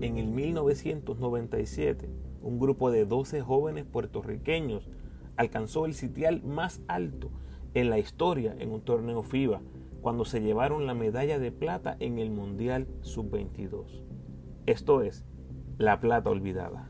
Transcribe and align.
en 0.00 0.18
el 0.18 0.26
1997, 0.26 2.08
un 2.42 2.58
grupo 2.58 2.90
de 2.90 3.04
12 3.04 3.40
jóvenes 3.40 3.84
puertorriqueños 3.84 4.88
alcanzó 5.36 5.86
el 5.86 5.94
sitial 5.94 6.42
más 6.42 6.80
alto 6.88 7.30
en 7.74 7.90
la 7.90 7.98
historia 7.98 8.54
en 8.58 8.72
un 8.72 8.80
torneo 8.80 9.22
FIBA 9.22 9.60
cuando 10.00 10.24
se 10.24 10.40
llevaron 10.40 10.86
la 10.86 10.94
medalla 10.94 11.38
de 11.38 11.52
plata 11.52 11.96
en 12.00 12.18
el 12.18 12.30
Mundial 12.30 12.86
Sub-22. 13.02 14.02
Esto 14.66 15.02
es, 15.02 15.24
la 15.78 16.00
plata 16.00 16.30
olvidada. 16.30 16.88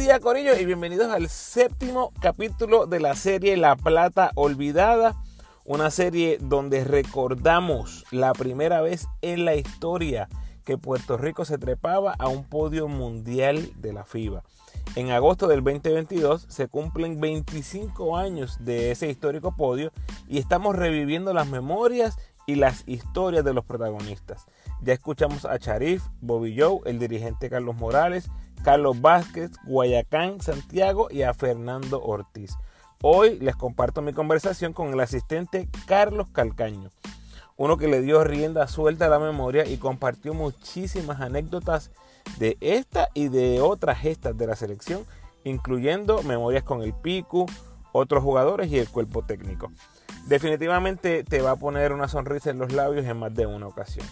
Día 0.00 0.18
Corillo 0.18 0.56
y 0.58 0.64
bienvenidos 0.64 1.12
al 1.12 1.28
séptimo 1.28 2.10
capítulo 2.22 2.86
de 2.86 3.00
la 3.00 3.14
serie 3.14 3.58
La 3.58 3.76
Plata 3.76 4.30
Olvidada, 4.34 5.14
una 5.66 5.90
serie 5.90 6.38
donde 6.40 6.84
recordamos 6.84 8.06
la 8.10 8.32
primera 8.32 8.80
vez 8.80 9.08
en 9.20 9.44
la 9.44 9.56
historia 9.56 10.30
que 10.64 10.78
Puerto 10.78 11.18
Rico 11.18 11.44
se 11.44 11.58
trepaba 11.58 12.14
a 12.18 12.28
un 12.28 12.44
podio 12.44 12.88
mundial 12.88 13.72
de 13.76 13.92
la 13.92 14.04
FIBA. 14.06 14.42
En 14.96 15.10
agosto 15.10 15.48
del 15.48 15.62
2022 15.62 16.46
se 16.48 16.66
cumplen 16.66 17.20
25 17.20 18.16
años 18.16 18.56
de 18.64 18.92
ese 18.92 19.10
histórico 19.10 19.54
podio 19.54 19.92
y 20.26 20.38
estamos 20.38 20.76
reviviendo 20.76 21.34
las 21.34 21.46
memorias 21.46 22.16
y 22.46 22.54
las 22.54 22.84
historias 22.88 23.44
de 23.44 23.52
los 23.52 23.66
protagonistas. 23.66 24.46
Ya 24.80 24.94
escuchamos 24.94 25.44
a 25.44 25.58
Charif, 25.58 26.02
Bobby 26.22 26.58
Joe, 26.58 26.80
el 26.86 26.98
dirigente 26.98 27.50
Carlos 27.50 27.76
Morales, 27.76 28.30
Carlos 28.62 29.00
Vázquez, 29.00 29.52
Guayacán, 29.64 30.40
Santiago 30.40 31.08
y 31.10 31.22
a 31.22 31.32
Fernando 31.32 32.02
Ortiz. 32.02 32.56
Hoy 33.02 33.38
les 33.38 33.56
comparto 33.56 34.02
mi 34.02 34.12
conversación 34.12 34.74
con 34.74 34.92
el 34.92 35.00
asistente 35.00 35.68
Carlos 35.86 36.28
Calcaño, 36.30 36.90
uno 37.56 37.78
que 37.78 37.88
le 37.88 38.02
dio 38.02 38.22
rienda 38.24 38.68
suelta 38.68 39.06
a 39.06 39.08
la 39.08 39.18
memoria 39.18 39.66
y 39.66 39.78
compartió 39.78 40.34
muchísimas 40.34 41.20
anécdotas 41.20 41.90
de 42.38 42.58
esta 42.60 43.08
y 43.14 43.28
de 43.28 43.62
otras 43.62 43.98
gestas 43.98 44.36
de 44.36 44.46
la 44.46 44.56
selección, 44.56 45.06
incluyendo 45.44 46.22
memorias 46.22 46.62
con 46.62 46.82
el 46.82 46.92
Picu, 46.92 47.46
otros 47.92 48.22
jugadores 48.22 48.70
y 48.70 48.78
el 48.78 48.88
cuerpo 48.90 49.22
técnico. 49.22 49.72
Definitivamente 50.26 51.24
te 51.24 51.40
va 51.40 51.52
a 51.52 51.56
poner 51.56 51.92
una 51.92 52.08
sonrisa 52.08 52.50
en 52.50 52.58
los 52.58 52.72
labios 52.72 53.06
en 53.06 53.18
más 53.18 53.34
de 53.34 53.46
una 53.46 53.66
ocasión. 53.66 54.06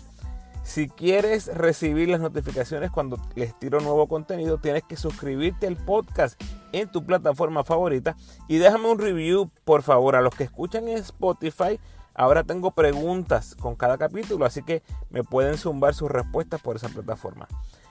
Si 0.68 0.86
quieres 0.86 1.46
recibir 1.46 2.10
las 2.10 2.20
notificaciones 2.20 2.90
cuando 2.90 3.18
les 3.34 3.58
tiro 3.58 3.80
nuevo 3.80 4.06
contenido, 4.06 4.58
tienes 4.58 4.82
que 4.84 4.98
suscribirte 4.98 5.66
al 5.66 5.76
podcast 5.76 6.38
en 6.72 6.92
tu 6.92 7.06
plataforma 7.06 7.64
favorita 7.64 8.16
y 8.48 8.58
déjame 8.58 8.90
un 8.90 8.98
review, 8.98 9.50
por 9.64 9.82
favor, 9.82 10.14
a 10.14 10.20
los 10.20 10.34
que 10.34 10.44
escuchan 10.44 10.86
en 10.86 10.98
Spotify. 10.98 11.80
Ahora 12.12 12.44
tengo 12.44 12.70
preguntas 12.70 13.54
con 13.54 13.76
cada 13.76 13.96
capítulo, 13.96 14.44
así 14.44 14.62
que 14.62 14.82
me 15.08 15.24
pueden 15.24 15.56
zumbar 15.56 15.94
sus 15.94 16.10
respuestas 16.10 16.60
por 16.60 16.76
esa 16.76 16.90
plataforma. 16.90 17.48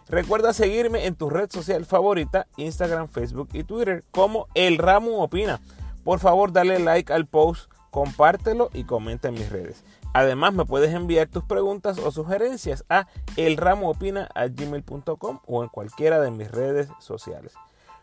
Recuerda 0.07 0.53
seguirme 0.53 1.07
en 1.07 1.15
tu 1.15 1.31
red 1.31 1.49
social 1.49 1.83
favorita, 1.83 2.45
Instagram, 2.57 3.07
Facebook 3.07 3.49
y 3.53 3.63
Twitter, 3.63 4.03
como 4.11 4.49
El 4.53 4.77
Ramo 4.77 5.23
Opina. 5.23 5.61
Por 6.03 6.19
favor, 6.19 6.51
dale 6.51 6.77
like 6.77 7.11
al 7.11 7.25
post, 7.25 7.71
compártelo 7.89 8.69
y 8.71 8.83
comenta 8.83 9.29
en 9.29 9.33
mis 9.33 9.49
redes. 9.49 9.83
Además, 10.17 10.51
me 10.51 10.65
puedes 10.65 10.91
enviar 10.95 11.27
tus 11.27 11.43
preguntas 11.43 11.99
o 11.99 12.09
sugerencias 12.09 12.83
a 12.89 13.05
elramoopina.gmail.com 13.35 15.39
o 15.45 15.61
en 15.61 15.69
cualquiera 15.69 16.19
de 16.19 16.31
mis 16.31 16.49
redes 16.49 16.89
sociales. 16.97 17.53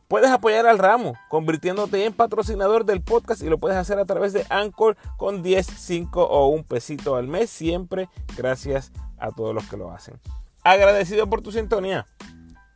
Puedes 0.06 0.30
apoyar 0.30 0.64
al 0.66 0.78
ramo 0.78 1.14
convirtiéndote 1.28 2.04
en 2.04 2.12
patrocinador 2.12 2.84
del 2.84 3.02
podcast 3.02 3.42
y 3.42 3.48
lo 3.48 3.58
puedes 3.58 3.76
hacer 3.76 3.98
a 3.98 4.04
través 4.04 4.32
de 4.32 4.46
Anchor 4.48 4.96
con 5.16 5.42
10, 5.42 5.66
5 5.66 6.22
o 6.22 6.46
un 6.50 6.62
pesito 6.62 7.16
al 7.16 7.26
mes. 7.26 7.50
Siempre 7.50 8.08
gracias 8.36 8.92
a 9.18 9.32
todos 9.32 9.52
los 9.52 9.68
que 9.68 9.76
lo 9.76 9.90
hacen. 9.90 10.20
Agradecido 10.62 11.28
por 11.28 11.42
tu 11.42 11.50
sintonía. 11.50 12.06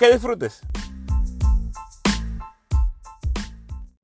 Que 0.01 0.11
disfrutes. 0.11 0.62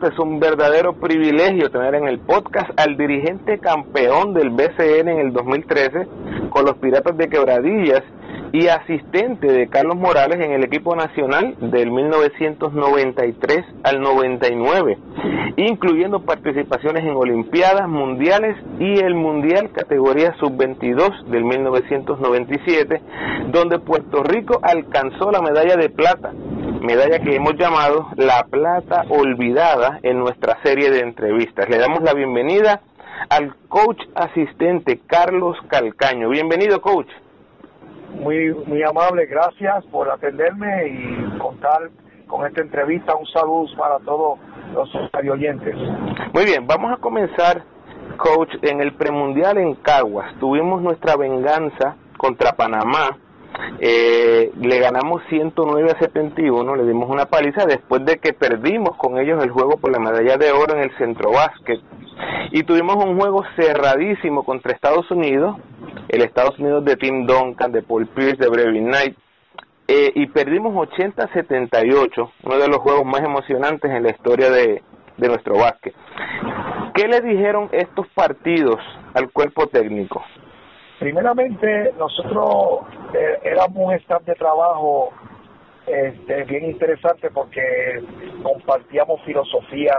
Es 0.04 0.19
un 0.19 0.38
verdadero 0.38 0.92
privilegio 0.92 1.70
tener 1.70 1.94
en 1.94 2.06
el 2.06 2.19
podcast 2.19 2.78
al 2.78 2.98
dirigente 2.98 3.59
campeón 3.59 4.34
del 4.34 4.50
BCN 4.50 5.09
en 5.09 5.19
el 5.19 5.32
2013 5.32 6.06
con 6.50 6.66
los 6.66 6.75
Piratas 6.76 7.16
de 7.16 7.26
Quebradillas 7.26 8.03
y 8.54 8.69
asistente 8.69 9.48
de 9.48 9.66
Carlos 9.66 9.97
Morales 9.97 10.38
en 10.38 10.53
el 10.53 10.62
equipo 10.62 10.94
nacional 10.94 11.56
del 11.59 11.91
1993 11.91 13.65
al 13.82 14.00
99, 14.00 14.97
incluyendo 15.56 16.20
participaciones 16.20 17.03
en 17.03 17.16
Olimpiadas 17.16 17.88
Mundiales 17.88 18.56
y 18.78 19.00
el 19.00 19.16
Mundial 19.16 19.72
categoría 19.72 20.37
sub-22 20.38 21.25
del 21.25 21.43
1997, 21.43 23.03
donde 23.48 23.81
Puerto 23.81 24.22
Rico 24.22 24.60
alcanzó 24.62 25.32
la 25.32 25.43
medalla 25.43 25.75
de 25.75 25.91
plata 25.91 26.32
medalla 26.81 27.19
que 27.19 27.34
hemos 27.34 27.56
llamado 27.56 28.06
La 28.16 28.47
Plata 28.48 29.04
Olvidada 29.09 29.98
en 30.04 30.20
nuestra 30.20 30.59
serie 30.62 30.91
de 30.91 31.00
entrevistas. 31.00 31.69
Le 31.69 31.78
damos 31.78 32.03
la 32.03 32.12
bienvenida 32.12 32.82
al 33.31 33.56
coach 33.69 34.00
asistente 34.14 35.00
Carlos 35.06 35.56
Calcaño. 35.69 36.28
Bienvenido, 36.28 36.81
coach. 36.81 37.09
Muy, 38.20 38.54
muy 38.66 38.82
amable, 38.82 39.26
gracias 39.26 39.84
por 39.86 40.10
atenderme 40.10 40.88
y 40.88 41.38
contar 41.38 41.91
con 42.26 42.47
esta 42.47 42.60
entrevista. 42.60 43.14
Un 43.14 43.26
saludo 43.26 43.66
para 43.76 43.98
todos 44.00 44.38
los 44.72 44.88
oyentes. 45.30 45.75
Muy 46.32 46.44
bien, 46.44 46.66
vamos 46.66 46.92
a 46.92 46.97
comenzar, 47.00 47.62
coach, 48.16 48.50
en 48.62 48.80
el 48.80 48.94
premundial 48.94 49.58
en 49.58 49.75
Caguas. 49.76 50.34
Tuvimos 50.38 50.80
nuestra 50.82 51.16
venganza 51.16 51.97
contra 52.16 52.52
Panamá 52.52 53.19
eh, 53.78 54.52
le 54.60 54.78
ganamos 54.78 55.22
109 55.28 55.91
a 55.91 55.98
71, 55.98 56.76
le 56.76 56.84
dimos 56.84 57.08
una 57.08 57.26
paliza 57.26 57.66
después 57.66 58.04
de 58.04 58.19
que 58.19 58.32
perdimos 58.32 58.96
con 58.96 59.19
ellos 59.19 59.42
el 59.42 59.50
juego 59.50 59.76
por 59.76 59.92
la 59.92 59.98
medalla 59.98 60.36
de 60.36 60.52
oro 60.52 60.75
en 60.75 60.84
el 60.84 60.96
centro 60.96 61.31
básquet. 61.31 61.81
Y 62.52 62.62
tuvimos 62.62 62.96
un 62.96 63.19
juego 63.19 63.44
cerradísimo 63.56 64.44
contra 64.44 64.72
Estados 64.72 65.10
Unidos, 65.10 65.56
el 66.14 66.22
Estados 66.22 66.58
Unidos 66.58 66.84
de 66.84 66.97
Tim 66.97 67.26
Duncan, 67.26 67.72
de 67.72 67.82
Paul 67.82 68.06
Pierce, 68.06 68.36
de 68.36 68.48
Brevin 68.48 68.86
Knight, 68.86 69.16
eh, 69.88 70.12
y 70.14 70.26
perdimos 70.26 70.75
80 70.76 71.25
a 71.25 71.32
78, 71.32 72.32
uno 72.44 72.58
de 72.58 72.69
los 72.69 72.78
juegos 72.78 73.04
más 73.04 73.20
emocionantes 73.20 73.91
en 73.91 74.02
la 74.02 74.10
historia 74.10 74.48
de, 74.48 74.82
de 75.16 75.28
nuestro 75.28 75.56
básquet. 75.56 75.94
¿Qué 76.94 77.08
le 77.08 77.20
dijeron 77.20 77.69
estos 77.72 78.06
partidos 78.14 78.78
al 79.14 79.30
cuerpo 79.30 79.66
técnico? 79.66 80.25
Primeramente, 81.00 81.92
nosotros 81.98 82.86
eh, 83.12 83.41
éramos 83.42 83.76
un 83.76 83.92
staff 83.94 84.22
de 84.25 84.34
trabajo 84.36 85.10
este, 85.86 86.44
bien 86.44 86.64
interesante 86.66 87.31
porque 87.31 87.60
compartíamos 88.42 89.20
filosofía 89.22 89.98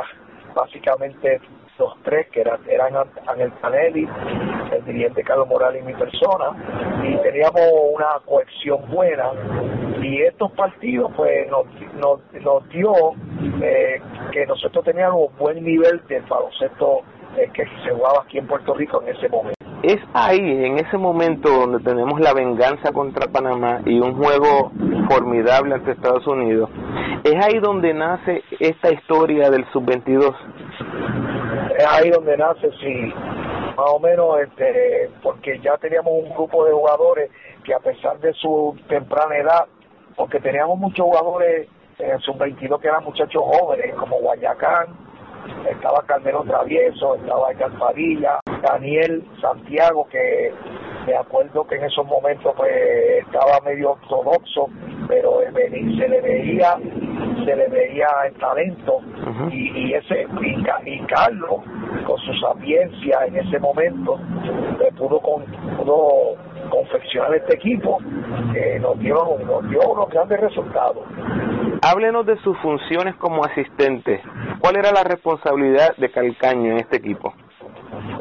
básicamente 0.56 1.42
los 1.78 1.94
tres, 2.04 2.28
que 2.32 2.42
eran, 2.42 2.60
eran 2.68 2.94
Ángel 3.28 3.52
Panelli, 3.62 4.08
el 4.72 4.86
dirigente 4.86 5.24
Carlos 5.24 5.48
Morales 5.48 5.82
y 5.84 5.86
mi 5.86 5.94
persona, 5.94 6.52
y 7.04 7.16
teníamos 7.18 7.62
una 7.94 8.20
cohesión 8.26 8.80
buena. 8.90 9.32
Y 10.02 10.22
estos 10.22 10.52
partidos, 10.52 11.12
pues, 11.16 11.50
nos, 11.50 11.66
nos, 11.96 12.20
nos 12.42 12.70
dio 12.70 12.94
eh, 13.62 14.02
que 14.32 14.46
nosotros 14.46 14.86
teníamos 14.86 15.36
buen 15.38 15.64
nivel 15.64 16.02
del 16.08 16.24
baloncesto 16.24 17.02
eh, 17.38 17.50
que 17.54 17.66
se 17.84 17.92
jugaba 17.92 18.24
aquí 18.24 18.38
en 18.38 18.48
Puerto 18.48 18.74
Rico 18.74 19.02
en 19.02 19.16
ese 19.16 19.28
momento 19.30 19.56
es 19.86 20.00
ahí, 20.14 20.40
en 20.40 20.80
ese 20.80 20.98
momento 20.98 21.48
donde 21.48 21.80
tenemos 21.80 22.20
la 22.20 22.34
venganza 22.34 22.92
contra 22.92 23.32
Panamá 23.32 23.82
y 23.86 24.00
un 24.00 24.16
juego 24.16 24.72
formidable 25.08 25.76
ante 25.76 25.92
Estados 25.92 26.26
Unidos, 26.26 26.72
es 27.24 27.36
ahí 27.36 27.60
donde 27.60 27.94
nace 27.94 28.44
esta 28.60 28.92
historia 28.92 29.52
del 29.52 29.64
sub-22. 29.72 30.34
Es 31.78 31.86
ahí 31.86 32.10
donde 32.10 32.38
nace, 32.38 32.72
sí, 32.80 33.14
más 33.76 33.92
o 33.92 34.00
menos, 34.00 34.40
este, 34.40 35.10
porque 35.22 35.60
ya 35.60 35.78
teníamos 35.78 36.14
un 36.14 36.34
grupo 36.34 36.64
de 36.66 36.72
jugadores 36.72 37.30
que 37.64 37.74
a 37.74 37.80
pesar 37.80 38.20
de 38.20 38.34
su 38.34 38.78
temprana 38.88 39.38
edad, 39.38 39.66
porque 40.16 40.40
teníamos 40.40 40.78
muchos 40.80 41.06
jugadores 41.06 41.68
en 42.00 42.20
sub-22 42.20 42.80
que 42.80 42.88
eran 42.88 43.04
muchachos 43.04 43.44
jóvenes, 43.44 43.94
como 43.96 44.20
Guayacán, 44.20 44.88
estaba 45.70 46.02
Carmelo 46.04 46.44
Travieso, 46.44 47.16
estaba 47.16 47.52
Edgar 47.52 47.72
Daniel 48.62 49.24
Santiago, 49.42 50.08
que 50.10 50.54
me 51.06 51.16
acuerdo 51.16 51.66
que 51.68 51.76
en 51.76 51.86
esos 51.86 52.06
momentos 52.06 52.54
pues 52.56 52.72
estaba 53.26 53.60
medio 53.64 53.92
ortodoxo, 53.92 54.70
pero 55.08 55.40
se 55.54 56.08
le 56.10 56.22
veía 56.22 56.78
se 57.46 57.56
le 57.56 57.68
veía 57.68 58.08
el 58.28 58.34
talento 58.36 59.02
y, 59.52 59.94
ese 59.94 60.28
y, 60.42 61.00
Carlos 61.06 61.62
con 62.06 62.18
su 62.20 62.34
sapiencia 62.40 63.26
en 63.28 63.36
ese 63.36 63.60
momento 63.60 64.20
le 64.80 64.92
pudo 64.94 65.20
con, 65.20 65.44
pudo 65.78 66.36
confeccionar 66.70 67.36
este 67.36 67.56
equipo 67.56 68.00
que 68.54 68.80
nos 68.80 68.98
dio 69.00 69.38
nos 69.46 69.70
dio 69.70 69.82
unos 69.82 70.10
grandes 70.10 70.40
resultados 70.40 71.04
Háblenos 71.82 72.26
de 72.26 72.36
sus 72.38 72.58
funciones 72.60 73.16
como 73.18 73.46
asistente. 73.46 74.20
¿Cuál 74.60 74.78
era 74.78 74.92
la 74.92 75.04
responsabilidad 75.04 75.96
de 75.98 76.10
Calcaño 76.10 76.72
en 76.72 76.78
este 76.80 76.98
equipo? 76.98 77.32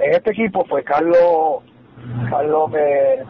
En 0.03 0.13
este 0.13 0.33
equipo, 0.33 0.67
pues 0.69 0.85
Carlos, 0.85 1.63
Carlos 2.29 2.71
me, 2.71 3.25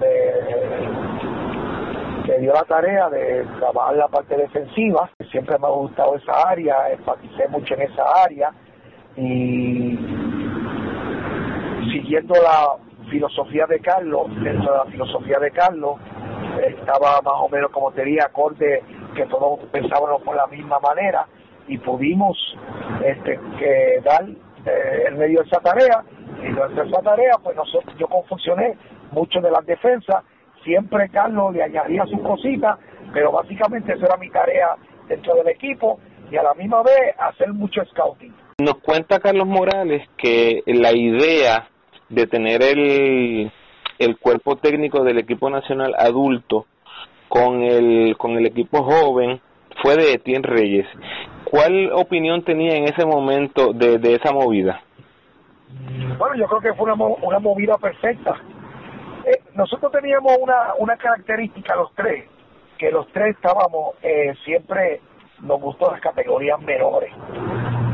dio 2.40 2.52
la 2.52 2.64
tarea 2.64 3.08
de 3.10 3.44
trabajar 3.58 3.96
la 3.96 4.08
parte 4.08 4.36
defensiva. 4.36 5.10
Siempre 5.30 5.58
me 5.58 5.66
ha 5.66 5.70
gustado 5.70 6.16
esa 6.16 6.48
área, 6.48 6.90
enfaticé 6.90 7.48
mucho 7.48 7.74
en 7.74 7.82
esa 7.82 8.04
área 8.24 8.50
y 9.16 9.96
siguiendo 11.92 12.34
la 12.34 12.76
filosofía 13.10 13.66
de 13.66 13.78
Carlos, 13.80 14.26
dentro 14.42 14.72
de 14.72 14.78
la 14.78 14.84
filosofía 14.86 15.38
de 15.38 15.50
Carlos, 15.50 16.00
estaba 16.66 17.20
más 17.22 17.34
o 17.40 17.48
menos 17.48 17.70
como 17.70 17.92
tenía 17.92 18.24
acorde 18.24 18.82
que 19.14 19.26
todos 19.26 19.60
pensábamos 19.70 20.22
por 20.22 20.34
la 20.34 20.46
misma 20.48 20.80
manera 20.80 21.26
y 21.68 21.78
pudimos 21.78 22.36
este, 23.04 23.38
que 23.58 24.00
dar 24.04 24.24
eh, 24.66 25.04
en 25.08 25.18
medio 25.18 25.40
de 25.40 25.46
esa 25.46 25.60
tarea 25.60 26.02
y 26.42 26.48
durante 26.48 26.82
esa 26.82 27.02
tarea 27.02 27.34
pues 27.42 27.56
nosotros 27.56 27.94
yo 27.98 28.06
confusioné 28.08 28.76
mucho 29.12 29.40
de 29.40 29.50
las 29.50 29.64
defensas 29.66 30.24
siempre 30.64 31.08
Carlos 31.10 31.54
le 31.54 31.62
añadía 31.62 32.04
sus 32.06 32.20
cositas 32.20 32.78
pero 33.12 33.32
básicamente 33.32 33.92
esa 33.92 34.06
era 34.06 34.16
mi 34.16 34.30
tarea 34.30 34.76
dentro 35.08 35.34
del 35.36 35.48
equipo 35.48 35.98
y 36.30 36.36
a 36.36 36.42
la 36.42 36.54
misma 36.54 36.82
vez 36.82 37.14
hacer 37.18 37.52
mucho 37.52 37.84
scouting 37.84 38.34
nos 38.58 38.78
cuenta 38.78 39.18
Carlos 39.18 39.46
Morales 39.46 40.08
que 40.16 40.62
la 40.66 40.92
idea 40.96 41.68
de 42.08 42.26
tener 42.26 42.62
el, 42.62 43.50
el 43.98 44.16
cuerpo 44.18 44.56
técnico 44.56 45.02
del 45.02 45.18
equipo 45.18 45.50
nacional 45.50 45.94
adulto 45.98 46.66
con 47.28 47.62
el, 47.62 48.16
con 48.16 48.38
el 48.38 48.46
equipo 48.46 48.84
joven 48.84 49.40
fue 49.82 49.96
de 49.96 50.12
Etienne 50.12 50.46
Reyes. 50.46 50.86
¿Cuál 51.44 51.90
opinión 51.92 52.44
tenía 52.44 52.76
en 52.76 52.84
ese 52.84 53.04
momento 53.04 53.72
de, 53.72 53.98
de 53.98 54.14
esa 54.14 54.32
movida? 54.32 54.82
Bueno, 56.18 56.36
yo 56.36 56.46
creo 56.46 56.60
que 56.60 56.74
fue 56.74 56.92
una, 56.92 57.04
una 57.22 57.38
movida 57.38 57.76
perfecta. 57.78 58.34
Eh, 59.24 59.42
nosotros 59.54 59.90
teníamos 59.92 60.36
una, 60.40 60.74
una 60.78 60.96
característica 60.96 61.74
los 61.76 61.92
tres, 61.94 62.28
que 62.78 62.90
los 62.90 63.06
tres 63.12 63.36
estábamos 63.36 63.94
eh, 64.02 64.34
siempre, 64.44 65.00
nos 65.40 65.60
gustó 65.60 65.90
las 65.90 66.00
categorías 66.00 66.60
menores. 66.60 67.12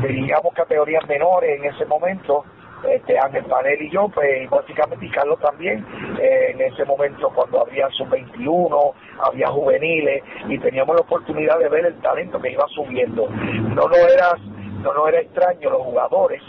Teníamos 0.01 0.53
categorías 0.53 1.07
menores 1.07 1.57
en 1.57 1.65
ese 1.65 1.85
momento 1.85 2.43
este, 2.89 3.17
Ángel 3.19 3.45
Panel 3.45 3.81
y 3.81 3.91
yo, 3.91 4.09
pues 4.09 4.49
básicamente 4.49 5.05
y 5.05 5.11
Carlos 5.11 5.39
también, 5.39 5.85
eh, 6.19 6.51
en 6.51 6.61
ese 6.61 6.83
momento 6.85 7.29
cuando 7.33 7.61
había 7.61 7.87
sub-21, 7.89 8.93
había 9.23 9.47
juveniles 9.47 10.23
y 10.47 10.57
teníamos 10.59 10.95
la 10.95 11.01
oportunidad 11.01 11.59
de 11.59 11.69
ver 11.69 11.85
el 11.85 12.01
talento 12.01 12.39
que 12.41 12.51
iba 12.51 12.65
subiendo. 12.69 13.27
No 13.29 13.87
no 13.87 13.95
era, 13.95 14.33
no 14.81 14.93
nos 14.93 15.07
era 15.09 15.19
extraño 15.21 15.69
los 15.69 15.81
jugadores, 15.83 16.41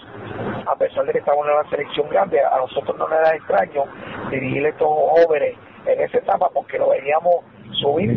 a 0.66 0.74
pesar 0.76 1.04
de 1.04 1.12
que 1.12 1.18
estábamos 1.18 1.46
en 1.46 1.54
una 1.54 1.70
selección 1.70 2.08
grande, 2.08 2.40
a 2.40 2.56
nosotros 2.56 2.96
no 2.96 3.08
nos 3.08 3.18
era 3.18 3.34
extraño 3.34 3.84
dirigir 4.30 4.66
estos 4.66 4.88
jóvenes 4.88 5.56
en 5.86 6.00
esa 6.00 6.18
etapa 6.18 6.48
porque 6.52 6.78
lo 6.78 6.90
veníamos 6.90 7.44
subir. 7.80 8.16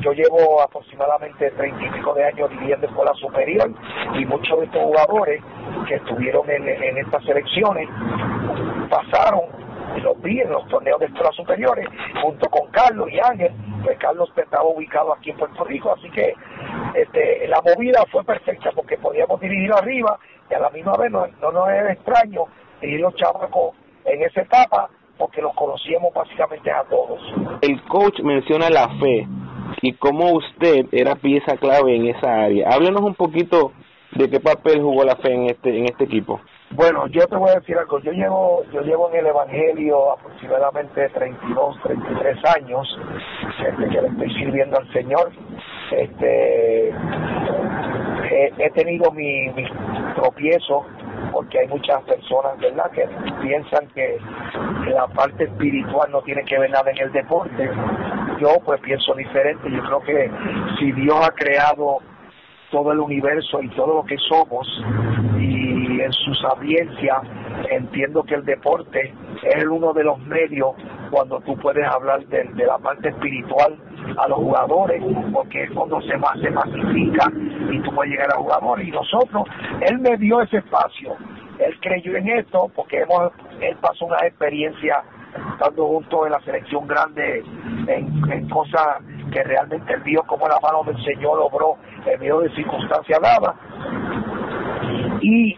Yo 0.00 0.12
llevo 0.12 0.60
aproximadamente 0.60 1.50
treinta 1.52 1.82
y 1.82 1.90
pico 1.90 2.12
de 2.14 2.24
años 2.24 2.50
viviendo 2.50 2.86
escuela 2.86 3.14
superior 3.14 3.70
y 4.14 4.26
muchos 4.26 4.58
de 4.58 4.66
estos 4.66 4.82
jugadores 4.82 5.42
que 5.88 5.94
estuvieron 5.94 6.50
en, 6.50 6.68
en 6.68 6.98
estas 6.98 7.24
selecciones 7.24 7.88
pasaron 8.90 9.63
los 10.02 10.20
vi 10.22 10.40
en 10.40 10.50
los 10.50 10.66
torneos 10.68 11.00
de 11.00 11.06
escuelas 11.06 11.34
superiores 11.34 11.86
junto 12.22 12.48
con 12.48 12.70
Carlos 12.70 13.08
y 13.10 13.18
Ángel 13.18 13.52
pues 13.82 13.98
Carlos 13.98 14.30
estaba 14.36 14.64
ubicado 14.64 15.14
aquí 15.14 15.30
en 15.30 15.36
Puerto 15.36 15.64
Rico 15.64 15.94
así 15.96 16.10
que 16.10 16.34
este, 16.94 17.48
la 17.48 17.60
movida 17.62 18.04
fue 18.10 18.24
perfecta 18.24 18.70
porque 18.74 18.96
podíamos 18.98 19.40
dirigir 19.40 19.72
arriba 19.72 20.18
y 20.50 20.54
a 20.54 20.60
la 20.60 20.70
misma 20.70 20.96
vez 20.96 21.10
no, 21.10 21.26
no 21.40 21.52
nos 21.52 21.68
era 21.68 21.92
extraño 21.92 22.44
dirigir 22.80 23.00
los 23.00 23.14
chavacos 23.16 23.74
en 24.04 24.22
esa 24.22 24.42
etapa 24.42 24.90
porque 25.18 25.40
los 25.40 25.54
conocíamos 25.54 26.12
básicamente 26.12 26.70
a 26.70 26.82
todos. 26.84 27.20
El 27.62 27.80
coach 27.84 28.20
menciona 28.20 28.68
la 28.68 28.88
fe 28.98 29.26
y 29.82 29.92
cómo 29.94 30.32
usted 30.32 30.86
era 30.92 31.14
pieza 31.14 31.56
clave 31.56 31.94
en 31.96 32.08
esa 32.08 32.44
área. 32.44 32.68
Háblenos 32.70 33.02
un 33.02 33.14
poquito 33.14 33.72
de 34.12 34.28
qué 34.28 34.40
papel 34.40 34.80
jugó 34.80 35.04
la 35.04 35.16
fe 35.16 35.32
en 35.32 35.50
este 35.50 35.76
en 35.78 35.84
este 35.86 36.04
equipo. 36.04 36.40
Bueno, 36.70 37.06
yo 37.08 37.26
te 37.28 37.36
voy 37.36 37.50
a 37.50 37.60
decir 37.60 37.78
algo. 37.78 38.00
Yo 38.00 38.12
llevo 38.12 38.64
yo 38.72 38.80
llevo 38.80 39.10
en 39.10 39.18
el 39.20 39.26
Evangelio 39.26 40.12
aproximadamente 40.12 41.08
32, 41.10 41.82
33 41.82 42.38
años 42.56 42.98
desde 43.62 43.88
que 43.90 44.02
le 44.02 44.08
estoy 44.08 44.34
sirviendo 44.34 44.78
al 44.78 44.92
Señor. 44.92 45.30
Este 45.92 46.92
he, 48.58 48.70
tenido 48.70 49.10
mi, 49.12 49.48
mi 49.50 49.64
tropiezo 50.16 50.86
porque 51.32 51.58
hay 51.60 51.68
muchas 51.68 52.00
personas, 52.02 52.58
¿verdad?, 52.58 52.90
que 52.92 53.08
piensan 53.42 53.88
que 53.88 54.18
la 54.88 55.06
parte 55.08 55.44
espiritual 55.44 56.10
no 56.10 56.22
tiene 56.22 56.44
que 56.44 56.58
ver 56.58 56.70
nada 56.70 56.90
en 56.90 56.98
el 56.98 57.12
deporte. 57.12 57.70
Yo 58.40 58.48
pues 58.64 58.80
pienso 58.80 59.14
diferente, 59.14 59.70
yo 59.70 59.82
creo 59.82 60.00
que 60.00 60.30
si 60.78 60.92
Dios 60.92 61.16
ha 61.22 61.32
creado 61.32 61.98
todo 62.70 62.92
el 62.92 63.00
universo 63.00 63.62
y 63.62 63.68
todo 63.70 63.94
lo 63.94 64.04
que 64.04 64.16
somos 64.28 64.66
y 65.38 65.73
en 66.04 66.12
su 66.12 66.34
sabiencia 66.34 67.20
entiendo 67.70 68.22
que 68.24 68.34
el 68.34 68.44
deporte 68.44 69.14
es 69.42 69.64
uno 69.66 69.92
de 69.92 70.04
los 70.04 70.18
medios 70.20 70.74
cuando 71.10 71.40
tú 71.40 71.56
puedes 71.56 71.86
hablar 71.86 72.24
de, 72.26 72.44
la 72.66 72.78
parte 72.78 73.08
espiritual 73.08 73.76
a 74.18 74.28
los 74.28 74.38
jugadores, 74.38 75.02
porque 75.32 75.62
es 75.64 75.70
cuando 75.70 76.00
se, 76.02 76.14
se 76.42 76.50
masifica 76.50 77.30
y 77.70 77.80
tú 77.80 77.94
puedes 77.94 78.12
llegar 78.12 78.30
a 78.32 78.36
jugadores. 78.36 78.88
Y 78.88 78.90
nosotros, 78.90 79.44
él 79.80 79.98
me 80.00 80.16
dio 80.16 80.40
ese 80.42 80.58
espacio, 80.58 81.16
él 81.58 81.78
creyó 81.80 82.16
en 82.16 82.28
esto, 82.28 82.70
porque 82.74 83.00
hemos, 83.00 83.32
él 83.60 83.76
pasó 83.80 84.06
una 84.06 84.26
experiencia 84.26 85.02
estando 85.52 85.86
juntos 85.86 86.26
en 86.26 86.32
la 86.32 86.40
selección 86.40 86.86
grande 86.86 87.44
en, 87.86 88.48
cosas 88.48 89.02
que 89.32 89.42
realmente 89.42 89.92
él 89.94 90.00
vio 90.02 90.22
como 90.24 90.46
la 90.46 90.58
mano 90.60 90.84
del 90.84 91.02
Señor 91.04 91.38
obró 91.40 91.76
en 92.06 92.20
medio 92.20 92.40
de 92.40 92.54
circunstancias 92.54 93.20
dadas. 93.20 93.54
Y 95.20 95.56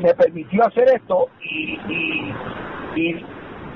me 0.00 0.14
permitió 0.14 0.66
hacer 0.66 0.88
esto 0.94 1.28
y, 1.42 1.78
y, 1.88 2.34
y, 2.96 3.26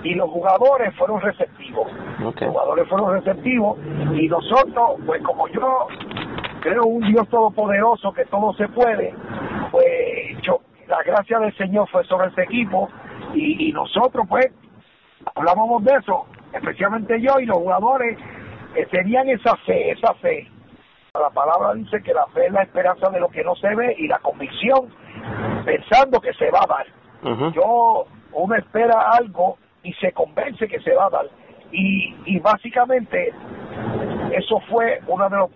y 0.05 0.15
los 0.15 0.31
jugadores 0.31 0.95
fueron 0.97 1.21
receptivos. 1.21 1.91
Los 2.21 2.35
jugadores 2.35 2.89
fueron 2.89 3.13
receptivos 3.13 3.79
y 4.15 4.29
nosotros, 4.29 5.01
pues 5.07 5.23
como 5.23 5.49
yo 5.49 5.89
creo 6.61 6.85
un 6.85 7.07
Dios 7.07 7.29
todopoderoso 7.29 8.13
que 8.13 8.25
todo 8.27 8.53
se 8.55 8.69
puede, 8.69 9.15
pues 9.71 10.41
yo, 10.43 10.61
la 10.87 11.03
gracia 11.03 11.39
del 11.39 11.55
Señor 11.57 11.89
fue 11.91 12.05
sobre 12.05 12.29
este 12.29 12.43
equipo 12.43 12.89
y, 13.35 13.69
y 13.69 13.73
nosotros 13.73 14.27
pues 14.29 14.47
hablábamos 15.35 15.85
de 15.85 15.95
eso, 15.95 16.27
especialmente 16.53 17.21
yo 17.21 17.39
y 17.41 17.47
los 17.47 17.59
jugadores 17.59 18.19
eh, 18.75 18.87
tenían 18.91 19.29
esa 19.29 19.57
fe, 19.67 19.91
esa 19.91 20.15
fe. 20.15 20.49
La 21.15 21.31
palabra 21.31 21.75
dice 21.75 22.03
que 22.03 22.13
la 22.13 22.27
fe 22.29 22.47
es 22.47 22.53
la 22.53 22.63
esperanza 22.63 23.09
de 23.11 23.21
lo 23.21 23.29
que 23.29 23.45
no 23.45 23.55
se 23.57 23.73
ve 23.75 23.95
y 23.99 24.09
la 24.09 24.19
convicción 24.19 24.91
pensando 25.65 26.21
que 26.21 26.33
se 26.35 26.51
va 26.51 26.61
a 26.63 26.67
dar. 26.67 27.53
Yo, 27.55 28.07
uno 28.33 28.55
espera 28.55 29.11
algo 29.13 29.57
y 29.83 29.93
se 29.95 30.13
convence 30.13 30.69
que 30.69 30.81
se 30.81 30.95
va 30.95 31.07
a 31.07 31.11
dar. 31.11 31.27
Y, 31.73 32.15
y 32.27 32.39
básicamente 32.39 33.33
eso 34.33 34.61
fue 34.71 35.01
una 35.07 35.29
de, 35.29 35.37
los, 35.37 35.51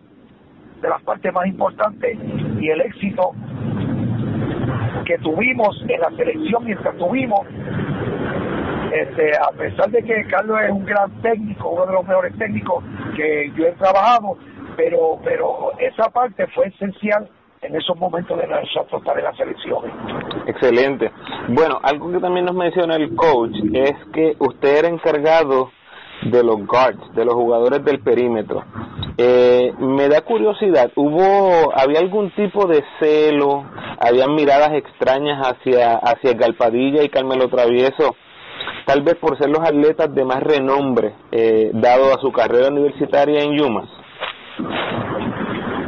de 0.81 0.89
las 0.89 1.03
partes 1.03 1.33
más 1.33 1.47
importantes 1.47 2.19
y 2.61 2.69
el 2.69 2.81
éxito 2.81 3.33
que 5.05 5.19
tuvimos 5.19 5.83
en 5.89 6.01
la 6.01 6.11
selección 6.11 6.65
mientras 6.65 6.97
tuvimos 6.97 7.41
este, 8.93 9.33
a 9.37 9.51
pesar 9.57 9.91
de 9.91 10.03
que 10.03 10.27
Carlos 10.27 10.59
es 10.65 10.71
un 10.71 10.85
gran 10.85 11.11
técnico, 11.23 11.71
uno 11.71 11.87
de 11.87 11.93
los 11.93 12.07
mejores 12.07 12.37
técnicos 12.39 12.83
que 13.17 13.53
yo 13.55 13.67
he 13.67 13.73
trabajado, 13.73 14.39
pero, 14.77 15.19
pero 15.23 15.73
esa 15.79 16.09
parte 16.11 16.47
fue 16.49 16.69
esencial 16.69 17.29
en 17.63 17.77
esos 17.77 17.97
momentos 17.97 18.39
de 18.39 18.47
nosotros 18.47 19.03
para 19.05 19.23
las 19.23 19.39
elecciones. 19.41 19.93
Excelente. 20.47 21.11
Bueno, 21.49 21.79
algo 21.83 22.11
que 22.13 22.21
también 22.21 22.47
nos 22.47 22.55
menciona 22.55 22.97
el 22.97 23.15
coach 23.15 23.57
es 23.73 23.95
que 24.13 24.37
usted 24.39 24.79
era 24.79 24.89
encargado 24.89 25.71
de 26.23 26.43
los 26.43 26.67
guards, 26.67 27.15
de 27.15 27.25
los 27.25 27.35
jugadores 27.35 27.85
del 27.85 28.01
perímetro. 28.01 28.65
Eh, 29.17 29.73
me 29.79 30.09
da 30.09 30.21
curiosidad, 30.23 30.91
¿hubo, 30.97 31.73
había 31.77 32.01
algún 32.01 32.31
tipo 32.33 32.67
de 32.67 32.85
celo, 33.01 33.65
habían 34.01 34.35
miradas 34.35 34.73
extrañas 34.75 35.47
hacia, 35.47 35.97
hacia 35.97 36.35
Galpadilla 36.35 37.03
y 37.03 37.09
Carmelo 37.09 37.49
Travieso, 37.49 38.17
tal 38.87 39.03
vez 39.03 39.17
por 39.17 39.39
ser 39.39 39.51
los 39.51 39.61
atletas 39.61 40.15
de 40.15 40.25
más 40.25 40.43
renombre, 40.43 41.15
eh, 41.33 41.71
dado 41.75 42.13
a 42.15 42.21
su 42.21 42.31
carrera 42.33 42.69
universitaria 42.69 43.43
en 43.43 43.57
Yumas? 43.57 43.89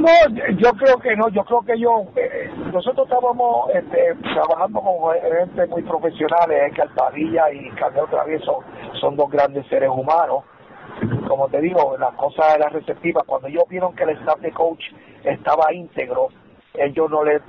No, 0.01 0.09
yo 0.57 0.73
creo 0.73 0.99
que 0.99 1.15
no, 1.15 1.29
yo 1.29 1.45
creo 1.45 1.61
que 1.61 1.79
yo, 1.79 2.07
eh, 2.17 2.51
nosotros 2.73 3.07
estábamos 3.07 3.69
este, 3.75 4.15
trabajando 4.33 4.81
con 4.81 5.13
gente 5.13 5.67
muy 5.67 5.83
profesionales, 5.83 6.73
que 6.75 6.81
Alpadilla 6.81 7.53
y 7.53 7.69
Carmelo 7.73 8.07
Travieso 8.07 8.61
son 8.99 9.15
dos 9.17 9.31
grandes 9.31 9.67
seres 9.67 9.91
humanos, 9.91 10.45
como 11.29 11.49
te 11.49 11.61
digo, 11.61 11.99
la 11.99 12.13
cosa 12.13 12.55
era 12.55 12.71
receptiva. 12.71 13.25
Cuando 13.27 13.49
ellos 13.49 13.65
vieron 13.69 13.95
que 13.95 14.05
el 14.05 14.11
staff 14.21 14.41
de 14.41 14.53
coach 14.53 14.83
estaba 15.23 15.71
íntegro, 15.75 16.29
ellos 16.73 17.11
no 17.11 17.23
le, 17.23 17.43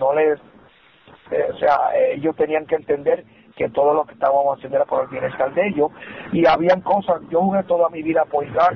no 0.00 0.12
le, 0.14 0.32
eh, 0.32 1.48
o 1.52 1.56
sea, 1.58 1.78
ellos 2.12 2.34
tenían 2.34 2.66
que 2.66 2.74
entender 2.74 3.24
que 3.54 3.68
todo 3.68 3.94
lo 3.94 4.04
que 4.04 4.14
estábamos 4.14 4.56
haciendo 4.56 4.78
era 4.78 4.84
por 4.84 5.04
el 5.04 5.10
bienestar 5.10 5.54
de 5.54 5.68
ellos 5.68 5.92
y 6.32 6.44
habían 6.44 6.80
cosas, 6.80 7.20
yo 7.30 7.40
jugué 7.40 7.62
toda 7.62 7.88
mi 7.88 8.02
vida 8.02 8.24
por 8.24 8.52
dar, 8.52 8.74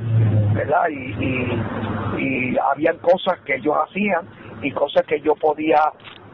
¿verdad? 0.54 0.88
Y, 0.88 1.24
y, 1.24 1.87
y 2.18 2.56
habían 2.58 2.98
cosas 2.98 3.38
que 3.44 3.56
ellos 3.56 3.74
hacían 3.86 4.26
y 4.62 4.70
cosas 4.72 5.04
que 5.06 5.20
yo 5.20 5.34
podía 5.36 5.80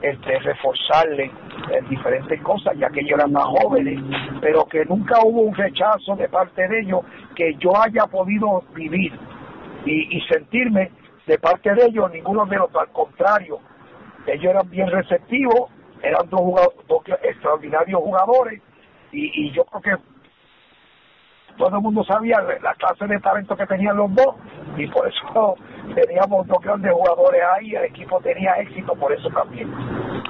este, 0.00 0.38
reforzarle 0.40 1.30
en 1.70 1.88
diferentes 1.88 2.40
cosas, 2.42 2.76
ya 2.76 2.88
que 2.90 3.00
ellos 3.00 3.18
eran 3.18 3.32
más 3.32 3.44
jóvenes, 3.44 4.00
pero 4.40 4.64
que 4.66 4.84
nunca 4.84 5.18
hubo 5.24 5.42
un 5.42 5.54
rechazo 5.54 6.16
de 6.16 6.28
parte 6.28 6.66
de 6.68 6.80
ellos 6.80 7.00
que 7.34 7.54
yo 7.56 7.72
haya 7.80 8.06
podido 8.06 8.62
vivir 8.74 9.12
y, 9.84 10.16
y 10.16 10.20
sentirme 10.22 10.90
de 11.26 11.38
parte 11.38 11.74
de 11.74 11.86
ellos, 11.86 12.10
ninguno 12.12 12.44
de 12.46 12.56
los, 12.56 12.74
al 12.74 12.88
contrario, 12.88 13.58
ellos 14.26 14.44
eran 14.44 14.68
bien 14.70 14.88
receptivos, 14.88 15.70
eran 16.02 16.28
dos, 16.28 16.40
jugadores, 16.40 16.86
dos 16.86 17.02
extraordinarios 17.22 18.00
jugadores 18.00 18.60
y, 19.12 19.46
y 19.46 19.52
yo 19.52 19.64
creo 19.64 19.80
que 19.80 20.13
todo 21.56 21.76
el 21.76 21.82
mundo 21.82 22.04
sabía 22.04 22.40
la 22.62 22.75
clase 22.75 23.06
de 23.06 23.20
talento 23.20 23.56
que 23.56 23.66
tenían 23.66 23.96
los 23.96 24.14
dos 24.14 24.34
y 24.76 24.87
por 24.88 25.08
eso 25.08 25.54
teníamos 25.94 26.46
dos 26.46 26.58
grandes 26.62 26.92
jugadores 26.92 27.40
ahí, 27.56 27.75
el 27.75 27.84
equipo 27.84 28.20
tenía 28.20 28.52
éxito 28.54 28.94
por 28.94 29.12
eso 29.12 29.28
también. 29.30 29.73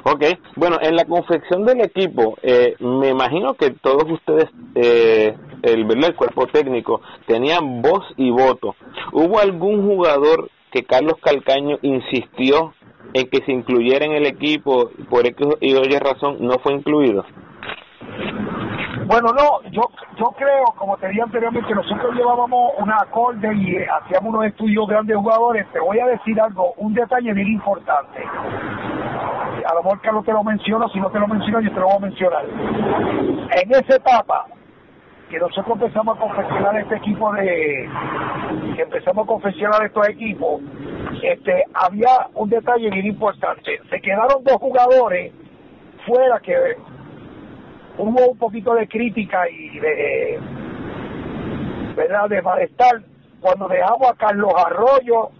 Ok, 0.04 0.24
bueno, 0.56 0.76
en 0.82 0.96
la 0.96 1.04
confección 1.04 1.64
del 1.64 1.80
equipo, 1.80 2.36
eh, 2.42 2.76
me 2.80 3.08
imagino 3.08 3.54
que 3.54 3.70
todos 3.70 4.04
ustedes, 4.10 4.50
eh, 4.74 5.34
el, 5.62 5.90
el 5.90 6.14
cuerpo 6.14 6.46
técnico, 6.46 7.00
tenían 7.26 7.80
voz 7.80 8.04
y 8.16 8.30
voto. 8.30 8.76
¿Hubo 9.12 9.40
algún 9.40 9.86
jugador 9.86 10.50
que 10.70 10.84
Carlos 10.84 11.14
Calcaño 11.22 11.78
insistió 11.82 12.74
en 13.14 13.28
que 13.30 13.44
se 13.44 13.52
incluyera 13.52 14.04
en 14.04 14.12
el 14.12 14.26
equipo, 14.26 14.90
por 15.08 15.26
X 15.26 15.46
y 15.60 15.74
oye 15.74 15.98
razón 16.00 16.38
no 16.40 16.58
fue 16.58 16.74
incluido? 16.74 17.24
Bueno, 19.06 19.32
no, 19.32 19.62
yo 19.70 19.82
yo 20.16 20.26
creo, 20.36 20.64
como 20.76 20.96
te 20.96 21.08
dije 21.08 21.22
anteriormente, 21.22 21.74
nosotros 21.74 22.14
llevábamos 22.14 22.72
una 22.78 22.96
acorde 22.96 23.54
y 23.54 23.76
eh, 23.76 23.86
hacíamos 23.86 24.32
unos 24.32 24.46
estudios 24.46 24.86
grandes 24.86 25.16
jugadores. 25.16 25.66
Te 25.72 25.80
voy 25.80 25.98
a 26.00 26.06
decir 26.06 26.40
algo, 26.40 26.72
un 26.78 26.94
detalle 26.94 27.32
bien 27.32 27.48
importante. 27.48 28.22
A 29.66 29.74
lo 29.74 29.82
mejor 29.82 30.00
Carlos 30.00 30.24
te 30.24 30.32
lo 30.32 30.42
menciono, 30.44 30.88
si 30.88 31.00
no 31.00 31.10
te 31.10 31.18
lo 31.18 31.28
menciono, 31.28 31.60
yo 31.60 31.70
te 31.70 31.80
lo 31.80 31.86
voy 31.86 31.96
a 31.96 32.00
mencionar. 32.00 32.44
En 32.44 33.70
esa 33.70 33.96
etapa, 33.96 34.46
que 35.28 35.38
nosotros 35.38 35.80
empezamos 35.80 36.16
a 36.16 36.20
confeccionar 36.20 36.78
este 36.78 36.96
equipo 36.96 37.32
de 37.32 37.88
que 38.76 38.82
empezamos 38.82 39.24
a 39.24 39.26
confeccionar 39.26 39.84
estos 39.84 40.08
equipos 40.08 40.60
este 41.22 41.64
había 41.74 42.28
un 42.34 42.50
detalle 42.50 42.90
bien 42.90 43.06
importante 43.06 43.80
se 43.90 44.00
quedaron 44.00 44.44
dos 44.44 44.56
jugadores 44.56 45.32
fuera 46.06 46.38
que 46.40 46.54
hubo 47.98 48.30
un 48.30 48.38
poquito 48.38 48.74
de 48.74 48.88
crítica 48.88 49.48
y 49.48 49.78
de 49.78 50.40
verdad 51.96 52.28
de 52.28 52.42
malestar 52.42 53.02
cuando 53.40 53.68
dejamos 53.68 54.10
a 54.10 54.14
Carlos 54.14 54.52
Arroyo. 54.56 55.30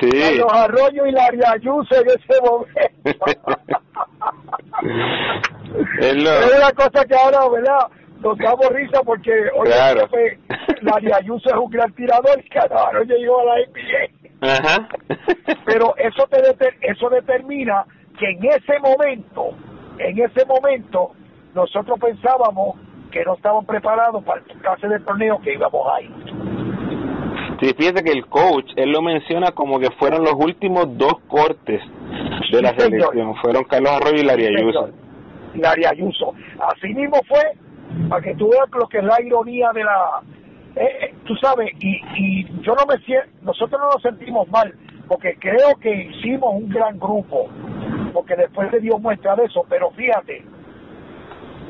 Sí. 0.00 0.10
Carlos 0.10 0.52
Arroyo 0.52 1.06
y 1.06 1.12
Laria 1.12 1.52
Ayuso 1.52 1.94
en 1.94 2.08
ese 2.08 2.40
momento. 2.42 2.80
Es, 6.00 6.24
lo... 6.24 6.30
es 6.30 6.58
una 6.58 6.72
cosa 6.72 7.04
que 7.04 7.14
ahora 7.14 7.48
verdad 7.48 7.86
nos 8.18 8.36
damos 8.36 8.68
risa 8.70 9.00
porque 9.04 9.30
hoy 9.54 9.68
claro. 9.68 10.08
Laria 10.82 11.16
Ayuso 11.18 11.48
es 11.48 11.56
un 11.56 11.70
gran 11.70 11.92
tirador 11.94 12.44
y 12.44 12.48
Carlos 12.48 12.82
Arroyo 12.84 13.14
llegó 13.14 13.40
a 13.40 13.44
la 13.44 13.54
NBA 13.60 14.15
Ajá. 14.40 14.88
pero 15.64 15.94
eso 15.96 16.26
te 16.30 16.38
eso 16.82 17.08
determina 17.10 17.84
que 18.18 18.30
en 18.30 18.44
ese 18.44 18.78
momento, 18.80 19.50
en 19.98 20.18
ese 20.18 20.44
momento, 20.46 21.12
nosotros 21.54 21.98
pensábamos 22.00 22.76
que 23.10 23.24
no 23.24 23.34
estaban 23.34 23.64
preparados 23.66 24.22
para 24.24 24.40
el 24.40 24.46
clase 24.60 24.88
de 24.88 25.00
torneo 25.00 25.40
que 25.40 25.54
íbamos 25.54 25.86
a 25.94 26.00
ir. 26.02 26.10
Sí, 27.60 27.72
fíjate 27.78 28.02
que 28.04 28.12
el 28.12 28.26
coach, 28.26 28.70
él 28.76 28.90
lo 28.90 29.00
menciona 29.00 29.52
como 29.52 29.78
que 29.80 29.90
fueron 29.92 30.22
los 30.24 30.34
últimos 30.34 30.96
dos 30.98 31.14
cortes 31.28 31.80
de 32.52 32.60
la 32.62 32.70
Sí, 32.70 32.80
selección. 32.80 33.10
señor. 33.12 33.36
Fueron 33.40 33.64
Carlos 33.64 33.92
Arroyo 33.92 34.20
y 34.20 34.24
Laria 34.24 34.48
Ayuso. 34.48 34.90
Laria 35.54 35.90
Ayuso. 35.90 36.34
Así 36.60 36.88
mismo 36.92 37.18
fue, 37.26 37.40
para 38.10 38.20
que 38.22 38.34
tú 38.34 38.50
veas 38.50 38.68
lo 38.78 38.86
que 38.88 38.98
es 38.98 39.04
la 39.04 39.22
ironía 39.22 39.70
de 39.72 39.84
la... 39.84 40.20
eh, 40.76 40.98
eh, 41.00 41.14
tú 41.24 41.34
sabes, 41.36 41.72
y, 41.80 42.00
y 42.16 42.62
yo 42.62 42.74
no 42.74 42.86
me 42.86 42.98
siento, 43.04 43.28
nosotros 43.42 43.80
no 43.80 43.90
nos 43.90 44.02
sentimos 44.02 44.48
mal, 44.48 44.74
porque 45.08 45.36
creo 45.38 45.74
que 45.80 45.90
hicimos 45.90 46.54
un 46.54 46.68
gran 46.68 46.98
grupo, 46.98 47.48
porque 48.12 48.36
después 48.36 48.70
se 48.70 48.80
dio 48.80 48.98
muestra 48.98 49.34
de 49.36 49.44
eso, 49.44 49.64
pero 49.68 49.90
fíjate, 49.90 50.44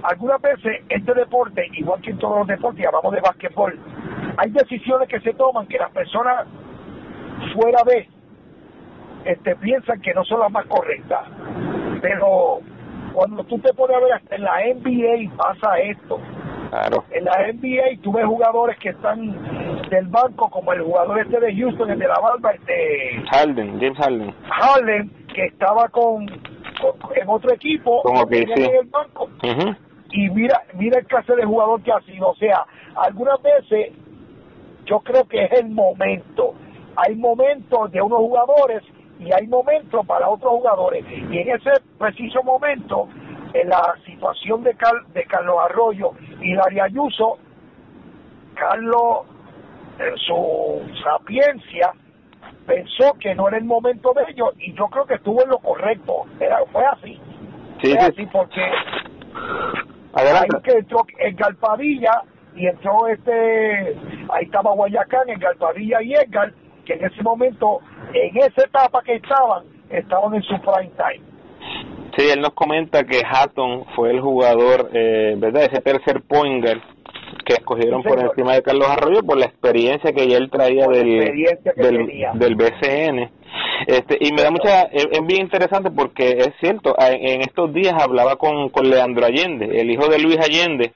algunas 0.03 0.41
veces 0.41 0.83
este 0.89 1.15
deporte, 1.15 1.67
igual 1.75 2.01
que 2.01 2.11
en 2.11 2.19
todos 2.19 2.39
los 2.39 2.47
deportes, 2.47 2.83
y 2.83 2.87
hablamos 2.87 3.13
de 3.13 3.21
básquetbol, 3.21 3.79
hay 4.37 4.51
decisiones 4.51 5.09
que 5.09 5.21
se 5.21 5.33
toman 5.35 5.67
que 5.67 5.79
las 5.79 5.91
personas 5.91 6.47
fuera 7.55 7.83
de 7.87 8.09
este 9.25 9.57
piensan 9.57 10.01
que 10.01 10.15
no 10.15 10.25
son 10.25 10.41
las 10.41 10.51
más 10.51 10.67
correctas. 10.67 11.29
Pero 12.01 12.61
cuando 13.13 13.45
tú 13.45 13.59
te 13.59 13.73
pones 13.73 13.97
a 13.97 14.01
ver 14.01 14.21
en 14.31 14.43
la 14.43 14.61
NBA 14.75 15.37
pasa 15.37 15.79
esto. 15.79 16.21
Claro. 16.77 17.05
En 17.11 17.25
la 17.25 17.33
NBA 17.53 18.03
tú 18.03 18.13
ves 18.13 18.27
jugadores 18.27 18.77
que 18.79 18.91
están 18.91 19.81
del 19.89 20.09
banco, 20.09 20.51
como 20.51 20.73
el 20.75 20.83
jugador 20.83 21.21
este 21.21 21.41
de 21.41 21.57
Houston, 21.57 21.91
el 21.91 21.99
de 21.99 22.07
la 22.09 22.19
barba, 22.21 22.51
este 22.53 23.23
Harden, 23.31 23.81
James 23.81 23.97
Harden. 23.99 24.35
Harlem, 24.51 25.11
que 25.35 25.47
estaba 25.47 25.89
con, 25.89 26.27
con- 26.27 27.17
en 27.17 27.29
otro 27.29 27.53
equipo, 27.55 28.03
Como 28.03 28.27
que 28.27 28.45
sí. 28.45 28.53
en 28.63 28.75
el 28.75 28.87
banco 28.89 29.25
Ujú. 29.43 29.75
y 30.11 30.29
mira 30.31 30.61
mira 30.75 30.99
el 30.99 31.07
clase 31.07 31.35
de 31.35 31.45
jugador 31.47 31.83
que 31.83 31.93
ha 31.93 32.01
sido. 32.03 32.29
O 32.29 32.37
sea, 32.37 32.67
algunas 32.97 33.41
veces 33.43 33.93
yo 34.85 35.01
creo 35.01 35.25
que 35.25 35.45
es 35.45 35.53
el 35.53 35.71
momento. 35.71 36.55
Hay 36.97 37.15
momentos 37.15 37.91
de 37.91 38.03
unos 38.03 38.19
jugadores 38.19 38.83
y 39.19 39.33
hay 39.33 39.47
momentos 39.47 40.07
para 40.07 40.29
otros 40.29 40.53
jugadores. 40.53 41.05
Y 41.31 41.39
en 41.39 41.49
ese 41.57 41.71
preciso 41.99 42.43
momento, 42.43 43.09
en 43.55 43.69
la 43.71 43.95
situación 44.05 44.63
de, 44.63 44.75
Car- 44.75 45.07
de 45.15 45.25
Carlos 45.25 45.57
Arroyo 45.65 46.11
y 46.47 46.55
Daria 46.55 46.85
Ayuso, 46.85 47.39
Carlos, 48.55 49.27
en 49.99 50.17
su 50.19 50.81
sapiencia, 51.03 51.93
pensó 52.67 53.15
que 53.19 53.35
no 53.35 53.49
era 53.49 53.59
el 53.59 53.65
momento 53.65 54.13
de 54.15 54.31
ellos 54.31 54.51
y 54.59 54.73
yo 54.75 54.87
creo 54.87 55.07
que 55.07 55.15
estuvo 55.15 55.43
en 55.43 55.51
lo 55.51 55.59
correcto. 55.59 56.27
Era, 56.39 56.59
fue 56.71 56.85
así. 56.85 57.21
Sí, 57.83 57.91
fue 57.91 57.91
sí. 57.91 57.99
así 57.99 58.27
porque 58.27 58.63
Adelante. 60.15 60.57
ahí 60.57 60.63
que 60.63 60.79
entró 60.79 61.05
en 61.19 61.37
Galpadilla 61.37 62.23
y 62.55 62.67
entró 62.67 63.09
este, 63.09 63.97
ahí 64.31 64.45
estaba 64.45 64.73
Guayacán, 64.73 65.29
en 65.29 65.41
Galpadilla 65.41 66.01
y 66.01 66.15
Edgar, 66.15 66.53
que 66.85 66.95
en 66.95 67.05
ese 67.07 67.23
momento, 67.23 67.81
en 68.15 68.37
esa 68.37 68.65
etapa 68.65 69.03
que 69.03 69.17
estaban, 69.17 69.65
estaban 69.91 70.35
en 70.35 70.43
su 70.43 70.55
prime 70.61 70.93
time. 70.97 71.36
Sí, 72.17 72.25
él 72.31 72.41
nos 72.41 72.55
comenta 72.55 73.05
que 73.05 73.21
Hatton 73.25 73.85
fue 73.95 74.11
el 74.11 74.21
jugador, 74.21 74.91
eh, 74.93 75.35
¿verdad? 75.37 75.65
Ese 75.65 75.83
tercer 75.83 76.23
point 76.23 76.65
guard 76.65 76.81
que 77.45 77.55
escogieron 77.55 78.03
Sí, 78.03 78.09
por 78.09 78.19
encima 78.21 78.55
de 78.55 78.63
Carlos 78.63 78.89
Arroyo 78.89 79.23
por 79.23 79.37
la 79.37 79.47
experiencia 79.47 80.13
que 80.13 80.27
ya 80.27 80.39
él 80.39 80.51
traía 80.51 80.87
del, 80.87 81.33
del, 82.35 82.55
BCN. 82.55 83.31
Este, 83.87 84.19
y 84.21 84.33
me 84.33 84.43
da 84.43 84.51
mucha, 84.51 84.83
es, 84.85 85.07
es 85.11 85.27
bien 85.27 85.43
interesante 85.43 85.91
porque 85.91 86.31
es 86.31 86.51
cierto, 86.61 86.95
en 86.99 87.43
estos 87.43 87.73
días 87.75 87.95
hablaba 88.01 88.37
con, 88.37 88.71
con 88.71 88.89
Leandro 88.89 89.27
Allende, 89.27 89.81
el 89.81 89.91
hijo 89.91 90.09
de 90.09 90.19
Luis 90.19 90.39
Allende, 90.39 90.93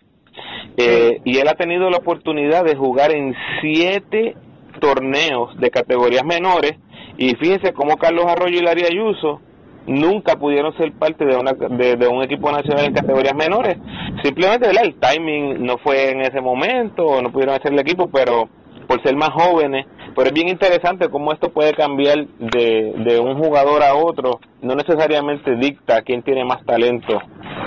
eh, 0.76 1.20
y 1.24 1.38
él 1.38 1.48
ha 1.48 1.54
tenido 1.54 1.90
la 1.90 1.98
oportunidad 1.98 2.64
de 2.64 2.76
jugar 2.76 3.12
en 3.12 3.34
siete 3.60 4.36
torneos 4.80 5.58
de 5.60 5.70
categorías 5.70 6.24
menores 6.24 6.76
y 7.18 7.34
fíjense 7.34 7.72
cómo 7.74 7.96
Carlos 7.98 8.24
Arroyo 8.26 8.58
y 8.58 8.62
Larry 8.62 8.84
Ayuso 8.84 9.40
nunca 9.86 10.36
pudieron 10.36 10.76
ser 10.76 10.92
parte 10.92 11.24
de, 11.24 11.36
una, 11.36 11.52
de, 11.52 12.08
un 12.08 12.22
equipo 12.22 12.50
nacional 12.50 12.86
en 12.86 12.94
categorías 12.94 13.34
menores. 13.34 13.76
Simplemente 14.22 14.68
el 14.68 14.94
timing 14.98 15.64
no 15.64 15.78
fue 15.78 16.10
en 16.10 16.20
ese 16.22 16.40
momento, 16.40 17.20
no 17.22 17.30
pudieron 17.30 17.56
hacer 17.56 17.72
el 17.72 17.78
equipo, 17.78 18.08
pero 18.10 18.48
por 18.86 19.02
ser 19.02 19.16
más 19.16 19.30
jóvenes. 19.30 19.86
Pero 20.14 20.26
es 20.26 20.32
bien 20.32 20.48
interesante 20.48 21.08
cómo 21.08 21.32
esto 21.32 21.50
puede 21.50 21.72
cambiar 21.72 22.26
de, 22.26 22.94
de 22.96 23.20
un 23.20 23.38
jugador 23.38 23.82
a 23.82 23.94
otro. 23.94 24.40
No 24.60 24.74
necesariamente 24.74 25.54
dicta 25.56 26.02
quién 26.02 26.22
tiene 26.22 26.44
más 26.44 26.64
talento, 26.64 27.20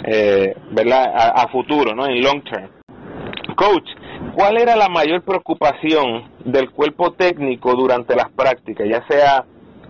eh, 0.05 0.53
¿verdad? 0.71 1.13
A, 1.15 1.43
a 1.43 1.47
futuro, 1.47 1.95
¿no? 1.95 2.05
En 2.05 2.21
long 2.21 2.43
term. 2.43 2.69
Coach, 3.55 3.87
¿cuál 4.35 4.57
era 4.57 4.75
la 4.75 4.89
mayor 4.89 5.21
preocupación 5.23 6.29
del 6.43 6.71
cuerpo 6.71 7.13
técnico 7.13 7.73
durante 7.75 8.15
las 8.15 8.29
prácticas? 8.31 8.87
Ya 8.89 9.05
sea 9.07 9.45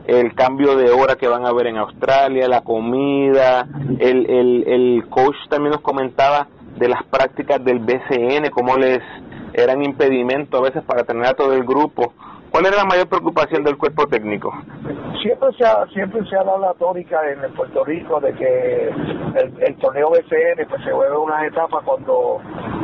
el 0.07 0.33
cambio 0.36 0.75
de 0.75 0.91
hora 0.91 1.15
que 1.15 1.27
van 1.27 1.45
a 1.45 1.53
ver 1.53 1.67
en 1.67 1.77
Australia, 1.77 2.48
la 2.48 2.62
comida, 2.62 3.67
el, 4.00 4.29
el, 4.29 4.63
el 4.67 5.05
coach 5.10 5.36
también 5.50 5.72
nos 5.72 5.81
comentaba 5.81 6.48
de 6.77 6.89
las 6.89 7.03
prácticas 7.05 7.63
del 7.63 7.79
BCN, 7.79 8.50
cómo 8.51 8.77
les 8.77 9.00
eran 9.53 9.83
impedimento 9.83 10.57
a 10.57 10.62
veces 10.62 10.83
para 10.83 11.03
tener 11.03 11.25
a 11.25 11.33
todo 11.33 11.53
el 11.53 11.63
grupo. 11.63 12.13
¿Cuál 12.53 12.67
era 12.67 12.77
la 12.77 12.86
mayor 12.86 13.07
preocupación 13.07 13.63
del 13.63 13.77
cuerpo 13.77 14.05
técnico? 14.05 14.53
Siempre 15.24 15.50
se 15.57 15.65
ha, 15.65 15.88
siempre 15.88 16.24
se 16.29 16.36
ha 16.36 16.43
dado 16.43 16.60
la 16.60 16.74
tónica 16.75 17.19
en 17.31 17.51
Puerto 17.53 17.83
Rico 17.83 18.19
de 18.19 18.31
que 18.33 18.89
el, 18.89 19.75
torneo 19.77 20.12
BCN 20.12 20.67
pues 20.69 20.83
se 20.83 20.93
vuelve 20.93 21.17
una 21.17 21.48
etapa 21.48 21.81
cuando 21.83 22.39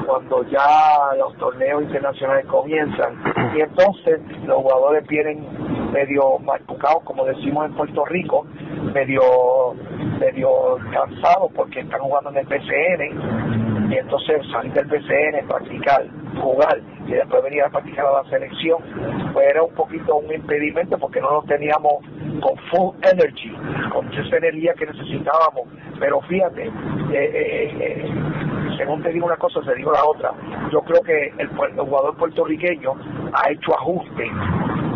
cuando 0.10 0.44
ya 0.50 1.14
los 1.18 1.38
torneos 1.38 1.84
internacionales 1.84 2.44
comienzan 2.48 3.22
y 3.56 3.62
entonces 3.62 4.20
los 4.44 4.58
jugadores 4.58 5.08
vienen 5.08 5.46
medio 5.94 6.40
marcados 6.40 7.04
como 7.04 7.26
decimos 7.26 7.68
en 7.68 7.76
Puerto 7.76 8.06
Rico, 8.06 8.48
medio 8.92 9.22
medio 10.20 10.50
cansados 10.92 11.52
porque 11.56 11.82
están 11.82 12.00
jugando 12.02 12.32
en 12.32 12.38
el 12.38 12.46
BCN 12.48 13.92
y 13.92 13.98
entonces 13.98 14.42
salir 14.52 14.74
del 14.74 14.86
BCN, 14.86 15.48
practicar, 15.48 16.06
jugar 16.42 16.80
y 17.06 17.12
después 17.12 17.44
venir 17.44 17.64
a 17.64 17.70
practicar 17.70 18.06
a 18.08 18.24
la 18.24 18.30
selección, 18.30 18.80
pues 19.34 19.48
era 19.48 19.62
un 19.64 19.74
poquito 19.76 20.16
un 20.16 20.34
impedimento 20.34 20.98
porque 20.98 21.22
no 21.22 21.32
lo 21.34 21.42
teníamos 21.44 22.04
con 22.42 22.58
full 22.72 22.96
energy, 23.04 23.52
con 23.92 24.12
esa 24.12 24.38
energía 24.38 24.74
que 24.74 24.86
necesitábamos. 24.88 25.68
Pero 26.00 26.22
fíjate, 26.22 26.66
eh, 26.66 26.72
eh, 27.14 27.76
eh, 27.80 28.59
según 28.80 29.04
te 29.04 29.12
digo 29.12 29.26
una 29.26 29.36
cosa, 29.36 29.60
te 29.62 29.76
digo 29.76 29.92
la 29.92 30.06
otra. 30.06 30.32
Yo 30.72 30.82
creo 30.82 31.02
que 31.02 31.34
el, 31.38 31.50
jugador 31.50 32.16
puertorriqueño 32.16 32.94
ha 33.34 33.52
hecho 33.52 33.76
ajustes 33.78 34.30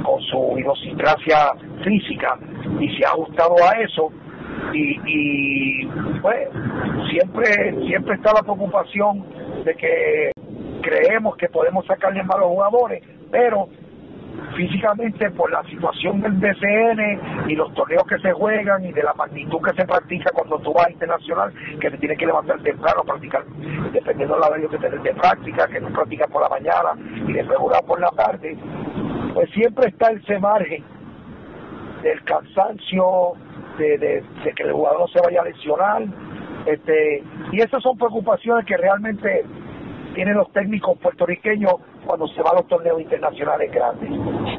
con 0.04 0.22
su 0.22 0.58
idiosincrasia 0.58 1.52
física 1.84 2.40
y 2.80 2.88
se 2.96 3.06
ha 3.06 3.10
ajustado 3.10 3.56
a 3.56 3.82
eso 3.82 4.10
y, 4.72 5.00
y 5.06 5.86
pues 6.22 6.48
siempre 7.12 7.76
siempre 7.88 8.16
está 8.16 8.32
la 8.34 8.42
preocupación 8.42 9.26
de 9.66 9.76
que 9.76 10.32
creemos 10.82 11.36
que 11.36 11.50
podemos 11.50 11.86
sacarle 11.86 12.24
más 12.24 12.38
a 12.38 12.40
los 12.40 12.50
jugadores, 12.50 13.04
pero 13.32 13.68
físicamente 14.56 15.32
por 15.32 15.52
la 15.52 15.64
situación 15.64 16.22
del 16.22 16.40
DCN 16.40 17.50
y 17.50 17.56
los 17.56 17.74
torneos 17.74 18.04
que 18.08 18.20
se 18.20 18.32
juegan 18.32 18.86
y 18.86 18.92
de 18.92 19.04
la 19.04 19.14
magnitud 19.14 19.60
que 19.62 19.76
se 19.76 19.86
practica 19.86 20.32
cuando 20.34 20.60
tú 20.60 20.74
vas 20.74 20.88
a 20.88 20.92
internacional, 20.92 21.54
que 21.80 21.90
te 21.90 21.98
tienes 21.98 22.18
que 22.18 22.26
levantar 22.26 22.60
temprano 22.62 23.04
practicar, 23.04 23.44
dependiendo 23.92 24.36
del 24.36 24.44
horario 24.44 24.70
que 24.70 24.78
tenés 24.78 25.04
de 25.04 25.14
práctica, 25.14 25.68
que 25.68 25.80
no 25.80 25.90
practicas 25.90 26.30
por 26.30 26.42
la 26.42 26.50
mañana 26.50 26.94
y 27.28 27.34
después 27.34 27.58
jugar 27.58 27.84
por 27.86 28.00
la 28.00 28.10
tarde, 28.12 28.58
pues 29.34 29.50
siempre 29.52 29.88
está 29.88 30.12
ese 30.12 30.40
margen 30.40 30.84
del 32.04 32.24
cansancio, 32.24 33.34
de, 33.78 33.98
de, 33.98 34.24
que 34.56 34.64
el 34.64 34.74
jugador 34.74 35.10
se 35.10 35.20
vaya 35.22 35.42
a 35.42 35.46
lesionar, 35.46 36.04
este, 36.66 37.24
y 37.52 37.62
esas 37.62 37.82
son 37.82 37.98
preocupaciones 37.98 38.66
que 38.66 38.78
realmente 38.78 39.44
tienen 40.14 40.36
los 40.36 40.52
técnicos 40.52 40.98
puertorriqueños 41.00 41.74
cuando 42.06 42.28
se 42.28 42.42
van 42.42 42.54
a 42.54 42.60
los 42.60 42.68
torneos 42.68 43.02
internacionales 43.02 43.72
grandes. 43.72 44.10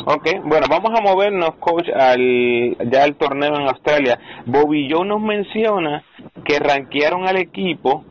Ok, 0.07 0.29
bueno, 0.45 0.67
vamos 0.69 0.91
a 0.99 1.03
movernos, 1.03 1.55
coach, 1.55 1.89
al 1.89 2.77
ya 2.91 3.05
al 3.05 3.15
torneo 3.17 3.57
en 3.57 3.69
Australia. 3.69 4.19
Bobby 4.45 4.87
nos 4.89 5.21
menciona 5.21 6.05
que 6.45 6.59
ranquearon 6.59 7.27
al 7.27 7.39
equipo 7.39 8.05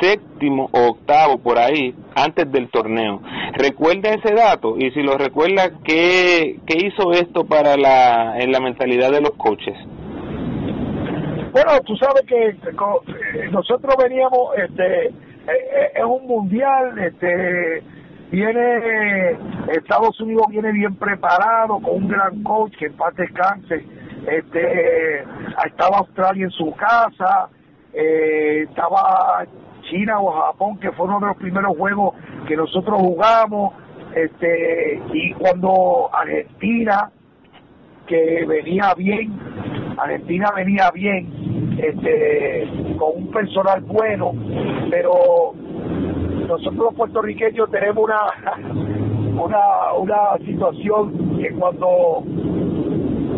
séptimo 0.00 0.70
o 0.72 0.88
octavo 0.88 1.36
por 1.36 1.58
ahí 1.58 1.94
antes 2.14 2.50
del 2.50 2.70
torneo. 2.70 3.20
¿Recuerda 3.52 4.14
ese 4.14 4.34
dato? 4.34 4.76
Y 4.78 4.90
si 4.92 5.02
lo 5.02 5.18
recuerda, 5.18 5.72
¿qué, 5.84 6.58
qué 6.66 6.86
hizo 6.86 7.12
esto 7.12 7.44
para 7.44 7.76
la, 7.76 8.38
en 8.38 8.50
la 8.50 8.60
mentalidad 8.60 9.10
de 9.10 9.20
los 9.20 9.32
coaches? 9.32 9.76
Bueno, 11.52 11.80
tú 11.84 11.96
sabes 11.96 12.22
que 12.26 12.48
eh, 12.48 13.50
nosotros 13.50 13.94
veníamos, 14.02 14.56
este, 14.56 15.06
eh, 15.06 15.12
eh, 15.48 15.92
es 15.96 16.04
un 16.04 16.26
mundial, 16.26 16.98
este 16.98 17.82
viene 18.30 19.38
Estados 19.68 20.20
Unidos 20.20 20.46
viene 20.50 20.72
bien 20.72 20.94
preparado 20.96 21.80
con 21.80 22.02
un 22.02 22.08
gran 22.08 22.42
coach 22.42 22.76
que 22.76 22.86
en 22.86 22.96
paz 22.96 23.14
descanse. 23.14 23.84
Este 24.26 25.24
estaba 25.64 25.98
Australia 25.98 26.44
en 26.44 26.50
su 26.50 26.74
casa 26.74 27.48
eh, 27.92 28.66
estaba 28.68 29.46
China 29.88 30.20
o 30.20 30.32
Japón 30.32 30.78
que 30.78 30.92
fue 30.92 31.06
uno 31.06 31.20
de 31.20 31.26
los 31.26 31.36
primeros 31.36 31.76
juegos 31.76 32.14
que 32.46 32.56
nosotros 32.56 32.98
jugamos. 33.00 33.74
Este 34.14 35.00
y 35.12 35.32
cuando 35.34 36.10
Argentina 36.12 37.10
que 38.06 38.44
venía 38.46 38.94
bien 38.94 39.38
Argentina 39.98 40.52
venía 40.54 40.90
bien 40.90 41.76
este 41.78 42.68
con 42.98 43.16
un 43.16 43.30
personal 43.30 43.80
bueno 43.82 44.32
pero 44.90 45.54
nosotros 46.46 46.76
los 46.76 46.94
puertorriqueños 46.94 47.70
tenemos 47.70 48.04
una 48.04 48.20
una 49.42 49.92
una 49.98 50.38
situación 50.44 51.38
que 51.38 51.50
cuando 51.52 52.22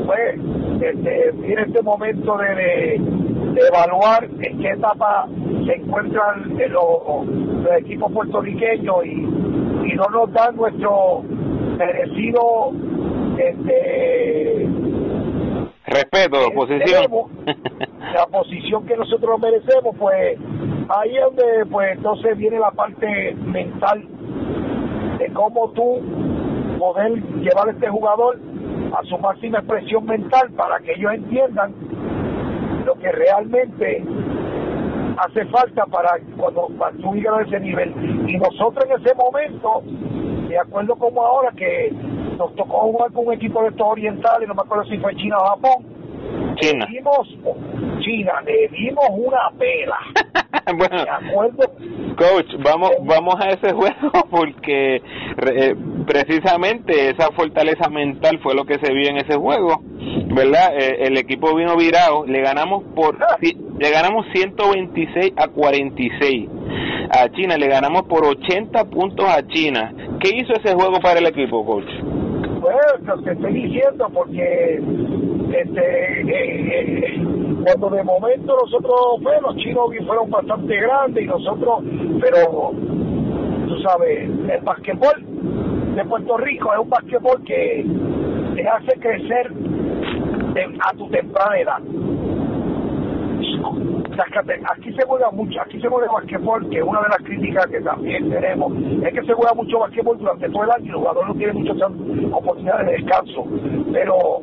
pues 0.07 0.40
este, 0.81 1.33
viene 1.33 1.62
este 1.62 1.83
momento 1.83 2.38
de, 2.38 2.94
evaluar 3.68 4.25
en 4.40 4.59
qué 4.59 4.71
etapa 4.71 5.29
se 5.66 5.75
encuentran 5.75 6.57
los, 6.71 7.79
equipos 7.79 8.12
puertorriqueños 8.12 9.05
y, 9.05 9.11
y 9.11 9.94
no 9.94 10.05
nos 10.12 10.33
dan 10.33 10.57
nuestro 10.57 11.23
merecido 11.77 12.73
este 13.37 14.68
respeto 15.88 16.40
la 16.40 16.55
posición 16.55 17.05
la 18.14 18.27
posición 18.27 18.87
que 18.87 18.96
nosotros 18.96 19.40
merecemos 19.40 19.96
pues 19.98 20.38
ahí 20.88 21.16
es 21.16 21.24
donde 21.24 21.66
pues 21.70 21.96
entonces 21.96 22.37
viene 22.37 22.59
la 22.59 22.70
parte 22.70 23.35
mental 23.35 24.05
de 25.18 25.33
cómo 25.33 25.70
tú 25.70 26.01
poder 26.79 27.12
llevar 27.40 27.68
a 27.68 27.72
este 27.72 27.88
jugador 27.88 28.38
a 28.96 29.05
su 29.05 29.18
máxima 29.18 29.59
expresión 29.59 30.07
mental 30.07 30.51
para 30.57 30.79
que 30.81 30.92
ellos 30.92 31.12
entiendan 31.12 31.74
lo 32.85 32.94
que 32.94 33.12
realmente 33.12 34.03
hace 35.18 35.44
falta 35.46 35.85
para 35.87 36.18
cuando, 36.37 36.68
tú 37.03 37.14
llegas 37.14 37.40
a 37.40 37.42
ese 37.42 37.61
nivel. 37.61 37.92
Y 38.29 38.37
nosotros 38.38 38.85
en 38.88 39.01
ese 39.01 39.14
momento, 39.14 39.83
de 40.48 40.59
acuerdo 40.59 40.94
como 40.96 41.22
ahora 41.22 41.53
que 41.57 41.92
nos 42.38 42.55
tocó 42.55 42.79
jugar 42.81 43.12
con 43.12 43.27
un 43.27 43.33
equipo 43.35 43.62
de 43.62 43.68
estos 43.68 43.87
orientales, 43.87 44.48
no 44.48 44.55
me 44.55 44.62
acuerdo 44.62 44.85
si 44.85 44.98
fue 44.98 45.14
China 45.16 45.37
o 45.38 45.46
Japón, 45.46 45.98
China. 46.61 46.87
China, 48.01 48.33
le 48.44 48.68
dimos 48.68 49.05
una 49.11 49.51
pela. 49.59 49.98
bueno, 50.77 51.57
coach, 52.16 52.46
vamos, 52.62 52.90
vamos 53.03 53.35
a 53.40 53.51
ese 53.51 53.72
juego 53.72 54.11
porque 54.31 54.96
eh, 54.96 55.74
precisamente 56.07 57.11
esa 57.11 57.31
fortaleza 57.33 57.88
mental 57.88 58.38
fue 58.42 58.55
lo 58.55 58.64
que 58.64 58.79
se 58.79 58.92
vio 58.92 59.09
en 59.11 59.18
ese 59.18 59.37
juego, 59.37 59.81
¿verdad? 60.35 60.77
Eh, 60.79 61.07
el 61.07 61.16
equipo 61.18 61.55
vino 61.55 61.77
virado, 61.77 62.24
le 62.27 62.40
ganamos 62.40 62.85
por, 62.94 63.18
le 63.40 63.90
ganamos 63.90 64.27
126 64.33 65.33
a 65.37 65.48
46 65.48 66.48
a 67.11 67.29
China, 67.31 67.57
le 67.57 67.68
ganamos 67.68 68.03
por 68.03 68.24
80 68.24 68.85
puntos 68.85 69.27
a 69.29 69.46
China. 69.46 69.92
¿Qué 70.20 70.37
hizo 70.37 70.53
ese 70.53 70.74
juego 70.74 71.01
para 71.01 71.20
el 71.20 71.27
equipo, 71.27 71.64
coach? 71.64 71.88
Bueno, 72.68 73.22
te 73.22 73.33
estoy 73.33 73.52
diciendo 73.54 74.11
porque 74.12 74.83
este 75.52 76.20
eh, 76.20 77.14
eh, 77.14 77.24
cuando 77.64 77.88
de 77.88 78.04
momento 78.04 78.59
nosotros 78.62 79.20
pues 79.22 79.40
los 79.40 79.57
chinos 79.57 79.87
fueron 80.07 80.31
bastante 80.31 80.76
grandes 80.76 81.24
y 81.24 81.26
nosotros 81.26 81.83
pero 82.20 82.72
tú 83.68 83.78
sabes 83.81 84.28
el 84.28 84.61
basquetbol 84.64 85.94
de 85.94 86.04
Puerto 86.04 86.37
Rico 86.37 86.70
es 86.74 86.78
un 86.81 86.90
basquetbol 86.90 87.42
que 87.44 87.87
te 88.54 88.68
hace 88.68 89.00
crecer 89.00 89.50
a 90.81 90.92
tu 90.92 91.09
temprana 91.09 91.59
edad 91.59 91.78
aquí 94.22 94.92
se 94.92 95.07
juega 95.07 95.31
mucho, 95.31 95.61
aquí 95.61 95.81
se 95.81 95.88
juega 95.88 96.12
basquetbol, 96.12 96.68
que 96.70 96.83
una 96.83 97.00
de 97.02 97.09
las 97.09 97.18
críticas 97.18 97.66
que 97.66 97.81
también 97.81 98.31
tenemos 98.31 98.72
es 99.04 99.14
que 99.14 99.22
se 99.24 99.33
juega 99.33 99.54
mucho 99.54 99.78
basquetbol 99.78 100.18
durante 100.18 100.48
todo 100.48 100.64
el 100.64 100.70
año 100.70 100.85
y 100.85 100.88
los 100.88 101.00
jugadores 101.00 101.28
no 101.28 101.35
tienen 101.35 101.57
muchas 101.57 101.76
oportunidades 102.33 102.87
de 102.87 102.92
descanso. 102.92 103.46
Pero 103.92 104.42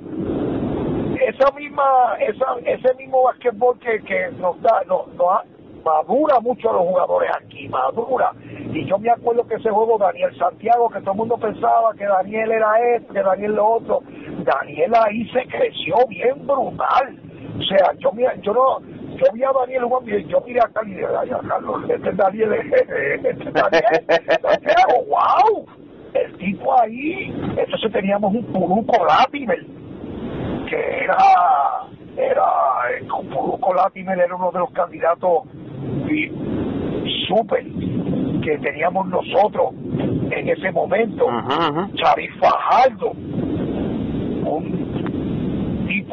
esa 1.28 1.52
misma, 1.52 2.18
ese 2.20 2.94
mismo 2.98 3.24
basquetbol 3.24 3.80
que, 3.80 4.32
nos 4.40 4.62
da, 4.62 4.82
nos, 4.88 5.08
madura 5.84 6.40
mucho 6.40 6.70
a 6.70 6.74
los 6.74 6.82
jugadores 6.82 7.30
aquí, 7.36 7.70
madura. 7.70 8.32
Y 8.74 8.86
yo 8.86 8.98
me 8.98 9.12
acuerdo 9.12 9.46
que 9.48 9.56
ese 9.56 9.70
juego 9.70 9.98
Daniel 9.98 10.36
Santiago, 10.38 10.90
que 10.90 11.00
todo 11.02 11.12
el 11.12 11.18
mundo 11.18 11.38
pensaba 11.38 11.94
que 11.94 12.06
Daniel 12.06 12.52
era 12.52 12.96
esto, 12.96 13.14
que 13.14 13.22
Daniel 13.22 13.56
lo 13.56 13.68
otro, 13.68 14.02
Daniel 14.44 14.94
ahí 15.06 15.30
se 15.30 15.46
creció 15.46 15.96
bien 16.10 16.46
brutal. 16.48 17.20
O 17.58 17.64
sea, 17.64 17.94
yo, 18.00 18.12
yo 18.42 18.54
no, 18.54 18.80
yo 19.16 19.26
vi 19.34 19.44
a 19.44 19.52
Daniel 19.52 19.84
jugando 19.84 20.18
y 20.18 20.26
yo 20.26 20.42
miré 20.46 20.60
a 20.60 20.68
Cali 20.68 20.94
y 20.94 21.04
ay, 21.04 21.30
Carlos, 21.48 21.90
este 21.90 22.10
es 22.10 22.18
Daniel, 22.18 22.54
este 23.24 23.30
es 23.30 23.54
Daniel, 23.54 24.06
Santiago, 24.42 25.06
wow, 25.08 25.66
el 26.14 26.38
tipo 26.38 26.80
ahí, 26.80 27.34
entonces 27.58 27.92
teníamos 27.92 28.34
un 28.34 28.44
Puruco 28.46 29.06
Latimer, 29.06 29.66
que 30.70 31.04
era, 31.04 31.18
era, 32.18 32.44
el 33.00 33.08
Puruco 33.08 33.74
Latimer 33.74 34.20
era 34.20 34.36
uno 34.36 34.52
de 34.52 34.60
los 34.60 34.72
candidatos 34.72 35.44
super 37.28 37.64
que 38.44 38.58
teníamos 38.60 39.08
nosotros 39.08 39.74
en 40.32 40.50
ese 40.50 40.72
momento. 40.72 41.26
Chavis 41.96 42.32
Fajardo, 42.40 43.12
un 43.12 44.85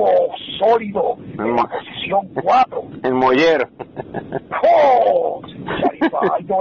tipo 0.02 0.34
sólido 0.58 1.16
en 1.38 1.56
la 1.56 1.64
posición 1.64 2.28
4. 2.42 2.82
El 3.02 3.14
mollero. 3.14 3.68
¡Oh! 4.62 5.42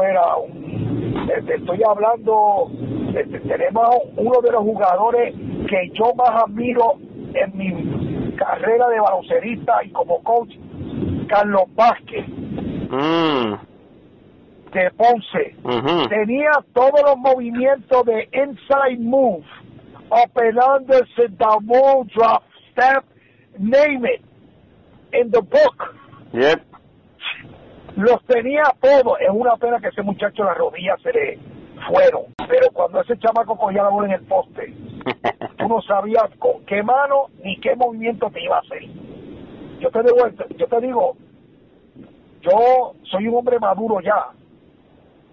Era 0.03 0.35
un... 0.37 1.29
Este, 1.35 1.55
estoy 1.55 1.81
hablando, 1.87 2.71
este, 3.15 3.39
tenemos 3.41 3.85
uno 4.15 4.41
de 4.41 4.51
los 4.51 4.61
jugadores 4.63 5.35
que 5.69 5.91
yo 5.93 6.13
más 6.15 6.43
admiro 6.43 6.95
en 7.33 7.57
mi 7.57 8.35
carrera 8.35 8.87
de 8.89 8.99
baloncerista 8.99 9.83
y 9.83 9.91
como 9.91 10.21
coach, 10.23 10.53
Carlos 11.27 11.63
Vázquez. 11.75 12.27
Mm. 12.27 13.53
de 14.73 14.91
Ponce. 14.91 15.55
Tenía 16.09 16.51
todos 16.73 17.01
los 17.05 17.17
movimientos 17.17 18.05
de 18.05 18.29
inside 18.33 18.99
move, 18.99 19.45
up 20.09 20.31
and 20.35 20.57
under, 20.57 21.07
sit 21.15 21.37
down 21.37 21.65
move, 21.65 22.07
drop, 22.13 22.43
step, 22.71 23.03
name 23.57 24.05
it, 24.05 24.21
in 25.13 25.31
the 25.31 25.41
book. 25.41 25.95
Yep. 26.33 26.65
Los 27.97 28.23
tenía 28.25 28.63
todos. 28.79 29.19
Es 29.19 29.29
una 29.29 29.55
pena 29.57 29.79
que 29.79 29.89
ese 29.89 30.01
muchacho 30.01 30.43
las 30.43 30.57
rodillas 30.57 31.01
se 31.01 31.11
le 31.11 31.39
fueron. 31.87 32.23
Pero 32.47 32.71
cuando 32.73 33.01
ese 33.01 33.17
chamaco 33.17 33.57
cogía 33.57 33.83
la 33.83 33.89
bola 33.89 34.07
en 34.07 34.13
el 34.13 34.27
poste, 34.27 34.73
tú 35.57 35.67
no 35.67 35.81
sabías 35.81 36.29
con 36.39 36.63
qué 36.65 36.83
mano 36.83 37.27
ni 37.43 37.59
qué 37.59 37.75
movimiento 37.75 38.29
te 38.29 38.41
iba 38.41 38.57
a 38.57 38.61
hacer. 38.61 38.83
Yo 39.79 39.89
te 39.89 40.03
digo, 40.03 40.27
yo 40.57 40.67
te 40.67 40.81
digo, 40.81 41.17
yo 42.41 42.93
soy 43.03 43.27
un 43.27 43.35
hombre 43.35 43.59
maduro 43.59 43.99
ya. 43.99 44.27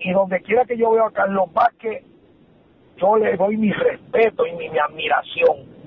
Y 0.00 0.12
donde 0.12 0.40
quiera 0.42 0.64
que 0.64 0.76
yo 0.76 0.92
veo 0.92 1.06
a 1.06 1.12
Carlos 1.12 1.52
Vázquez, 1.52 2.04
yo 2.96 3.16
le 3.16 3.36
doy 3.36 3.56
mi 3.56 3.72
respeto 3.72 4.46
y 4.46 4.52
mi, 4.52 4.68
mi 4.68 4.78
admiración. 4.78 5.77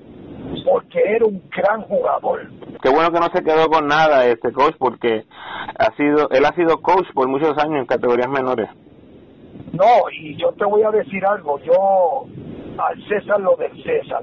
Porque 0.64 1.00
era 1.04 1.26
un 1.26 1.42
gran 1.50 1.82
jugador. 1.82 2.48
Qué 2.82 2.88
bueno 2.88 3.10
que 3.10 3.20
no 3.20 3.28
se 3.32 3.42
quedó 3.42 3.68
con 3.68 3.86
nada 3.86 4.26
este 4.26 4.52
coach, 4.52 4.74
porque 4.78 5.24
ha 5.78 5.94
sido, 5.96 6.28
él 6.30 6.44
ha 6.44 6.54
sido 6.54 6.80
coach 6.80 7.06
por 7.14 7.28
muchos 7.28 7.56
años 7.58 7.80
en 7.80 7.86
categorías 7.86 8.28
menores. 8.28 8.68
No, 9.72 10.10
y 10.12 10.36
yo 10.36 10.52
te 10.52 10.64
voy 10.64 10.82
a 10.82 10.90
decir 10.90 11.24
algo, 11.24 11.58
yo 11.60 12.26
al 12.78 13.08
César 13.08 13.40
lo 13.40 13.56
del 13.56 13.72
César. 13.82 14.22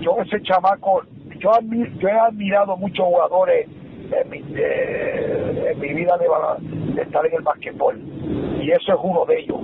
Yo 0.00 0.16
ese 0.22 0.42
chamaco, 0.42 1.02
yo, 1.38 1.54
admir, 1.54 1.96
yo 1.98 2.08
he 2.08 2.18
admirado 2.18 2.76
muchos 2.76 3.06
jugadores 3.06 3.68
en 4.12 4.30
mi, 4.30 4.44
eh, 4.54 5.72
en 5.72 5.80
mi 5.80 5.94
vida 5.94 6.16
de, 6.18 6.26
de, 6.94 7.02
estar 7.02 7.24
en 7.24 7.34
el 7.34 7.42
basquetbol. 7.42 7.98
Y 8.60 8.70
eso 8.70 8.92
es 8.92 8.98
uno 9.02 9.24
de 9.24 9.40
ellos. 9.40 9.60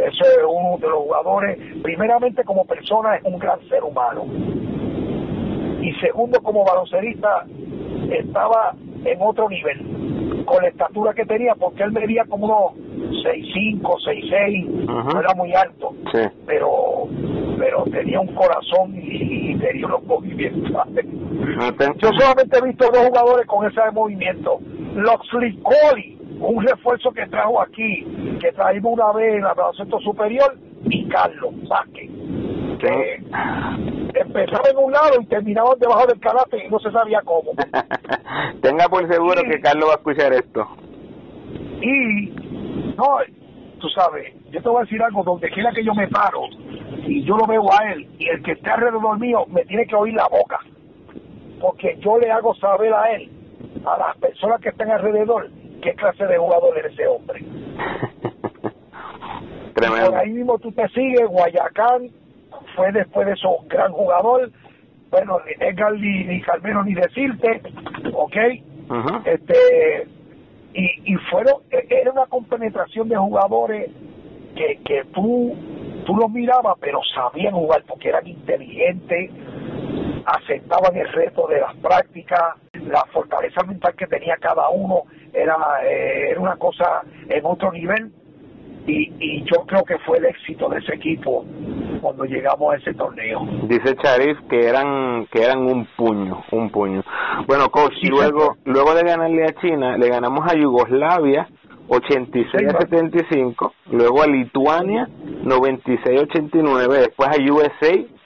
Eso 0.00 0.24
es 0.24 0.44
uno 0.48 0.78
de 0.78 0.88
los 0.88 0.98
jugadores, 0.98 1.58
primeramente 1.82 2.44
como 2.44 2.64
persona 2.64 3.16
es 3.16 3.24
un 3.24 3.38
gran 3.38 3.60
ser 3.68 3.82
humano. 3.82 4.26
Y 5.80 5.92
segundo 5.94 6.40
como 6.40 6.64
baloncerista 6.64 7.46
estaba 8.10 8.74
en 9.04 9.18
otro 9.20 9.48
nivel, 9.48 10.44
con 10.44 10.62
la 10.62 10.68
estatura 10.68 11.14
que 11.14 11.24
tenía, 11.24 11.54
porque 11.54 11.82
él 11.82 11.92
medía 11.92 12.24
como 12.24 12.46
unos 12.46 12.88
6'5, 13.24 13.80
6'6, 13.80 14.66
no 15.12 15.20
era 15.20 15.34
muy 15.34 15.54
alto, 15.54 15.94
sí. 16.12 16.20
pero 16.46 17.08
pero 17.58 17.84
tenía 17.84 18.20
un 18.20 18.34
corazón 18.34 18.94
y, 18.94 19.52
y 19.52 19.58
tenía 19.58 19.86
unos 19.86 20.04
movimientos. 20.04 20.72
Yo 21.98 22.10
solamente 22.18 22.58
he 22.58 22.62
visto 22.62 22.86
dos 22.92 23.06
jugadores 23.06 23.46
con 23.46 23.66
ese 23.66 23.80
movimiento. 23.92 24.60
Loxley 24.94 25.58
Coley, 25.58 26.18
un 26.40 26.64
refuerzo 26.64 27.10
que 27.10 27.26
trajo 27.26 27.60
aquí, 27.60 28.06
que 28.40 28.52
traímos 28.52 28.92
una 28.92 29.12
vez 29.12 29.34
en 29.34 29.42
la 29.42 29.54
baloncesto 29.54 29.98
superior, 30.00 30.56
y 30.84 31.08
Carlos 31.08 31.54
Vázquez, 31.68 32.10
que 32.78 33.22
empezaban 34.14 34.70
en 34.70 34.76
un 34.76 34.92
lado 34.92 35.20
y 35.20 35.26
terminaban 35.26 35.78
debajo 35.78 36.06
del 36.06 36.20
karate 36.20 36.66
y 36.66 36.68
no 36.68 36.78
se 36.78 36.90
sabía 36.90 37.20
cómo. 37.24 37.52
Tenga 38.62 38.88
por 38.88 39.06
seguro 39.08 39.40
y, 39.44 39.50
que 39.50 39.60
Carlos 39.60 39.88
va 39.88 39.92
a 39.92 39.96
escuchar 39.96 40.32
esto. 40.32 40.66
Y, 41.80 42.30
no, 42.96 43.18
tú 43.80 43.88
sabes, 43.90 44.34
yo 44.50 44.62
te 44.62 44.68
voy 44.68 44.78
a 44.78 44.84
decir 44.84 45.02
algo, 45.02 45.22
donde 45.22 45.50
quiera 45.50 45.72
que 45.72 45.84
yo 45.84 45.94
me 45.94 46.08
paro 46.08 46.42
y 47.06 47.24
yo 47.24 47.36
lo 47.36 47.46
veo 47.46 47.62
a 47.72 47.92
él 47.92 48.08
y 48.18 48.28
el 48.28 48.42
que 48.42 48.52
esté 48.52 48.70
alrededor 48.70 49.18
mío 49.18 49.44
me 49.48 49.64
tiene 49.64 49.86
que 49.86 49.94
oír 49.94 50.14
la 50.14 50.26
boca 50.28 50.58
porque 51.60 51.96
yo 52.00 52.18
le 52.18 52.30
hago 52.30 52.54
saber 52.56 52.92
a 52.92 53.12
él, 53.12 53.30
a 53.84 53.98
las 53.98 54.16
personas 54.18 54.60
que 54.60 54.70
están 54.70 54.90
alrededor, 54.90 55.50
qué 55.82 55.94
clase 55.94 56.24
de 56.26 56.38
jugador 56.38 56.78
es 56.78 56.92
ese 56.92 57.06
hombre. 57.06 57.44
Tremendo. 59.74 60.06
Y 60.08 60.10
por 60.10 60.18
ahí 60.18 60.30
mismo 60.30 60.58
tú 60.58 60.72
te 60.72 60.88
sigues, 60.88 61.28
Guayacán 61.28 62.10
fue 62.74 62.92
después 62.92 63.26
de 63.26 63.32
eso 63.34 63.56
gran 63.68 63.92
jugador, 63.92 64.50
bueno, 65.10 65.38
ni 65.46 65.66
Edgar 65.66 65.92
ni, 65.94 66.24
ni 66.24 66.40
Carmelo 66.42 66.84
ni 66.84 66.94
decirte, 66.94 67.62
¿ok? 68.12 68.36
Uh 68.88 68.94
-huh. 68.94 69.22
Este, 69.26 70.08
y, 70.74 71.12
y 71.12 71.16
fueron, 71.30 71.62
era 71.70 72.12
una 72.12 72.26
compenetración 72.26 73.08
de 73.08 73.16
jugadores 73.16 73.90
que, 74.54 74.78
que 74.84 75.04
tú, 75.14 75.54
tú 76.04 76.16
los 76.16 76.30
mirabas, 76.30 76.76
pero 76.80 77.00
sabían 77.14 77.54
jugar 77.54 77.82
porque 77.86 78.08
eran 78.08 78.26
inteligentes, 78.26 79.30
aceptaban 80.26 80.96
el 80.96 81.08
reto 81.12 81.46
de 81.46 81.60
las 81.60 81.74
prácticas, 81.76 82.56
la 82.72 83.04
fortaleza 83.12 83.62
mental 83.64 83.94
que 83.94 84.06
tenía 84.06 84.36
cada 84.36 84.68
uno 84.68 85.04
era, 85.32 85.56
eh, 85.84 86.30
era 86.30 86.40
una 86.40 86.56
cosa 86.56 87.02
en 87.28 87.44
otro 87.44 87.72
nivel 87.72 88.12
y, 88.86 89.12
y, 89.18 89.44
yo 89.44 89.66
creo 89.66 89.84
que 89.84 89.98
fue 89.98 90.18
el 90.18 90.24
éxito 90.26 90.68
de 90.68 90.78
ese 90.78 90.94
equipo 90.94 91.44
cuando 92.00 92.24
llegamos 92.24 92.74
a 92.74 92.76
ese 92.76 92.94
torneo. 92.94 93.46
Dice 93.64 93.96
Charif 93.96 94.38
que 94.48 94.66
eran 94.66 95.26
que 95.30 95.42
eran 95.42 95.58
un 95.58 95.86
puño, 95.96 96.42
un 96.52 96.70
puño. 96.70 97.02
Bueno, 97.46 97.70
coach, 97.70 97.94
sí, 98.00 98.08
luego 98.08 98.54
sí. 98.54 98.60
luego 98.70 98.94
de 98.94 99.02
ganarle 99.02 99.44
a 99.44 99.52
China, 99.60 99.96
le 99.96 100.08
ganamos 100.08 100.40
a 100.50 100.56
Yugoslavia 100.56 101.48
86 101.88 102.54
sí, 102.58 102.66
a 102.66 102.80
75, 102.80 103.72
luego 103.90 104.22
a 104.22 104.26
Lituania 104.26 105.08
96 105.42 106.20
89, 106.20 106.98
después 106.98 107.28
a 107.28 107.52
USA 107.52 108.17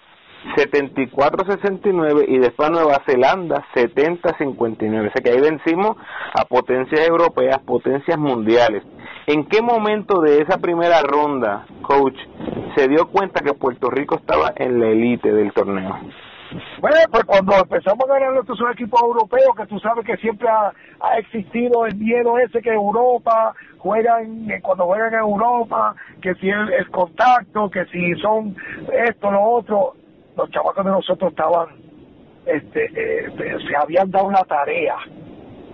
74-69 0.57 2.25
y 2.29 2.39
después 2.39 2.71
Nueva 2.71 3.03
Zelanda 3.07 3.65
70-59. 3.75 5.09
O 5.09 5.13
sea 5.13 5.23
que 5.23 5.31
ahí 5.31 5.41
vencimos 5.41 5.97
a 6.35 6.45
potencias 6.45 7.07
europeas, 7.07 7.61
potencias 7.61 8.19
mundiales. 8.19 8.83
¿En 9.27 9.45
qué 9.47 9.63
momento 9.63 10.21
de 10.21 10.43
esa 10.43 10.59
primera 10.59 11.01
ronda, 11.03 11.67
coach, 11.83 12.17
se 12.77 12.89
dio 12.89 13.09
cuenta 13.09 13.41
que 13.41 13.55
Puerto 13.55 13.89
Rico 13.89 14.17
estaba 14.17 14.53
en 14.57 14.81
la 14.81 14.89
élite 14.89 15.33
del 15.33 15.53
torneo? 15.53 15.99
Bueno, 16.81 16.97
pues 17.11 17.25
cuando 17.25 17.55
empezamos 17.57 18.05
a 18.11 18.19
ganar 18.19 18.41
estos 18.41 18.59
equipos 18.73 19.01
europeos, 19.01 19.55
que 19.57 19.67
tú 19.67 19.79
sabes 19.79 20.05
que 20.05 20.17
siempre 20.19 20.49
ha, 20.49 20.73
existido 21.19 21.87
el 21.87 21.97
miedo 21.97 22.39
ese 22.39 22.61
que 22.61 22.71
Europa 22.71 23.55
juegan, 23.79 24.49
cuando 24.63 24.85
juegan 24.85 25.15
en 25.15 25.21
Europa, 25.21 25.95
que 26.21 26.35
si 26.35 26.51
el, 26.51 26.73
el 26.73 26.91
contacto, 26.91 27.71
que 27.71 27.85
si 27.87 28.15
son 28.17 28.55
esto, 29.09 29.31
lo 29.31 29.43
otro, 29.43 29.95
los 30.37 30.51
chavacos 30.51 30.85
de 30.85 30.91
nosotros 30.91 31.31
estaban, 31.31 31.69
este, 32.47 32.85
eh, 32.85 33.59
se 33.69 33.77
habían 33.77 34.11
dado 34.11 34.31
la 34.31 34.45
tarea, 34.45 34.97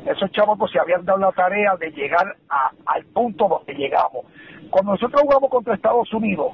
esos 0.06 0.30
chavacos 0.32 0.70
se 0.70 0.78
habían 0.78 1.04
dado 1.04 1.18
la 1.18 1.32
tarea 1.32 1.76
de 1.76 1.90
llegar 1.90 2.36
a, 2.48 2.70
al 2.86 3.04
punto 3.06 3.48
donde 3.48 3.74
llegamos. 3.74 4.24
Cuando 4.70 4.92
nosotros 4.92 5.22
jugamos 5.22 5.50
contra 5.50 5.74
Estados 5.74 6.12
Unidos, 6.12 6.52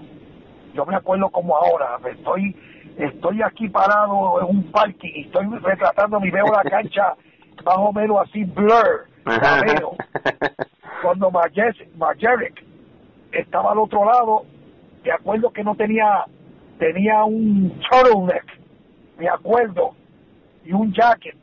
yo 0.74 0.84
me 0.86 0.96
acuerdo 0.96 1.30
como 1.30 1.56
ahora, 1.56 1.98
estoy, 2.10 2.56
estoy 2.96 3.42
aquí 3.42 3.68
parado 3.68 4.40
en 4.40 4.56
un 4.56 4.72
parking 4.72 5.12
y 5.14 5.20
estoy 5.22 5.46
retratando 5.62 6.18
y 6.24 6.30
veo 6.30 6.46
la 6.46 6.62
cancha 6.70 7.14
más 7.64 7.76
o 7.78 7.92
menos 7.92 8.18
así 8.22 8.44
blur, 8.44 9.06
la 9.24 9.62
veo. 9.62 9.96
Cuando 11.02 11.30
Majerick 11.30 12.64
estaba 13.32 13.72
al 13.72 13.78
otro 13.78 14.04
lado, 14.04 14.44
me 15.04 15.12
acuerdo 15.12 15.50
que 15.50 15.64
no 15.64 15.74
tenía 15.74 16.24
tenía 16.78 17.24
un 17.24 17.80
turtleneck, 17.90 18.44
me 19.18 19.28
acuerdo, 19.28 19.94
y 20.64 20.72
un 20.72 20.92
jacket. 20.92 21.36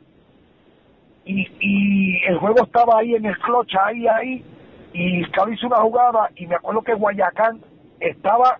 Y, 1.24 1.46
y 1.60 2.24
el 2.26 2.38
juego 2.38 2.64
estaba 2.64 2.98
ahí 2.98 3.14
en 3.14 3.26
el 3.26 3.38
clutch, 3.38 3.74
ahí, 3.80 4.06
ahí, 4.08 4.44
y 4.92 5.24
Cabo 5.30 5.52
hizo 5.52 5.66
una 5.66 5.76
jugada, 5.76 6.30
y 6.36 6.46
me 6.46 6.56
acuerdo 6.56 6.82
que 6.82 6.94
Guayacán 6.94 7.60
estaba 8.00 8.58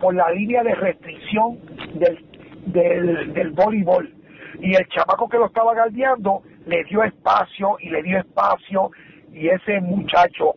por 0.00 0.14
la 0.14 0.30
línea 0.30 0.62
de 0.62 0.74
restricción 0.74 1.58
del, 1.94 2.24
del, 2.66 3.32
del 3.34 3.50
voleibol. 3.50 4.12
Y 4.60 4.74
el 4.74 4.86
chamaco 4.88 5.28
que 5.28 5.36
lo 5.36 5.46
estaba 5.46 5.74
galdeando 5.74 6.42
le 6.66 6.84
dio 6.84 7.02
espacio 7.04 7.76
y 7.80 7.90
le 7.90 8.02
dio 8.02 8.18
espacio, 8.18 8.90
y 9.32 9.48
ese 9.48 9.80
muchacho 9.80 10.54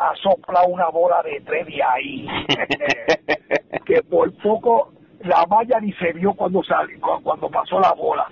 ha 0.00 0.14
soplado 0.16 0.68
una 0.68 0.88
bola 0.88 1.22
de 1.22 1.40
tres 1.42 1.66
de 1.66 1.82
ahí. 1.82 2.26
que 3.84 4.02
por 4.02 4.32
poco 4.42 4.92
la 5.24 5.44
malla 5.46 5.78
ni 5.80 5.92
se 5.94 6.12
vio 6.12 6.32
cuando 6.32 6.62
salió, 6.62 6.98
cuando 7.22 7.50
pasó 7.50 7.78
la 7.78 7.92
bola. 7.92 8.26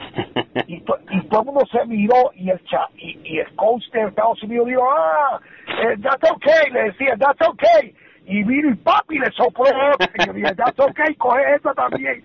Y, 0.67 0.81
to, 0.81 0.97
y 1.11 1.21
todo 1.29 1.41
el 1.41 1.47
mundo 1.47 1.61
se 1.71 1.85
miró 1.87 2.31
y 2.35 2.49
el 2.49 2.65
cha, 2.65 2.89
y, 2.97 3.19
y 3.25 3.39
el 3.39 3.55
coach 3.57 3.85
de 3.93 4.05
Estados 4.05 4.43
Unidos 4.43 4.67
dijo, 4.69 4.83
ah, 4.91 5.41
eh, 5.83 5.97
that's 6.03 6.31
okay, 6.31 6.71
le 6.73 6.85
decía, 6.85 7.15
that's 7.19 7.47
okay. 7.47 7.95
Y 8.25 8.43
vino 8.45 8.71
y 8.71 8.75
papi 8.77 9.19
le 9.19 9.31
sopló 9.33 9.65
Y 9.67 10.27
yo 10.27 10.33
dije, 10.33 10.55
that's 10.55 10.79
okay, 10.79 11.15
coge 11.17 11.55
esto 11.55 11.75
también. 11.75 12.23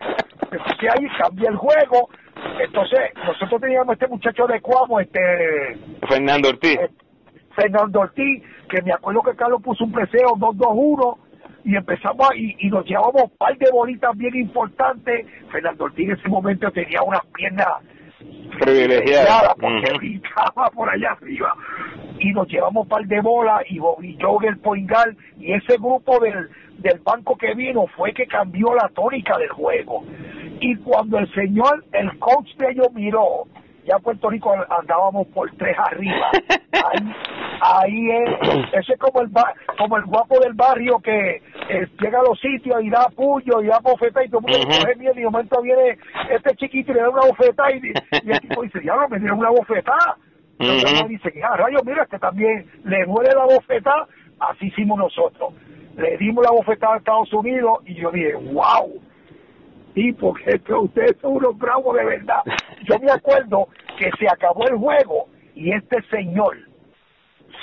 Entonces 0.51 0.89
ahí 0.97 1.07
cambié 1.17 1.49
el 1.49 1.55
juego. 1.57 2.09
Entonces, 2.59 2.99
nosotros 3.25 3.61
teníamos 3.61 3.93
este 3.93 4.07
muchacho 4.07 4.45
de 4.47 4.59
Cuamo, 4.59 4.99
este... 4.99 5.77
Fernando 6.09 6.49
Ortiz. 6.49 6.77
eh, 6.77 6.89
Fernando 7.55 7.99
Ortiz, 8.01 8.43
que 8.69 8.81
me 8.81 8.91
acuerdo 8.93 9.21
que 9.21 9.35
Carlos 9.35 9.61
puso 9.61 9.83
un 9.83 9.91
preseo 9.91 10.29
2-2-1 10.37 11.17
y 11.65 11.75
empezamos 11.75 12.29
a- 12.29 12.35
y, 12.35 12.55
y 12.59 12.69
nos 12.69 12.85
llevamos 12.85 13.23
un 13.23 13.37
par 13.37 13.57
de 13.57 13.69
bolitas 13.71 14.15
bien 14.17 14.35
importantes. 14.35 15.25
Fernando 15.51 15.85
Ortiz 15.85 16.09
en 16.09 16.15
ese 16.17 16.27
momento 16.29 16.69
tenía 16.71 17.01
unas 17.03 17.25
piernas 17.33 17.67
Privilegiada. 18.59 19.53
porque 19.59 19.91
brincaba 19.97 20.69
por 20.73 20.89
allá 20.89 21.11
arriba 21.11 21.53
y 22.19 22.31
nos 22.31 22.47
llevamos 22.47 22.83
un 22.83 22.89
par 22.89 23.03
de 23.05 23.19
bolas 23.21 23.61
y 23.69 23.79
Bobby 23.79 24.17
Joe 24.21 24.47
el 24.47 24.59
Poingal 24.59 25.17
y 25.39 25.53
ese 25.53 25.75
grupo 25.77 26.19
del, 26.19 26.49
del 26.77 26.99
banco 26.99 27.35
que 27.35 27.53
vino 27.55 27.87
fue 27.97 28.13
que 28.13 28.25
cambió 28.27 28.73
la 28.75 28.89
tónica 28.89 29.37
del 29.37 29.49
juego 29.49 30.03
y 30.61 30.75
cuando 30.77 31.17
el 31.17 31.31
señor 31.33 31.83
el 31.91 32.17
coach 32.19 32.55
de 32.57 32.71
ellos 32.71 32.87
miró 32.93 33.45
ya 33.85 33.95
en 33.97 34.03
Puerto 34.03 34.29
Rico 34.29 34.53
andábamos 34.69 35.27
por 35.27 35.49
tres 35.57 35.75
arriba 35.77 36.31
ahí, 36.71 37.15
ahí 37.61 38.11
es 38.11 38.29
ese 38.73 38.93
es 38.93 38.99
como 38.99 39.21
el 39.21 39.29
como 39.77 39.97
el 39.97 40.05
guapo 40.05 40.39
del 40.39 40.53
barrio 40.53 40.99
que 40.99 41.41
eh, 41.69 41.87
llega 41.99 42.19
a 42.19 42.23
los 42.23 42.39
sitios 42.39 42.81
y 42.83 42.89
da 42.89 43.07
puño 43.15 43.61
y 43.61 43.67
da 43.67 43.79
bofeta 43.79 44.23
y 44.23 44.29
todo 44.29 44.39
el 44.39 44.53
mundo 44.53 44.67
Ujú. 44.67 44.79
coge 44.81 44.95
miedo 44.95 45.13
y 45.15 45.19
de 45.19 45.25
momento 45.25 45.61
viene 45.61 45.97
este 46.29 46.55
chiquito 46.55 46.91
y 46.91 46.95
le 46.95 47.01
da 47.01 47.09
una 47.09 47.27
bofetada 47.27 47.71
y, 47.71 47.81
y 48.23 48.31
el 48.31 48.39
tipo 48.41 48.61
dice, 48.63 48.79
ya 48.83 48.95
no 48.95 49.07
me 49.09 49.19
dieron 49.19 49.39
una 49.39 49.49
bofetada. 49.49 50.17
Y 50.59 50.65
el 50.65 50.77
Ujú. 50.77 50.95
otro 50.95 51.07
dice, 51.07 51.33
ah, 51.43 51.57
rayos, 51.57 51.83
mira, 51.85 52.05
que 52.05 52.19
también 52.19 52.65
le 52.85 53.05
duele 53.05 53.31
la 53.35 53.45
bofetada, 53.45 54.07
así 54.39 54.67
hicimos 54.67 54.97
nosotros. 54.97 55.53
Le 55.95 56.17
dimos 56.17 56.43
la 56.43 56.51
bofetada 56.51 56.95
a 56.95 56.97
Estados 56.97 57.33
Unidos 57.33 57.79
y 57.85 57.95
yo 57.95 58.11
dije, 58.11 58.33
wow, 58.35 59.01
y 59.95 60.11
porque 60.13 60.59
que 60.59 60.73
ustedes 60.73 61.17
son 61.21 61.33
unos 61.33 61.57
bravos 61.57 61.95
de 61.95 62.05
verdad. 62.05 62.41
Yo 62.83 62.97
me 62.99 63.11
acuerdo 63.11 63.67
que 63.97 64.09
se 64.19 64.27
acabó 64.27 64.67
el 64.67 64.77
juego 64.77 65.27
y 65.55 65.71
este 65.71 66.01
señor 66.09 66.57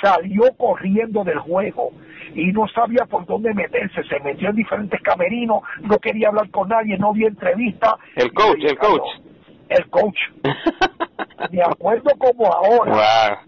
salió 0.01 0.45
corriendo 0.57 1.25
del 1.25 1.39
juego 1.41 1.93
y 2.35 2.53
no 2.53 2.69
sabía 2.69 3.05
por 3.07 3.27
dónde 3.27 3.53
meterse, 3.55 4.03
se 4.05 4.21
metió 4.21 4.51
en 4.51 4.57
diferentes 4.57 5.01
camerinos, 5.03 5.63
no 5.81 5.99
quería 5.99 6.29
hablar 6.29 6.49
con 6.51 6.69
nadie, 6.69 6.97
no 6.97 7.09
había 7.09 7.29
entrevista. 7.29 7.97
El 8.15 8.33
coach, 8.33 8.63
el 8.63 8.79
coach. 8.79 9.09
El 9.69 9.87
coach. 9.91 10.19
Me 11.51 11.63
acuerdo 11.63 12.11
como 12.19 12.47
ahora, 12.47 13.41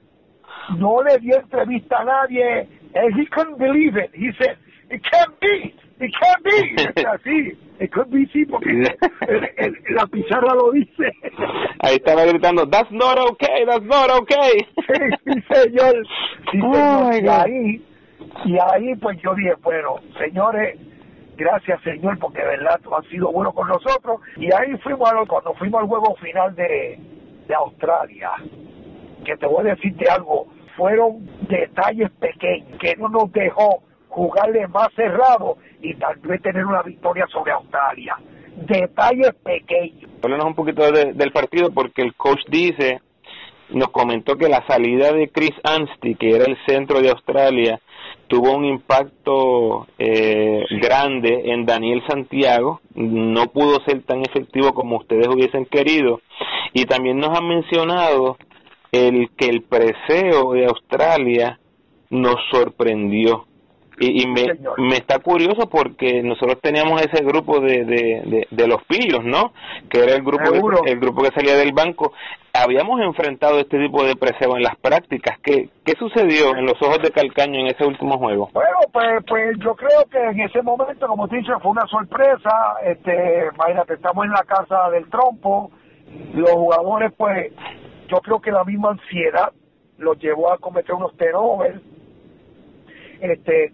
wow. 0.69 0.79
no 0.79 1.03
le 1.03 1.19
dio 1.19 1.37
entrevista 1.37 2.01
a 2.01 2.05
nadie, 2.05 2.69
and 2.95 3.19
he 3.19 3.27
couldn't 3.27 3.59
believe 3.59 3.97
it. 3.97 4.11
He 4.15 4.33
said, 4.39 4.57
it 4.91 5.03
can't 5.11 5.39
be, 5.41 5.75
it 6.03 6.13
can't 6.21 6.43
be. 6.45 7.03
Así, 7.07 7.59
it 7.81 7.91
could 7.93 8.09
be, 8.11 8.27
sí, 8.33 8.45
porque 8.47 8.69
el- 9.29 9.51
el- 9.57 9.77
la 9.91 10.07
pizarra 10.07 10.55
lo 10.55 10.71
dice. 10.73 11.11
Ahí 11.81 11.97
estaba 11.97 12.25
gritando, 12.25 12.69
that's 12.69 12.91
not 12.91 13.19
okay, 13.19 13.65
that's 13.67 13.85
not 13.85 14.11
okay. 14.11 14.67
Sí, 15.25 15.43
señor. 15.53 15.95
Sí, 16.51 16.61
Oh, 16.63 17.11
señor. 17.13 17.13
my 17.13 17.19
y 17.21 17.29
ahí, 17.29 17.87
y 18.45 18.59
ahí 18.59 18.95
pues 18.97 19.19
yo 19.23 19.35
dije, 19.35 19.55
bueno, 19.63 19.97
señores, 20.19 20.79
gracias 21.37 21.81
señor, 21.83 22.19
porque 22.19 22.41
de 22.41 22.47
verdad 22.49 22.81
tú 22.83 22.95
has 22.95 23.07
sido 23.07 23.31
bueno 23.33 23.53
con 23.53 23.69
nosotros. 23.69 24.21
Y 24.37 24.53
ahí 24.53 24.77
fuimos, 24.83 25.11
a 25.11 25.15
lo- 25.15 25.27
cuando 25.27 25.55
fuimos 25.55 25.81
al 25.83 25.89
juego 25.89 26.15
final 26.17 26.55
de, 26.55 26.99
de 27.49 27.55
Australia, 27.55 28.31
que 29.25 29.37
te 29.37 29.47
voy 29.47 29.67
a 29.69 29.75
decirte 29.75 30.09
algo, 30.11 30.47
fueron 30.77 31.27
detalles 31.49 32.11
pequeños 32.13 32.79
que 32.79 32.97
no 32.97 33.09
nos 33.09 33.31
dejó 33.33 33.83
jugarle 34.13 34.67
más 34.69 34.89
cerrado 34.95 35.57
y 35.81 35.95
tal 35.95 36.17
vez 36.19 36.41
tener 36.43 36.65
una 36.67 36.83
victoria 36.83 37.27
sobre 37.33 37.53
Australia. 37.53 38.15
Detalles 38.55 39.35
pequeños. 39.43 40.11
Háblanos 40.23 40.47
un 40.47 40.55
poquito 40.55 40.91
de- 40.93 41.15
del 41.15 41.33
partido 41.33 41.71
porque 41.73 42.03
el 42.03 42.15
coach 42.15 42.41
dice, 42.49 43.01
nos 43.71 43.89
comentó 43.89 44.37
que 44.37 44.49
la 44.51 44.65
salida 44.67 45.13
de 45.13 45.31
Chris 45.31 45.55
Anstey, 45.65 46.15
que 46.17 46.37
era 46.37 46.45
el 46.45 46.59
centro 46.67 47.01
de 47.01 47.09
Australia, 47.09 47.81
tuvo 48.29 48.55
un 48.55 48.67
impacto 48.67 49.87
eh, 49.99 50.63
grande 50.83 51.51
en 51.53 51.65
Daniel 51.65 52.03
Santiago, 52.07 52.81
no 52.95 53.47
pudo 53.47 53.81
ser 53.87 54.03
tan 54.03 54.21
efectivo 54.21 54.75
como 54.75 54.99
ustedes 54.99 55.27
hubiesen 55.29 55.65
querido 55.65 56.21
y 56.75 56.85
también 56.85 57.19
nos 57.19 57.37
han 57.39 57.49
mencionado 57.49 58.37
el 58.93 59.31
que 59.39 59.47
el 59.49 59.63
preseo 59.63 60.53
de 60.53 60.67
Australia 60.67 61.59
nos 62.11 62.37
sorprendió. 62.51 63.47
Y, 64.03 64.23
y 64.23 64.27
me, 64.27 64.43
me 64.79 64.95
está 64.97 65.21
curioso 65.21 65.69
porque 65.71 66.25
nosotros 66.25 66.59
teníamos 66.61 67.01
ese 67.03 67.23
grupo 67.25 67.61
de, 67.61 67.85
de, 67.85 68.23
de, 68.27 68.47
de 68.51 68.67
los 68.67 68.83
pillos, 68.89 69.23
¿no? 69.23 69.53
Que 69.89 70.01
era 70.03 70.15
el 70.15 70.23
grupo, 70.25 70.45
Seguro. 70.45 70.79
el 70.85 70.99
grupo 70.99 71.23
que 71.23 71.31
salía 71.31 71.55
del 71.55 71.73
banco. 71.73 72.13
Habíamos 72.53 73.01
enfrentado 73.01 73.61
este 73.61 73.79
tipo 73.79 74.03
de 74.05 74.17
preseo 74.17 74.57
en 74.57 74.65
las 74.65 74.75
prácticas. 74.77 75.39
¿Qué, 75.41 75.69
¿Qué 75.85 75.93
sucedió 75.99 76.57
en 76.57 76.67
los 76.67 76.75
ojos 76.83 76.99
de 77.01 77.13
Calcaño 77.13 77.61
en 77.61 77.69
ese 77.69 77.87
último 77.87 78.19
juego? 78.19 78.51
Bueno, 78.53 78.79
pues, 78.93 79.25
pues 79.29 79.57
yo 79.61 79.77
creo 79.77 80.05
que 80.11 80.19
en 80.19 80.41
ese 80.41 80.63
momento, 80.63 81.07
como 81.07 81.29
te 81.29 81.37
dicho, 81.37 81.53
fue 81.61 81.71
una 81.71 81.87
sorpresa. 81.87 82.75
Este, 82.85 83.45
imagínate, 83.55 83.95
estamos 83.95 84.25
en 84.25 84.33
la 84.33 84.43
casa 84.43 84.91
del 84.91 85.09
trompo. 85.11 85.71
Los 86.35 86.51
jugadores, 86.51 87.13
pues, 87.17 87.53
yo 88.09 88.19
creo 88.19 88.41
que 88.41 88.51
la 88.51 88.65
misma 88.65 88.91
ansiedad 88.91 89.53
los 89.99 90.19
llevó 90.19 90.53
a 90.53 90.59
cometer 90.59 90.93
unos 90.95 91.17
turnovers. 91.17 91.81
Este, 93.21 93.73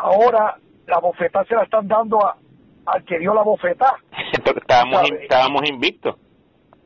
ahora 0.00 0.56
la 0.86 0.98
bofetada 0.98 1.44
se 1.46 1.54
la 1.54 1.62
están 1.64 1.88
dando 1.88 2.24
a- 2.24 2.36
al 2.86 3.04
que 3.04 3.18
dio 3.18 3.34
la 3.34 3.42
bofetada. 3.42 3.96
estábamos, 4.56 5.10
estábamos 5.20 5.68
invictos. 5.68 6.16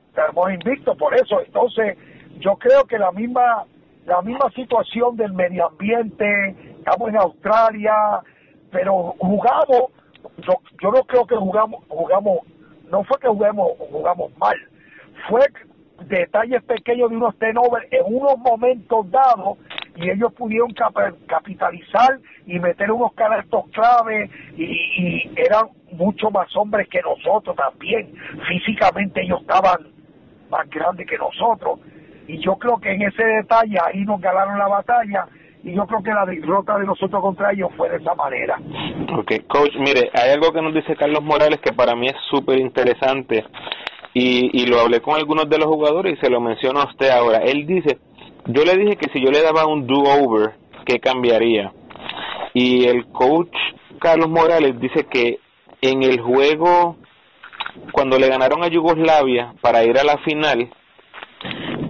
estamos 0.09 0.53
invictos 0.53 0.97
por 0.99 1.14
eso. 1.14 1.40
Entonces, 1.40 1.97
yo 2.38 2.57
creo 2.57 2.85
que 2.85 2.99
la 2.99 3.12
misma 3.12 3.64
la 4.07 4.23
misma 4.23 4.49
situación 4.55 5.16
del 5.16 5.33
medio 5.33 5.66
ambiente, 5.66 6.25
estamos 6.79 7.09
en 7.09 7.16
Australia, 7.16 7.92
pero 8.71 9.16
jugamos, 9.19 9.90
yo, 10.38 10.53
yo 10.81 10.92
no 10.92 11.03
creo 11.03 11.27
que 11.27 11.35
jugamos, 11.35 11.83
jugamos, 11.88 12.38
no 12.88 13.03
fue 13.03 13.19
que 13.19 13.27
jugamos, 13.27 13.73
jugamos 13.90 14.31
mal, 14.38 14.55
fue 15.29 15.40
detalles 16.05 16.62
pequeños 16.64 17.11
de 17.11 17.16
unos 17.16 17.37
turnovers 17.38 17.88
en 17.90 18.14
unos 18.14 18.38
momentos 18.38 19.11
dados 19.11 19.59
y 19.96 20.11
ellos 20.11 20.32
pudieron 20.35 20.72
capitalizar 21.26 22.18
y 22.46 22.59
meter 22.59 22.90
unos 22.90 23.12
canastos 23.14 23.64
clave 23.72 24.30
y, 24.56 24.64
y 24.64 25.32
eran 25.37 25.68
mucho 25.92 26.30
más 26.30 26.54
hombres 26.56 26.88
que 26.88 27.00
nosotros 27.02 27.56
también. 27.56 28.12
Físicamente 28.48 29.22
ellos 29.22 29.40
estaban 29.40 29.88
más 30.50 30.68
grandes 30.70 31.06
que 31.06 31.18
nosotros 31.18 31.80
y 32.28 32.38
yo 32.38 32.56
creo 32.56 32.78
que 32.78 32.92
en 32.92 33.02
ese 33.02 33.24
detalle 33.24 33.78
ahí 33.85 34.04
nos 34.04 34.20
ganaron 34.20 34.59
la 34.59 34.68
batalla 34.68 35.26
y 35.62 35.74
yo 35.74 35.87
creo 35.87 36.02
que 36.02 36.11
la 36.11 36.24
derrota 36.26 36.78
de 36.78 36.87
nosotros 36.87 37.20
contra 37.20 37.52
ellos 37.52 37.70
fue 37.76 37.88
de 37.90 37.96
esa 37.96 38.14
manera. 38.14 38.56
Ok, 39.18 39.32
coach, 39.48 39.74
mire, 39.78 40.11
hay 40.14 40.30
algo 40.30 40.52
que 40.52 40.62
nos 40.62 40.74
dice 40.74 40.94
Carlos 40.94 41.22
Morales 41.22 41.61
que 41.61 41.72
para 41.72 41.96
mí 41.96 42.06
es 42.06 42.16
súper 42.30 42.59
interesante 42.59 43.44
y, 44.14 44.62
y 44.62 44.66
lo 44.66 44.80
hablé 44.80 45.00
con 45.00 45.16
algunos 45.16 45.48
de 45.48 45.59
los 45.59 45.66
jugadores 45.66 46.14
y 46.14 46.20
se 46.20 46.30
lo 46.30 46.40
menciono 46.40 46.80
a 46.80 46.87
usted 46.87 47.11
ahora. 47.11 47.38
Él 47.38 47.66
dice, 47.66 47.98
yo 48.48 48.64
le 48.64 48.76
dije 48.76 48.96
que 48.96 49.11
si 49.12 49.24
yo 49.24 49.30
le 49.30 49.42
daba 49.42 49.66
un 49.66 49.87
do-over, 49.87 50.54
¿qué 50.85 51.00
cambiaría? 51.00 51.72
Y 52.54 52.87
el 52.87 53.06
coach 53.06 53.54
Carlos 53.98 54.28
Morales 54.28 54.78
dice 54.80 55.06
que 55.06 55.40
en 55.80 56.02
el 56.02 56.20
juego, 56.20 56.96
cuando 57.92 58.18
le 58.18 58.28
ganaron 58.28 58.62
a 58.62 58.68
Yugoslavia 58.68 59.54
para 59.61 59.85
ir 59.85 59.98
a 59.98 60.04
la 60.04 60.18
final, 60.18 60.70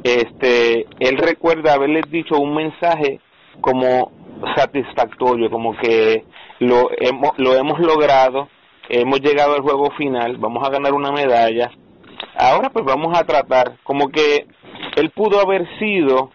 este, 0.03 0.87
él 1.01 1.19
recuerda 1.19 1.75
haberles 1.75 2.11
dicho 2.11 2.37
un 2.38 2.55
mensaje 2.55 3.21
como 3.61 4.12
satisfactorio, 4.55 5.51
como 5.51 5.77
que 5.77 6.25
lo 6.61 6.88
hemos, 6.99 7.33
lo 7.38 7.55
hemos 7.55 7.79
logrado, 7.81 8.49
hemos 8.88 9.21
llegado 9.21 9.55
al 9.55 9.62
juego 9.62 9.90
final, 9.92 10.37
vamos 10.37 10.66
a 10.66 10.71
ganar 10.71 10.92
una 10.92 11.11
medalla, 11.11 11.71
ahora 12.38 12.71
pues 12.71 12.85
vamos 12.85 13.16
a 13.19 13.25
tratar, 13.25 13.79
como 13.83 14.09
que 14.09 14.47
él 14.97 15.11
pudo 15.11 15.40
haber 15.40 15.66
sido 15.79 16.31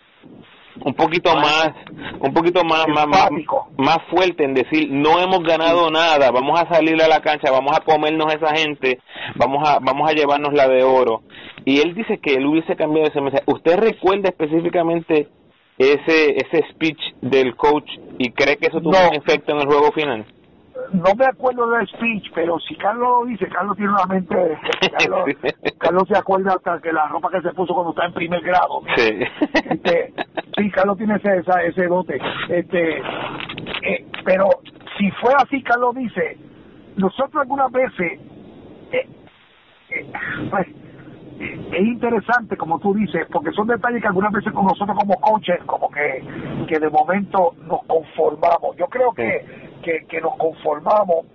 un 0.83 0.93
poquito 0.93 1.35
más, 1.35 1.71
un 2.19 2.33
poquito 2.33 2.63
más, 2.63 2.87
más, 2.87 3.07
más, 3.07 3.29
más 3.77 3.97
fuerte 4.09 4.43
en 4.43 4.53
decir 4.53 4.89
no 4.91 5.19
hemos 5.19 5.43
ganado 5.43 5.89
nada, 5.91 6.31
vamos 6.31 6.59
a 6.59 6.67
salir 6.73 7.01
a 7.01 7.07
la 7.07 7.19
cancha, 7.21 7.51
vamos 7.51 7.77
a 7.77 7.81
comernos 7.81 8.31
a 8.31 8.37
esa 8.37 8.55
gente, 8.55 8.99
vamos 9.35 9.67
a, 9.67 9.79
vamos 9.79 10.09
a 10.09 10.13
llevarnos 10.13 10.53
la 10.53 10.67
de 10.67 10.83
oro. 10.83 11.21
Y 11.65 11.79
él 11.79 11.93
dice 11.93 12.19
que 12.19 12.33
él 12.33 12.45
hubiese 12.45 12.75
cambiado 12.75 13.09
ese 13.09 13.21
mensaje. 13.21 13.43
¿Usted 13.45 13.77
recuerda 13.77 14.29
específicamente 14.29 15.27
ese, 15.77 16.35
ese 16.35 16.65
speech 16.71 16.99
del 17.21 17.55
coach 17.55 17.89
y 18.17 18.31
cree 18.31 18.57
que 18.57 18.67
eso 18.67 18.81
tuvo 18.81 18.91
No. 18.93 19.09
un 19.09 19.15
efecto 19.15 19.51
en 19.53 19.61
el 19.61 19.67
juego 19.67 19.91
final? 19.91 20.25
No 20.93 21.15
me 21.15 21.25
acuerdo 21.25 21.69
del 21.71 21.87
speech, 21.87 22.31
pero 22.33 22.59
si 22.59 22.75
Carlos 22.75 23.07
lo 23.21 23.25
dice, 23.25 23.47
Carlos 23.47 23.75
tiene 23.77 23.91
una 23.91 24.05
mente, 24.05 24.57
Carlos, 24.97 25.25
Carlos 25.77 26.03
se 26.07 26.17
acuerda 26.17 26.53
hasta 26.53 26.79
que 26.79 26.91
la 26.91 27.07
ropa 27.07 27.29
que 27.29 27.41
se 27.41 27.53
puso 27.53 27.73
cuando 27.73 27.91
está 27.91 28.05
en 28.05 28.13
primer 28.13 28.41
grado. 28.41 28.81
Sí. 28.95 29.19
Este, 29.69 30.13
sí, 30.57 30.71
Carlos 30.71 30.97
tiene 30.97 31.15
ese, 31.15 31.37
esa, 31.37 31.61
ese 31.63 31.87
dote. 31.87 32.19
Este, 32.49 32.99
eh, 32.99 34.05
pero 34.25 34.49
si 34.97 35.09
fue 35.11 35.33
así, 35.37 35.61
Carlos 35.63 35.95
dice, 35.95 36.37
nosotros 36.95 37.41
algunas 37.41 37.71
veces, 37.71 38.19
eh, 38.91 39.09
eh, 39.89 40.11
pues, 40.49 40.67
es 41.39 41.81
interesante, 41.81 42.55
como 42.55 42.79
tú 42.79 42.93
dices, 42.93 43.25
porque 43.31 43.51
son 43.51 43.67
detalles 43.67 44.01
que 44.01 44.07
algunas 44.07 44.31
veces 44.31 44.53
con 44.53 44.65
nosotros 44.65 44.97
como 44.97 45.15
coaches, 45.15 45.59
como 45.65 45.89
que, 45.89 46.23
que 46.67 46.79
de 46.79 46.89
momento 46.89 47.53
nos 47.63 47.83
conformamos. 47.87 48.75
Yo 48.77 48.85
creo 48.87 49.11
que, 49.13 49.70
que, 49.81 50.05
que 50.07 50.21
nos 50.21 50.35
conformamos 50.37 51.25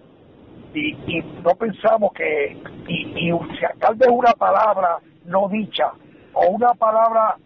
y, 0.74 0.96
y 1.06 1.22
no 1.42 1.54
pensamos 1.54 2.12
que, 2.12 2.56
y, 2.88 3.30
y 3.30 3.32
tal 3.78 3.94
vez 3.96 4.08
una 4.10 4.32
palabra 4.32 4.98
no 5.24 5.48
dicha 5.48 5.92
o 6.34 6.48
una 6.48 6.74
palabra 6.74 7.36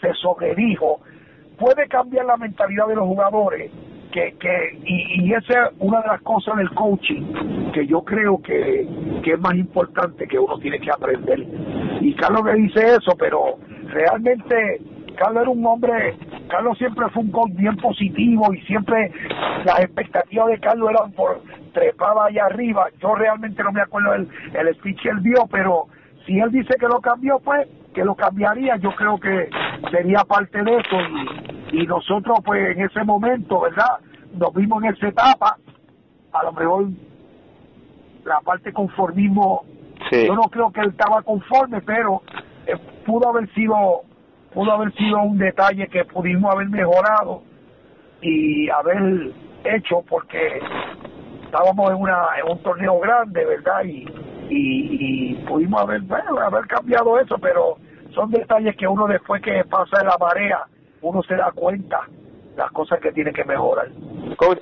se 0.00 0.12
sobredijo, 0.14 1.00
puede 1.58 1.86
cambiar 1.88 2.26
la 2.26 2.36
mentalidad 2.36 2.88
de 2.88 2.96
los 2.96 3.06
jugadores 3.06 3.70
que, 4.12 4.34
que 4.38 4.78
y, 4.84 5.24
y 5.24 5.32
esa 5.34 5.66
es 5.66 5.70
una 5.78 6.00
de 6.00 6.08
las 6.08 6.22
cosas 6.22 6.56
del 6.56 6.70
coaching 6.70 7.70
que 7.72 7.86
yo 7.86 8.02
creo 8.02 8.40
que, 8.42 8.88
que 9.22 9.32
es 9.32 9.40
más 9.40 9.54
importante 9.54 10.26
que 10.26 10.38
uno 10.38 10.58
tiene 10.58 10.80
que 10.80 10.90
aprender. 10.90 11.38
Y 12.00 12.14
Carlos 12.14 12.42
me 12.42 12.54
dice 12.54 12.80
eso 12.80 13.12
pero 13.16 13.58
realmente 13.86 14.80
Carlos 15.20 15.42
era 15.42 15.50
un 15.50 15.66
hombre 15.66 16.16
Carlos 16.48 16.78
siempre 16.78 17.06
fue 17.10 17.22
un 17.22 17.30
coach 17.30 17.50
bien 17.52 17.76
positivo 17.76 18.54
y 18.54 18.60
siempre 18.62 19.12
las 19.66 19.80
expectativas 19.80 20.48
de 20.48 20.58
Carlos 20.60 20.88
eran 20.90 21.12
por 21.12 21.42
trepaba 21.74 22.26
allá 22.26 22.46
arriba. 22.46 22.86
Yo 23.00 23.14
realmente 23.14 23.62
no 23.62 23.70
me 23.70 23.82
acuerdo 23.82 24.14
el, 24.14 24.28
el 24.54 24.74
speech 24.76 25.02
que 25.02 25.10
él 25.10 25.22
dio 25.22 25.46
pero 25.52 25.88
si 26.26 26.38
él 26.40 26.50
dice 26.50 26.74
que 26.80 26.86
lo 26.86 27.00
cambió 27.02 27.38
pues 27.44 27.68
que 27.94 28.02
lo 28.02 28.14
cambiaría. 28.14 28.76
Yo 28.76 28.94
creo 28.96 29.20
que 29.20 29.50
sería 29.90 30.24
parte 30.24 30.62
de 30.62 30.76
eso 30.76 30.96
y, 31.70 31.82
y 31.82 31.86
nosotros 31.86 32.38
pues 32.42 32.74
en 32.74 32.84
ese 32.84 33.04
momento 33.04 33.60
verdad 33.60 33.98
nos 34.32 34.54
vimos 34.54 34.82
en 34.82 34.94
esa 34.94 35.08
etapa. 35.08 35.58
A 36.32 36.44
lo 36.44 36.52
mejor 36.52 36.86
la 38.24 38.40
parte 38.40 38.72
conformismo 38.72 39.64
Sí. 40.10 40.26
yo 40.26 40.34
no 40.34 40.44
creo 40.44 40.72
que 40.72 40.80
él 40.80 40.88
estaba 40.88 41.20
conforme 41.22 41.82
pero 41.82 42.22
eh, 42.66 42.74
pudo 43.04 43.28
haber 43.28 43.52
sido 43.52 43.76
pudo 44.52 44.72
haber 44.72 44.92
sido 44.94 45.22
un 45.22 45.38
detalle 45.38 45.88
que 45.88 46.04
pudimos 46.04 46.52
haber 46.52 46.68
mejorado 46.68 47.42
y 48.20 48.68
haber 48.70 49.32
hecho 49.64 50.02
porque 50.08 50.60
estábamos 51.44 51.90
en 51.90 51.96
una 51.96 52.26
en 52.42 52.50
un 52.50 52.62
torneo 52.62 52.98
grande 53.00 53.44
verdad 53.44 53.84
y 53.84 54.06
y, 54.48 55.32
y 55.32 55.34
pudimos 55.46 55.82
haber 55.82 56.00
bueno, 56.02 56.38
haber 56.38 56.66
cambiado 56.66 57.18
eso 57.20 57.36
pero 57.38 57.76
son 58.14 58.30
detalles 58.30 58.76
que 58.76 58.86
uno 58.86 59.06
después 59.06 59.40
que 59.42 59.64
pasa 59.64 60.04
la 60.04 60.16
marea 60.18 60.64
uno 61.02 61.22
se 61.22 61.36
da 61.36 61.52
cuenta 61.52 62.00
las 62.56 62.70
cosas 62.72 63.00
que 63.00 63.12
tiene 63.12 63.32
que 63.32 63.44
mejorar 63.44 63.88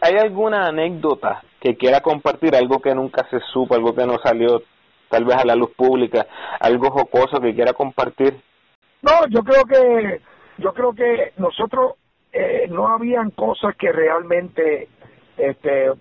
¿hay 0.03 0.15
alguna 0.17 0.67
anécdota 0.67 1.43
que 1.61 1.77
quiera 1.77 2.01
compartir? 2.01 2.55
Algo 2.55 2.81
que 2.81 2.95
nunca 2.95 3.27
se 3.31 3.41
supo, 3.53 3.75
algo 3.75 3.95
que 3.95 4.07
no 4.07 4.19
salió 4.23 4.63
tal 5.09 5.25
vez 5.25 5.37
a 5.37 5.45
la 5.45 5.55
luz 5.55 5.71
pública, 5.77 6.27
algo 6.61 6.91
jocoso 6.91 7.41
que 7.41 7.55
quiera 7.55 7.73
compartir. 7.73 8.37
No, 9.03 9.27
yo 9.29 9.43
creo 9.45 9.65
que 9.65 10.21
yo 10.59 10.75
creo 10.75 10.93
que 10.93 11.33
nosotros 11.37 11.95
eh, 12.33 12.67
no 12.69 12.89
habían 12.89 13.31
cosas 13.31 13.77
que 13.77 13.93
realmente 13.93 14.89
este 15.37 15.93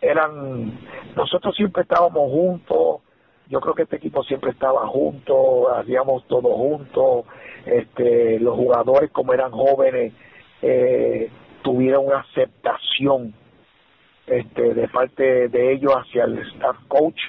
eran 0.00 0.78
nosotros 1.16 1.56
siempre 1.56 1.82
estábamos 1.82 2.30
juntos 2.30 3.02
yo 3.48 3.60
creo 3.60 3.74
que 3.74 3.82
este 3.82 3.96
equipo 3.96 4.22
siempre 4.22 4.50
estaba 4.50 4.86
juntos 4.86 5.66
hacíamos 5.76 6.24
todo 6.28 6.54
juntos 6.54 7.26
este 7.66 8.38
los 8.38 8.54
jugadores 8.56 9.10
como 9.10 9.34
eran 9.34 9.50
jóvenes 9.50 10.12
eh, 10.62 11.30
tuvieron 11.62 12.06
una 12.06 12.20
aceptación 12.20 13.34
este 14.28 14.74
de 14.74 14.88
parte 14.88 15.48
de 15.48 15.72
ellos 15.72 15.92
hacia 15.94 16.24
el 16.24 16.38
staff 16.38 16.76
coach 16.86 17.20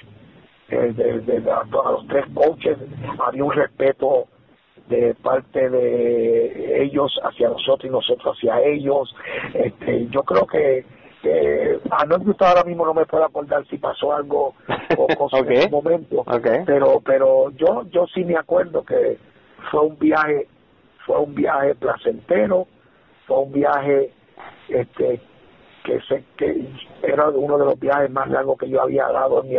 eh, 0.68 0.92
de, 0.94 1.20
de, 1.20 1.40
de, 1.40 1.50
a 1.50 1.64
los 1.64 2.06
tres 2.06 2.24
coaches 2.32 2.78
había 3.18 3.44
un 3.44 3.52
respeto 3.52 4.28
de 4.90 5.14
parte 5.14 5.70
de 5.70 6.82
ellos 6.82 7.18
hacia 7.22 7.48
nosotros 7.48 7.84
y 7.84 7.90
nosotros 7.90 8.36
hacia 8.36 8.60
ellos. 8.62 9.14
Este, 9.54 10.08
yo 10.08 10.22
creo 10.24 10.46
que 10.46 10.84
eh, 11.22 11.80
anécdota 11.90 12.48
ahora 12.48 12.64
mismo 12.64 12.84
no 12.84 12.92
me 12.94 13.06
puedo 13.06 13.24
acordar 13.24 13.64
si 13.68 13.78
pasó 13.78 14.12
algo 14.12 14.54
o 14.96 15.06
Okay. 15.32 15.56
en 15.56 15.62
ese 15.62 15.70
momento, 15.70 16.24
Okay. 16.26 16.64
pero 16.66 17.00
pero 17.04 17.50
yo 17.50 17.84
yo 17.90 18.06
sí 18.12 18.24
me 18.24 18.36
acuerdo 18.36 18.84
que 18.84 19.18
fue 19.70 19.80
un 19.80 19.98
viaje 19.98 20.48
fue 21.06 21.18
un 21.18 21.34
viaje 21.34 21.74
placentero, 21.74 22.66
fue 23.26 23.38
un 23.38 23.52
viaje 23.52 24.10
este 24.68 25.20
que 25.84 26.00
sé 26.08 26.24
que 26.36 26.66
era 27.02 27.28
uno 27.28 27.58
de 27.58 27.64
los 27.66 27.78
viajes 27.78 28.10
más 28.10 28.28
largos 28.28 28.58
que 28.58 28.68
yo 28.68 28.82
había 28.82 29.06
dado 29.08 29.42
en 29.42 29.50
mi, 29.50 29.56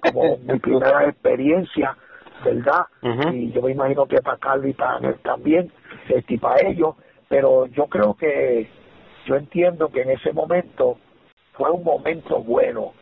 como 0.00 0.36
mi 0.38 0.58
primera 0.58 1.04
experiencia 1.08 1.96
verdad 2.42 2.86
y 3.32 3.52
yo 3.52 3.62
me 3.62 3.72
imagino 3.72 4.06
que 4.06 4.20
para 4.22 4.38
Carlos 4.38 4.66
y 4.68 4.72
para 4.72 4.98
él 5.08 5.16
también 5.22 5.70
este, 6.08 6.34
y 6.34 6.38
para 6.38 6.66
ellos 6.68 6.94
pero 7.28 7.66
yo 7.66 7.86
creo 7.86 8.14
que 8.14 8.68
yo 9.26 9.36
entiendo 9.36 9.88
que 9.88 10.02
en 10.02 10.10
ese 10.10 10.32
momento 10.32 10.98
fue 11.52 11.70
un 11.70 11.84
momento 11.84 12.40
bueno 12.40 12.92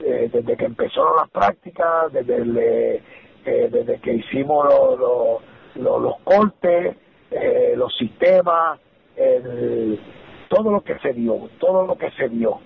eh, 0.00 0.28
desde 0.32 0.56
que 0.56 0.64
empezaron 0.64 1.16
las 1.16 1.30
prácticas 1.30 2.12
desde 2.12 2.36
el, 2.36 2.56
eh, 2.58 3.02
eh, 3.44 3.68
desde 3.70 4.00
que 4.00 4.14
hicimos 4.14 4.64
lo- 4.66 4.96
lo- 4.96 5.40
lo- 5.76 5.98
los 5.98 6.18
cortes 6.20 6.96
eh, 7.30 7.74
los 7.76 7.96
sistemas 7.96 8.78
el, 9.16 9.98
todo 10.48 10.70
lo 10.70 10.82
que 10.82 10.98
se 10.98 11.12
dio 11.12 11.48
todo 11.58 11.86
lo 11.86 11.96
que 11.96 12.10
se 12.12 12.28
dio 12.28 12.60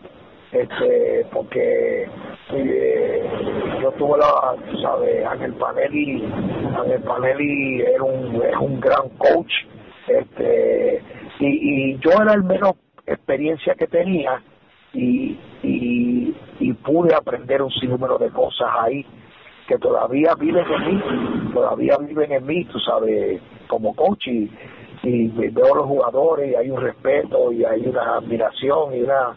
este 0.53 1.27
porque 1.33 2.09
eh, 2.53 3.31
yo 3.83 3.91
tuve 3.93 4.19
la 4.19 4.57
sabes 4.81 5.27
Ángel 5.27 5.53
Panelli 5.55 6.25
Ángel 6.77 7.03
Panelli 7.03 7.81
era 7.83 8.03
un 8.03 8.43
es 8.43 8.57
un 8.57 8.81
gran 8.81 9.09
coach 9.19 9.53
este 10.07 11.03
y, 11.41 11.47
y 11.93 11.99
yo 11.99 12.11
era 12.23 12.33
el 12.35 12.45
menos 12.45 12.73
experiencia 13.07 13.75
que 13.75 13.87
tenía 13.87 14.43
y, 14.95 15.39
y 15.63 16.35
y 16.61 16.73
pude 16.73 17.15
aprender 17.15 17.63
un 17.63 17.71
sinnúmero 17.71 18.19
de 18.19 18.31
cosas 18.31 18.69
ahí 18.81 19.05
que 19.67 19.79
todavía 19.79 20.35
viven 20.35 20.65
en 20.67 20.87
mí, 20.87 21.03
todavía 21.53 21.99
viven 21.99 22.33
en 22.33 22.47
mí, 22.47 22.65
tú 22.65 22.79
sabes, 22.81 23.41
como 23.67 23.95
coach 23.95 24.27
y, 24.27 24.51
y 25.03 25.29
veo 25.29 25.75
a 25.75 25.77
los 25.77 25.87
jugadores 25.87 26.51
y 26.51 26.55
hay 26.55 26.71
un 26.71 26.81
respeto 26.81 27.53
y 27.53 27.65
hay 27.65 27.87
una 27.87 28.17
admiración 28.17 28.95
y 28.97 29.03
una 29.03 29.37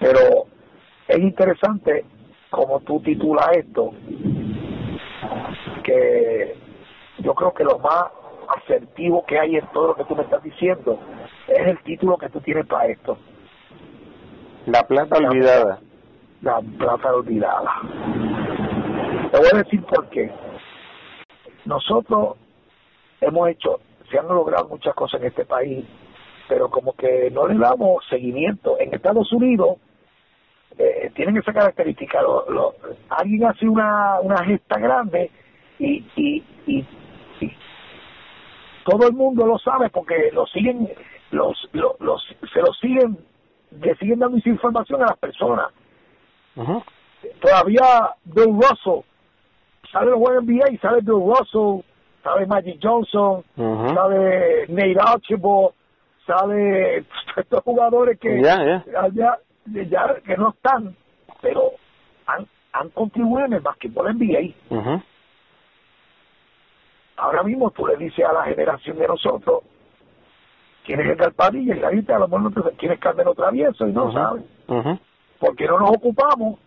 pero 0.00 0.46
es 1.08 1.18
interesante 1.18 2.04
como 2.50 2.80
tú 2.80 3.00
titulas 3.00 3.48
esto 3.56 3.92
que 5.82 6.54
yo 7.18 7.34
creo 7.34 7.52
que 7.54 7.64
lo 7.64 7.78
más 7.78 8.04
asertivo 8.56 9.24
que 9.26 9.38
hay 9.38 9.56
en 9.56 9.66
todo 9.72 9.88
lo 9.88 9.94
que 9.94 10.04
tú 10.04 10.14
me 10.14 10.22
estás 10.22 10.42
diciendo 10.42 10.98
es 11.48 11.66
el 11.66 11.78
título 11.82 12.16
que 12.18 12.28
tú 12.28 12.40
tienes 12.40 12.66
para 12.66 12.86
esto 12.86 13.16
La 14.66 14.82
plata 14.82 15.16
olvidada. 15.16 15.80
la 16.42 16.60
plata 16.78 17.14
olvidada. 17.14 17.72
Te 19.32 19.38
voy 19.38 19.48
a 19.52 19.58
decir 19.58 19.82
por 19.84 20.08
qué. 20.10 20.30
Nosotros 21.64 22.36
hemos 23.20 23.48
hecho, 23.48 23.80
se 24.10 24.18
han 24.18 24.28
logrado 24.28 24.68
muchas 24.68 24.94
cosas 24.94 25.20
en 25.20 25.28
este 25.28 25.44
país, 25.44 25.84
pero 26.48 26.68
como 26.68 26.92
que 26.94 27.30
no 27.30 27.46
le 27.46 27.58
damos 27.58 28.04
seguimiento. 28.10 28.76
En 28.78 28.92
Estados 28.92 29.32
Unidos 29.32 29.76
eh, 30.78 31.10
tienen 31.14 31.36
esa 31.36 31.52
característica. 31.52 32.20
Lo, 32.22 32.48
lo- 32.50 32.74
alguien 33.10 33.44
hace 33.44 33.68
una, 33.68 34.20
una 34.20 34.44
gesta 34.44 34.78
grande 34.78 35.30
y, 35.78 36.04
y, 36.16 36.42
y, 36.66 36.86
y 37.40 37.56
todo 38.84 39.06
el 39.08 39.14
mundo 39.14 39.46
lo 39.46 39.58
sabe 39.58 39.90
porque 39.90 40.30
lo 40.32 40.46
siguen, 40.46 40.88
los, 41.30 41.68
los, 41.72 41.98
los, 42.00 42.22
se 42.52 42.60
lo 42.60 42.72
siguen, 42.74 43.18
le 43.80 43.94
siguen 43.96 44.18
dando 44.18 44.38
esa 44.38 44.48
información 44.50 45.02
a 45.02 45.06
las 45.06 45.16
personas 45.18 45.66
todavía 47.40 48.14
Bill 48.24 48.54
Russell 48.60 49.04
sabe 49.90 50.10
los 50.10 50.18
juegos 50.18 50.44
NBA 50.44 50.78
sabe 50.80 51.00
Bill 51.00 51.22
Russell 51.24 51.80
sabe 52.22 52.46
Magic 52.46 52.78
Johnson 52.82 53.42
Ujú. 53.56 53.88
sabe 53.94 54.66
Nate 54.68 54.96
Archibald 55.00 55.70
sabe 56.26 57.04
estos 57.36 57.60
jugadores 57.64 58.18
que 58.18 58.42
ya. 59.14 59.38
Ya, 59.66 59.82
ya 59.84 60.14
que 60.24 60.36
no 60.36 60.50
están 60.50 60.94
pero 61.40 61.72
han, 62.26 62.46
han 62.72 62.88
contribuido 62.90 63.46
en 63.46 63.52
el 63.54 63.60
basquetbol 63.60 64.14
NBA 64.14 64.54
Ujú. 64.70 65.02
ahora 67.16 67.42
mismo 67.42 67.70
tú 67.70 67.86
le 67.86 67.96
dices 67.96 68.24
a 68.24 68.32
la 68.32 68.44
generación 68.44 68.98
de 68.98 69.08
nosotros 69.08 69.60
quién 70.84 71.00
es 71.00 71.06
Edgar 71.06 71.32
Padilla 71.32 71.76
y 71.76 71.80
la 71.80 71.90
gente 71.90 72.12
a 72.12 72.18
lo 72.18 72.28
mejor 72.28 72.42
no 72.54 72.62
te 72.62 72.76
quién 72.76 72.92
es 72.92 72.98
Carmelo 73.00 73.34
Travieso 73.34 73.86
y 73.86 73.92
no 73.92 74.04
Ujú. 74.04 74.12
saben 74.12 74.44
Ujú. 74.68 74.98
porque 75.38 75.66
no 75.66 75.78
nos 75.78 75.90
ocupamos 75.90 76.58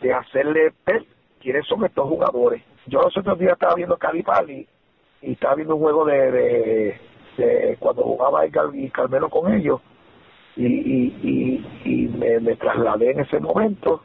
de 0.00 0.12
hacerle 0.14 0.72
ver 0.86 1.04
quiénes 1.40 1.66
son 1.66 1.84
estos 1.84 2.08
jugadores. 2.08 2.62
Yo 2.86 3.00
los 3.02 3.16
otros 3.16 3.36
días 3.38 3.54
estaba 3.54 3.74
viendo 3.74 3.96
Calipali 3.96 4.66
y 5.22 5.32
estaba 5.32 5.56
viendo 5.56 5.74
un 5.74 5.82
juego 5.82 6.04
de, 6.04 6.30
de, 6.30 7.00
de 7.36 7.76
cuando 7.80 8.02
jugaba 8.02 8.46
y 8.46 8.90
Carmelo 8.90 9.28
con 9.28 9.52
ellos 9.52 9.80
y, 10.56 10.66
y, 10.66 11.66
y, 11.84 12.08
me, 12.08 12.40
me, 12.40 12.56
trasladé 12.56 13.12
en 13.12 13.20
ese 13.20 13.40
momento 13.40 14.02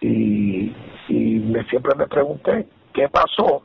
y, 0.00 0.74
y 1.08 1.38
me, 1.38 1.64
siempre 1.64 1.94
me 1.94 2.06
pregunté 2.06 2.66
qué 2.92 3.08
pasó 3.08 3.62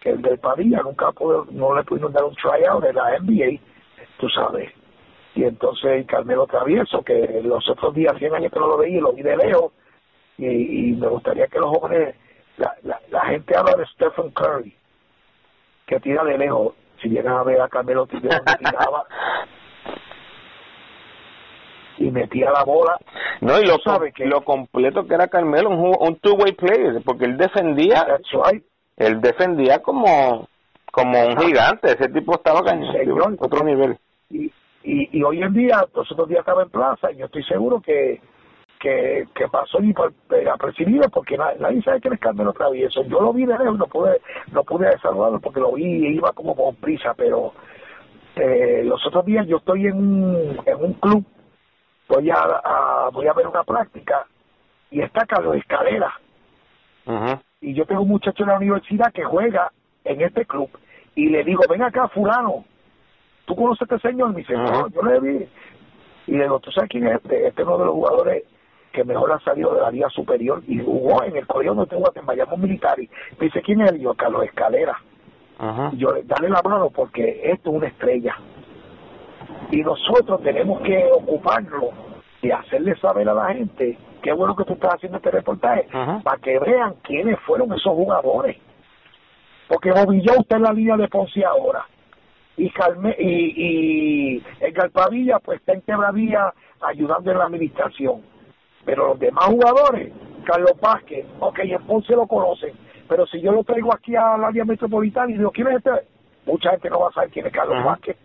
que 0.00 0.10
el 0.10 0.22
del 0.22 0.38
Padilla 0.38 0.82
nunca 0.82 1.12
pudo, 1.12 1.46
no 1.50 1.74
le 1.74 1.84
pudieron 1.84 2.12
dar 2.12 2.24
un 2.24 2.34
tryout 2.34 2.82
de 2.82 2.92
la 2.92 3.18
NBA, 3.18 3.60
tú 4.18 4.28
sabes. 4.28 4.72
Y 5.34 5.44
entonces 5.44 6.06
Carmelo 6.06 6.46
Travieso, 6.46 7.02
que 7.02 7.40
los 7.44 7.68
otros 7.68 7.94
días, 7.94 8.16
100 8.18 8.34
años 8.34 8.52
que 8.52 8.58
no 8.58 8.68
lo 8.68 8.78
veía, 8.78 9.00
lo 9.00 9.12
vi 9.12 9.22
de 9.22 9.36
lejos, 9.36 9.72
y, 10.38 10.46
y 10.46 10.92
me 10.94 11.08
gustaría 11.08 11.46
que 11.48 11.58
los 11.58 11.76
jóvenes, 11.76 12.14
la, 12.56 12.74
la, 13.10 13.20
gente 13.26 13.56
habla 13.56 13.74
de 13.76 13.86
Stephen 13.86 14.30
Curry, 14.30 14.74
que 15.86 16.00
tira 16.00 16.24
de 16.24 16.38
lejos, 16.38 16.74
si 17.02 17.08
llegan 17.08 17.34
a 17.34 17.42
ver 17.42 17.60
a 17.60 17.68
Carmelo 17.68 18.06
tiraba 18.06 18.42
y 22.00 22.10
metía 22.10 22.50
la 22.50 22.64
bola. 22.64 22.96
No, 23.40 23.60
y 23.60 23.64
lo, 23.64 23.78
sabe 23.78 24.12
que, 24.12 24.24
lo 24.24 24.42
completo 24.42 25.06
que 25.06 25.14
era 25.14 25.28
Carmelo, 25.28 25.70
un, 25.70 25.94
un 26.00 26.16
two-way 26.16 26.52
player, 26.52 27.00
porque 27.04 27.26
él 27.26 27.36
defendía, 27.36 28.04
él 28.96 29.20
defendía 29.20 29.80
como 29.80 30.48
como 30.90 31.24
un 31.24 31.36
gigante, 31.38 31.92
ese 31.92 32.08
tipo 32.08 32.34
estaba 32.34 32.64
cañón, 32.64 33.36
otro 33.38 33.64
nivel. 33.64 33.96
Y, 34.28 34.46
y, 34.82 35.18
y 35.18 35.22
hoy 35.22 35.40
en 35.40 35.52
día, 35.52 35.84
los 35.94 36.10
otros 36.10 36.28
días 36.28 36.40
estaba 36.40 36.64
en 36.64 36.70
plaza 36.70 37.12
y 37.12 37.18
yo 37.18 37.26
estoy 37.26 37.44
seguro 37.44 37.80
que 37.80 38.20
que, 38.80 39.26
que 39.34 39.46
pasó 39.48 39.78
y 39.82 39.94
apercibido 40.48 41.08
porque 41.10 41.36
nadie, 41.36 41.82
sabe 41.82 42.00
quién 42.00 42.14
es 42.14 42.20
Carmelo 42.20 42.52
Travieso. 42.54 43.04
Yo 43.04 43.20
lo 43.20 43.32
vi 43.32 43.44
de 43.44 43.56
lejos, 43.58 43.78
no 43.78 43.86
pude, 43.86 44.20
no 44.52 44.64
pude 44.64 44.98
saludarlo 45.00 45.38
porque 45.38 45.60
lo 45.60 45.72
vi 45.72 45.84
y 45.84 46.16
iba 46.16 46.32
como 46.32 46.56
con 46.56 46.74
prisa, 46.76 47.12
pero 47.14 47.52
eh, 48.36 48.82
los 48.84 49.06
otros 49.06 49.26
días 49.26 49.46
yo 49.46 49.58
estoy 49.58 49.86
en 49.86 49.96
un, 49.96 50.58
en 50.64 50.82
un 50.82 50.94
club, 50.94 51.24
voy 52.10 52.30
a, 52.30 53.08
voy 53.12 53.26
a 53.26 53.32
ver 53.32 53.46
una 53.46 53.62
práctica 53.62 54.26
y 54.90 55.00
está 55.00 55.24
Carlos 55.26 55.56
Escalera. 55.56 56.12
Y 57.60 57.74
yo 57.74 57.86
tengo 57.86 58.02
un 58.02 58.08
muchacho 58.08 58.42
en 58.42 58.50
la 58.50 58.56
universidad 58.56 59.12
que 59.12 59.24
juega 59.24 59.72
en 60.04 60.20
este 60.20 60.44
club 60.44 60.70
y 61.14 61.28
le 61.28 61.44
digo, 61.44 61.62
ven 61.68 61.82
acá 61.82 62.08
fulano, 62.08 62.64
¿tú 63.44 63.54
conoces 63.56 63.82
a 63.82 63.94
este 63.96 64.08
señor? 64.08 64.30
Y 64.30 64.34
me 64.34 64.40
dice, 64.40 64.54
no, 64.54 64.88
yo 64.88 65.02
le 65.02 65.20
vi. 65.20 65.48
Y 66.26 66.32
le 66.32 66.44
digo, 66.44 66.60
¿tú 66.60 66.70
sabes 66.70 66.90
quién 66.90 67.06
es 67.06 67.16
este? 67.16 67.48
Este 67.48 67.62
es 67.62 67.68
uno 67.68 67.78
de 67.78 67.84
los 67.86 67.94
jugadores 67.94 68.44
que 68.92 69.04
mejor 69.04 69.32
ha 69.32 69.40
salido 69.40 69.74
de 69.74 69.80
la 69.80 69.90
Liga 69.90 70.08
Superior 70.10 70.62
y 70.66 70.78
jugó 70.78 71.22
en 71.24 71.36
el 71.36 71.46
colegio 71.46 71.74
donde 71.74 71.90
tengo 71.90 72.10
en 72.14 72.26
Bayamo 72.26 72.56
Militar. 72.56 72.98
Y 73.00 73.08
me 73.38 73.46
dice, 73.46 73.62
¿quién 73.62 73.80
es 73.80 73.92
él? 73.92 74.00
Yo, 74.00 74.14
Carlos 74.14 74.44
Escalera. 74.44 74.96
Ajá. 75.58 75.90
yo, 75.92 76.14
dale 76.24 76.48
la 76.48 76.62
mano 76.62 76.88
porque 76.88 77.40
esto 77.44 77.70
es 77.70 77.76
una 77.76 77.86
estrella. 77.88 78.34
Y 79.70 79.82
nosotros 79.82 80.42
tenemos 80.42 80.80
que 80.82 81.04
ocuparlo 81.12 81.90
y 82.42 82.50
hacerle 82.50 82.96
saber 82.96 83.28
a 83.28 83.34
la 83.34 83.54
gente 83.54 83.98
qué 84.22 84.32
bueno 84.32 84.56
que 84.56 84.64
tú 84.64 84.74
estás 84.74 84.94
haciendo 84.94 85.18
este 85.18 85.30
reportaje 85.30 85.86
para 86.22 86.38
que 86.38 86.58
vean 86.58 86.94
quiénes 87.02 87.38
fueron 87.40 87.72
esos 87.72 87.92
jugadores. 87.92 88.56
Porque 89.68 89.92
Ovilló 89.92 90.32
está 90.40 90.56
en 90.56 90.62
la 90.62 90.72
línea 90.72 90.96
de 90.96 91.08
Ponce 91.08 91.44
ahora. 91.44 91.86
Y, 92.56 92.68
Calme, 92.70 93.14
y, 93.18 94.36
y 94.36 94.44
el 94.60 94.72
Galpavilla 94.72 95.38
pues 95.38 95.60
está 95.60 95.72
en 95.72 95.80
Quebradilla 95.82 96.52
ayudando 96.80 97.30
en 97.30 97.38
la 97.38 97.44
administración 97.44 98.22
pero 98.84 99.08
los 99.08 99.18
demás 99.18 99.44
jugadores, 99.46 100.12
Carlos 100.44 100.72
Vázquez, 100.80 101.26
ok, 101.38 101.58
en 101.60 101.82
Ponce 101.86 102.14
lo 102.14 102.26
conocen, 102.26 102.72
pero 103.08 103.26
si 103.26 103.40
yo 103.40 103.52
lo 103.52 103.64
traigo 103.64 103.92
aquí 103.92 104.16
al 104.16 104.42
área 104.42 104.64
metropolitana 104.64 105.30
y 105.30 105.36
digo, 105.36 105.50
¿quién 105.50 105.68
es 105.68 105.76
este? 105.76 105.90
Mucha 106.46 106.70
gente 106.70 106.90
no 106.90 107.00
va 107.00 107.08
a 107.08 107.12
saber 107.12 107.30
quién 107.30 107.46
es 107.46 107.52
Carlos 107.52 107.84
Vázquez. 107.84 108.16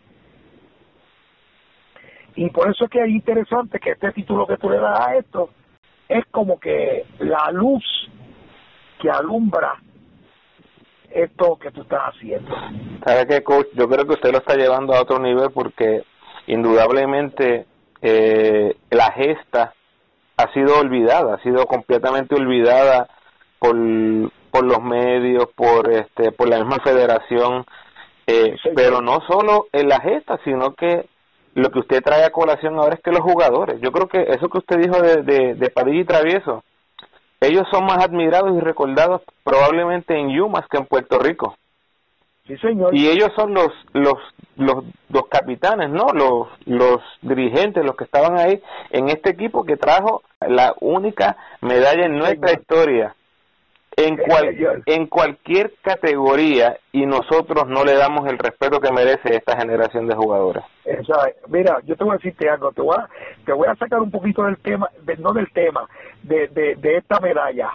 Y 2.36 2.50
por 2.50 2.70
eso 2.70 2.86
es 2.86 2.90
que 2.90 3.04
es 3.04 3.10
interesante 3.10 3.80
que 3.80 3.92
este 3.92 4.12
título 4.12 4.46
que 4.46 4.58
tú 4.58 4.70
le 4.70 4.78
das 4.78 5.00
a 5.00 5.16
esto 5.16 5.50
es 6.08 6.26
como 6.32 6.60
que 6.60 7.06
la 7.20 7.50
luz 7.52 7.84
que 9.02 9.10
alumbra 9.10 9.80
esto 11.10 11.58
que 11.58 11.72
tú 11.72 11.82
estás 11.82 12.14
haciendo. 12.14 12.54
¿Sabe 13.06 13.26
qué, 13.28 13.44
coach? 13.44 13.68
Yo 13.74 13.88
creo 13.88 14.06
que 14.06 14.14
usted 14.14 14.32
lo 14.32 14.40
está 14.40 14.56
llevando 14.56 14.94
a 14.94 15.02
otro 15.02 15.18
nivel 15.20 15.50
porque 15.54 16.04
indudablemente 16.48 17.66
eh, 18.02 18.76
la 18.92 19.12
gesta 19.14 19.74
ha 20.38 20.54
sido 20.54 20.80
olvidada, 20.80 21.36
ha 21.36 21.44
sido 21.44 21.66
completamente 21.66 22.36
olvidada 22.36 23.08
por, 23.60 23.76
por 24.52 24.66
los 24.66 24.82
medios, 24.82 25.48
por 25.56 25.90
este, 25.90 26.34
por 26.34 26.50
la 26.50 26.58
misma 26.58 26.80
federación, 26.84 27.66
eh, 28.28 28.58
pero 28.76 29.02
no 29.02 29.22
solo 29.22 29.68
en 29.72 29.88
la 29.88 30.02
gesta, 30.02 30.38
sino 30.44 30.74
que 30.74 31.08
lo 31.56 31.72
que 31.72 31.80
usted 31.80 32.04
trae 32.04 32.24
a 32.26 32.32
colación 32.32 32.76
ahora 32.76 32.96
es 32.96 33.02
que 33.02 33.12
los 33.12 33.22
jugadores, 33.22 33.80
yo 33.82 33.92
creo 33.92 34.08
que 34.08 34.22
eso 34.22 34.50
que 34.50 34.58
usted 34.58 34.78
dijo 34.78 35.02
de, 35.02 35.24
de, 35.24 35.56
de 35.56 35.70
Padilla 35.70 36.02
y 36.02 36.06
Travieso, 36.06 36.64
ellos 37.40 37.64
son 37.72 37.86
más 37.86 38.04
admirados 38.04 38.56
y 38.56 38.60
recordados 38.60 39.22
probablemente 39.44 40.18
en 40.18 40.30
Yumas 40.30 40.68
que 40.70 40.78
en 40.78 40.86
Puerto 40.86 41.18
Rico. 41.18 41.56
Sí, 42.46 42.58
señor. 42.58 42.96
Y 42.96 43.08
ellos 43.08 43.30
son 43.36 43.54
los, 43.54 43.70
los, 43.94 44.16
los, 44.58 44.84
los 45.10 45.28
capitanes, 45.30 45.90
¿no? 45.90 46.08
Los, 46.14 46.48
los 46.66 47.02
dirigentes, 47.22 47.84
los 47.84 47.96
que 47.96 48.04
estaban 48.04 48.38
ahí 48.38 48.62
en 48.92 49.10
este 49.10 49.32
equipo 49.32 49.64
que 49.64 49.78
trajo 49.78 50.24
la 50.42 50.76
única 50.80 51.38
medalla 51.62 52.06
en 52.06 52.18
nuestra 52.18 52.52
historia 52.52 53.16
en, 53.98 54.18
cual, 54.18 54.84
en 54.86 55.08
cualquier 55.08 55.74
categoría 55.82 56.78
y 56.92 57.06
nosotros 57.06 57.68
no 57.68 57.84
le 57.84 57.96
damos 57.96 58.28
el 58.28 58.38
respeto 58.38 58.80
que 58.80 58.92
merece 58.92 59.36
esta 59.36 59.58
generación 59.58 60.08
de 60.08 60.16
jugadores. 60.16 60.64
Mira, 61.48 61.80
yo 61.86 61.96
te 61.96 62.04
voy 62.04 62.14
a 62.14 62.18
decirte 62.18 62.50
algo, 62.50 62.72
te 62.72 62.82
voy 62.82 62.96
a, 62.98 63.08
te 63.46 63.54
voy 63.54 63.68
a 63.68 63.76
sacar 63.76 64.02
un 64.02 64.12
poquito 64.12 64.44
del 64.44 64.58
tema, 64.58 64.90
no 65.20 65.32
del 65.34 65.52
tema, 65.52 65.88
de, 66.24 66.48
de, 66.50 66.76
de 66.76 66.98
esta 66.98 67.20
medalla. 67.20 67.72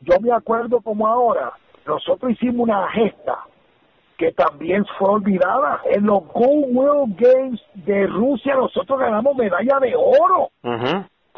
Yo 0.00 0.20
me 0.20 0.32
acuerdo 0.32 0.80
como 0.80 1.06
ahora, 1.06 1.52
nosotros 1.86 2.32
hicimos 2.32 2.68
una 2.68 2.88
gesta 2.90 3.38
que 4.16 4.32
también 4.32 4.84
fue 4.98 5.10
olvidada. 5.10 5.80
En 5.90 6.06
los 6.06 6.26
Gold 6.28 6.74
World 6.74 7.16
Games 7.18 7.60
de 7.74 8.06
Rusia 8.06 8.54
nosotros 8.54 8.98
ganamos 8.98 9.36
medalla 9.36 9.78
de 9.80 9.94
oro. 9.94 10.50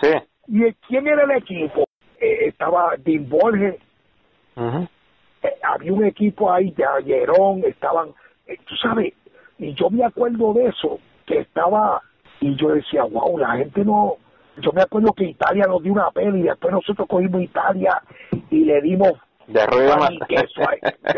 Sí. 0.01 0.13
¿Y 0.49 0.73
quién 0.87 1.07
era 1.07 1.25
el 1.25 1.33
equipo? 1.33 1.85
Eh, 2.21 2.49
estaba 2.49 2.95
Dean 2.99 3.29
Borges. 3.29 3.77
Eh, 5.43 5.55
había 5.63 5.93
un 5.93 6.05
equipo 6.05 6.53
ahí 6.53 6.71
de 6.73 6.85
Ayerón, 6.85 7.63
estaban, 7.65 8.09
eh, 8.47 8.57
tú 8.67 8.75
sabes, 8.77 9.15
y 9.59 9.75
yo 9.75 9.91
me 9.91 10.05
acuerdo 10.05 10.53
de 10.55 10.67
eso, 10.67 10.99
que 11.27 11.39
estaba, 11.41 12.03
y 12.41 12.57
yo 12.57 12.69
decía, 12.71 13.05
wow, 13.05 13.39
la 13.39 13.57
gente 13.57 13.85
no, 13.85 14.17
yo 14.61 14.73
me 14.73 14.83
acuerdo 14.83 15.13
que 15.13 15.25
Italia 15.25 15.67
nos 15.67 15.83
dio 15.83 15.93
una 15.93 16.11
peli 16.11 16.41
y 16.41 16.45
después 16.45 16.73
nosotros 16.73 17.07
cogimos 17.09 17.43
Italia 17.43 18.03
y 18.51 18.65
le 18.65 18.81
dimos 18.81 19.13
de 19.47 19.67
ruido 19.67 19.97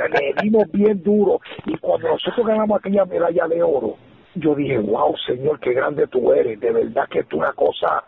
le 0.08 0.42
dimos 0.42 0.70
bien 0.70 1.02
duro. 1.02 1.40
Y 1.66 1.76
cuando 1.78 2.08
nosotros 2.08 2.46
ganamos 2.46 2.78
aquella 2.78 3.04
medalla 3.04 3.48
de 3.48 3.62
oro 3.62 3.96
yo 4.34 4.54
dije 4.54 4.78
wow 4.78 5.16
señor 5.26 5.58
qué 5.60 5.72
grande 5.72 6.06
tú 6.06 6.32
eres 6.32 6.60
de 6.60 6.72
verdad 6.72 7.08
que 7.08 7.20
es 7.20 7.32
una 7.32 7.52
cosa 7.52 8.04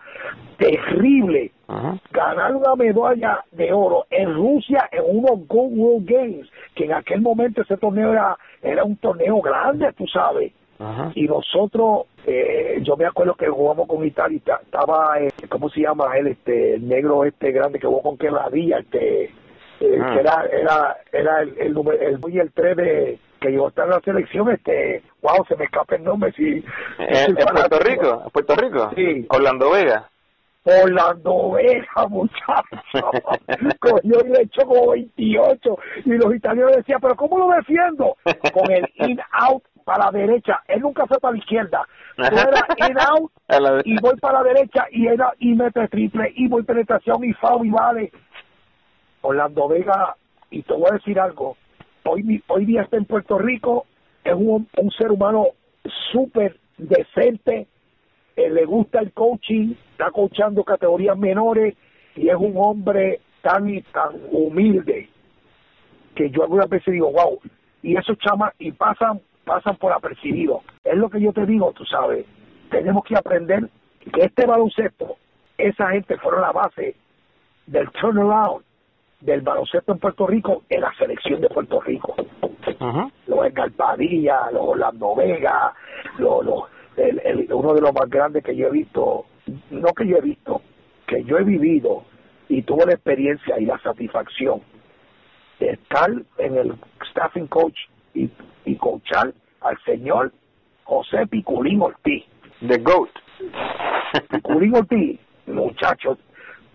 terrible 0.56 1.52
ganar 2.10 2.54
una 2.54 2.74
medalla 2.76 3.44
de 3.50 3.72
oro 3.72 4.06
en 4.10 4.34
Rusia 4.34 4.88
en 4.92 5.02
unos 5.04 5.46
Gold 5.48 5.76
World 5.76 6.08
Games 6.08 6.48
que 6.74 6.84
en 6.84 6.92
aquel 6.92 7.20
momento 7.20 7.62
ese 7.62 7.76
torneo 7.76 8.12
era 8.12 8.36
era 8.62 8.84
un 8.84 8.96
torneo 8.96 9.40
grande 9.40 9.92
tú 9.96 10.06
sabes. 10.06 10.52
Y 11.14 11.28
nosotros 11.28 12.06
eh, 12.26 12.80
yo 12.82 12.96
me 12.96 13.06
acuerdo 13.06 13.34
que 13.34 13.46
jugamos 13.46 13.86
con 13.86 14.04
Italia 14.04 14.40
estaba 14.60 15.20
eh, 15.20 15.30
cómo 15.48 15.68
se 15.68 15.80
llama 15.80 16.16
él 16.16 16.26
este 16.26 16.74
el 16.74 16.88
negro 16.88 17.24
este 17.24 17.52
grande 17.52 17.78
que 17.78 17.86
jugó 17.86 18.02
con 18.02 18.18
Quebradilla 18.18 18.78
este 18.78 19.30
eh, 19.82 19.98
ah. 20.00 20.12
que 20.12 20.20
era 20.20 20.44
era 20.50 20.96
era 21.12 21.42
el 21.42 21.48
el, 21.58 21.76
el, 21.76 22.18
el, 22.24 22.40
el 22.40 22.52
3 22.52 22.76
de 22.76 23.18
que 23.40 23.50
llegó 23.50 23.66
a 23.66 23.68
estar 23.70 23.84
en 23.84 23.90
la 23.90 24.00
selección 24.00 24.50
este 24.50 25.02
wow 25.20 25.44
se 25.46 25.56
me 25.56 25.64
escapa 25.64 25.96
el 25.96 26.04
nombre 26.04 26.32
si 26.32 26.58
eh, 26.58 26.64
en 26.98 27.34
Puerto 27.34 27.78
Rico 27.80 28.30
Puerto 28.32 28.54
Rico 28.56 28.90
sí. 28.94 29.26
Orlando 29.28 29.70
Vega. 29.72 30.08
Orlando 30.64 31.50
Vega 31.52 32.06
muchacho. 32.08 33.10
Cogió 33.80 34.24
y 34.24 34.28
le 34.28 34.42
echó 34.42 34.62
como 34.64 34.92
28 34.92 35.78
y 36.04 36.10
los 36.10 36.34
italianos 36.34 36.76
decían 36.76 37.00
pero 37.00 37.16
cómo 37.16 37.38
lo 37.38 37.48
defiendo 37.48 38.16
con 38.52 38.70
el 38.70 38.88
in 38.94 39.18
out 39.32 39.64
para 39.84 40.04
la 40.06 40.10
derecha. 40.12 40.60
Él 40.68 40.80
nunca 40.80 41.06
fue 41.06 41.18
para 41.18 41.32
la 41.32 41.38
izquierda. 41.38 41.86
Era 42.16 42.88
in 42.88 42.96
out 42.98 43.32
y 43.84 44.00
voy 44.00 44.16
para 44.20 44.42
la 44.42 44.52
derecha 44.52 44.86
y 44.90 45.08
era 45.08 45.32
y 45.38 45.54
mete 45.54 45.88
triple 45.88 46.32
y 46.36 46.48
voy 46.48 46.62
penetración 46.62 47.24
y 47.24 47.32
foul 47.34 47.66
y 47.66 47.70
vale 47.70 48.12
Orlando 49.22 49.68
Vega, 49.68 50.16
y 50.50 50.62
te 50.62 50.72
voy 50.74 50.86
a 50.90 50.94
decir 50.94 51.18
algo, 51.18 51.56
hoy, 52.04 52.42
hoy 52.48 52.66
día 52.66 52.82
está 52.82 52.96
en 52.96 53.06
Puerto 53.06 53.38
Rico, 53.38 53.86
es 54.24 54.34
un, 54.34 54.68
un 54.76 54.90
ser 54.92 55.10
humano 55.10 55.48
súper 56.12 56.58
decente, 56.76 57.66
eh, 58.36 58.50
le 58.50 58.64
gusta 58.64 59.00
el 59.00 59.12
coaching, 59.12 59.74
está 59.92 60.10
coachando 60.10 60.64
categorías 60.64 61.16
menores 61.16 61.74
y 62.16 62.28
es 62.28 62.36
un 62.36 62.54
hombre 62.56 63.20
tan 63.42 63.68
y 63.68 63.82
tan 63.82 64.20
humilde 64.30 65.08
que 66.14 66.30
yo 66.30 66.42
algunas 66.42 66.68
veces 66.68 66.92
digo, 66.92 67.10
wow, 67.10 67.40
y 67.82 67.96
esos 67.96 68.18
chamas, 68.18 68.52
y 68.58 68.72
pasan 68.72 69.20
pasan 69.44 69.76
por 69.76 69.92
apercibido. 69.92 70.62
Es 70.84 70.96
lo 70.96 71.10
que 71.10 71.20
yo 71.20 71.32
te 71.32 71.46
digo, 71.46 71.72
tú 71.72 71.84
sabes. 71.84 72.26
Tenemos 72.70 73.04
que 73.04 73.16
aprender 73.16 73.68
que 74.00 74.24
este 74.24 74.46
baloncesto, 74.46 75.16
esa 75.58 75.90
gente 75.90 76.16
fueron 76.18 76.42
la 76.42 76.52
base 76.52 76.96
del 77.66 77.90
turnaround 77.90 78.64
del 79.22 79.40
baloncesto 79.40 79.92
en 79.92 79.98
Puerto 79.98 80.26
Rico 80.26 80.64
en 80.68 80.80
la 80.80 80.92
selección 80.94 81.40
de 81.40 81.48
Puerto 81.48 81.80
Rico. 81.80 82.14
Los 83.26 83.46
Escarpadilla, 83.46 84.50
los 84.50 84.62
Orlando 84.62 85.14
Vega, 85.14 85.72
los, 86.18 86.44
los, 86.44 86.64
el, 86.96 87.46
uno 87.52 87.74
de 87.74 87.80
los 87.80 87.92
más 87.94 88.10
grandes 88.10 88.42
que 88.42 88.56
yo 88.56 88.66
he 88.66 88.70
visto, 88.70 89.26
no 89.70 89.92
que 89.92 90.06
yo 90.06 90.16
he 90.16 90.20
visto, 90.20 90.62
que 91.06 91.22
yo 91.24 91.38
he 91.38 91.44
vivido 91.44 92.04
y 92.48 92.62
tuve 92.62 92.86
la 92.86 92.94
experiencia 92.94 93.58
y 93.60 93.66
la 93.66 93.78
satisfacción 93.78 94.60
de 95.60 95.70
estar 95.70 96.10
en 96.38 96.56
el 96.56 96.74
staffing 97.10 97.46
coach 97.46 97.78
y, 98.14 98.28
y 98.64 98.76
coachar 98.76 99.32
al 99.60 99.78
señor 99.84 100.32
José 100.84 101.26
Piculín 101.28 101.80
Ortiz. 101.80 102.24
The 102.66 102.78
GOAT. 102.78 103.10
Piculín 104.30 104.76
Ortiz, 104.76 105.20
muchachos, 105.46 106.18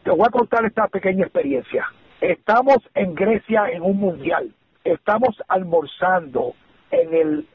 te 0.04 0.12
voy 0.12 0.26
a 0.26 0.32
contar 0.32 0.66
esta 0.66 0.88
pequeña 0.88 1.24
experiencia. 1.26 1.86
Estamos 2.22 2.78
en 2.96 3.16
Grecia 3.16 3.70
en 3.72 3.84
un 3.84 3.98
mundial. 3.98 4.50
Estamos 4.84 5.36
almorzando 5.48 6.54
en 6.92 7.14
el 7.14 7.48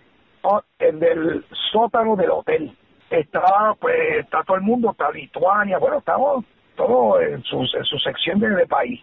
en 0.78 1.02
el 1.02 1.44
sótano 1.72 2.16
del 2.16 2.30
hotel. 2.30 2.76
Está 3.10 3.74
pues 3.80 4.18
está 4.18 4.42
todo 4.44 4.56
el 4.56 4.62
mundo, 4.62 4.90
está 4.90 5.10
Lituania, 5.10 5.78
bueno, 5.78 5.98
estamos 5.98 6.44
todos 6.76 7.22
en 7.22 7.42
su, 7.44 7.60
en 7.60 7.84
su 7.84 7.98
sección 7.98 8.40
de, 8.40 8.48
de 8.50 8.66
país. 8.66 9.00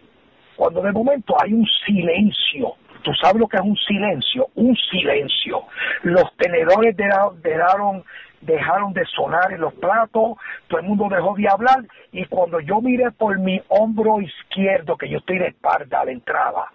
Cuando 0.56 0.82
de 0.82 0.92
momento 0.92 1.34
hay 1.40 1.52
un 1.52 1.66
silencio 1.86 2.74
¿Tú 3.02 3.12
sabes 3.14 3.40
lo 3.40 3.48
que 3.48 3.56
es 3.56 3.62
un 3.62 3.76
silencio? 3.76 4.48
Un 4.56 4.76
silencio. 4.90 5.64
Los 6.02 6.36
tenedores 6.36 6.94
dejaron, 6.96 8.04
dejaron 8.40 8.92
de 8.92 9.04
sonar 9.06 9.52
en 9.52 9.60
los 9.60 9.74
platos, 9.74 10.38
todo 10.68 10.80
el 10.80 10.86
mundo 10.86 11.08
dejó 11.08 11.34
de 11.34 11.48
hablar 11.48 11.84
y 12.12 12.24
cuando 12.26 12.60
yo 12.60 12.80
miré 12.80 13.10
por 13.12 13.38
mi 13.38 13.60
hombro 13.68 14.20
izquierdo, 14.20 14.96
que 14.96 15.08
yo 15.08 15.18
estoy 15.18 15.38
de 15.38 15.48
espalda 15.48 16.00
a 16.00 16.04
la 16.04 16.12
entrada, 16.12 16.72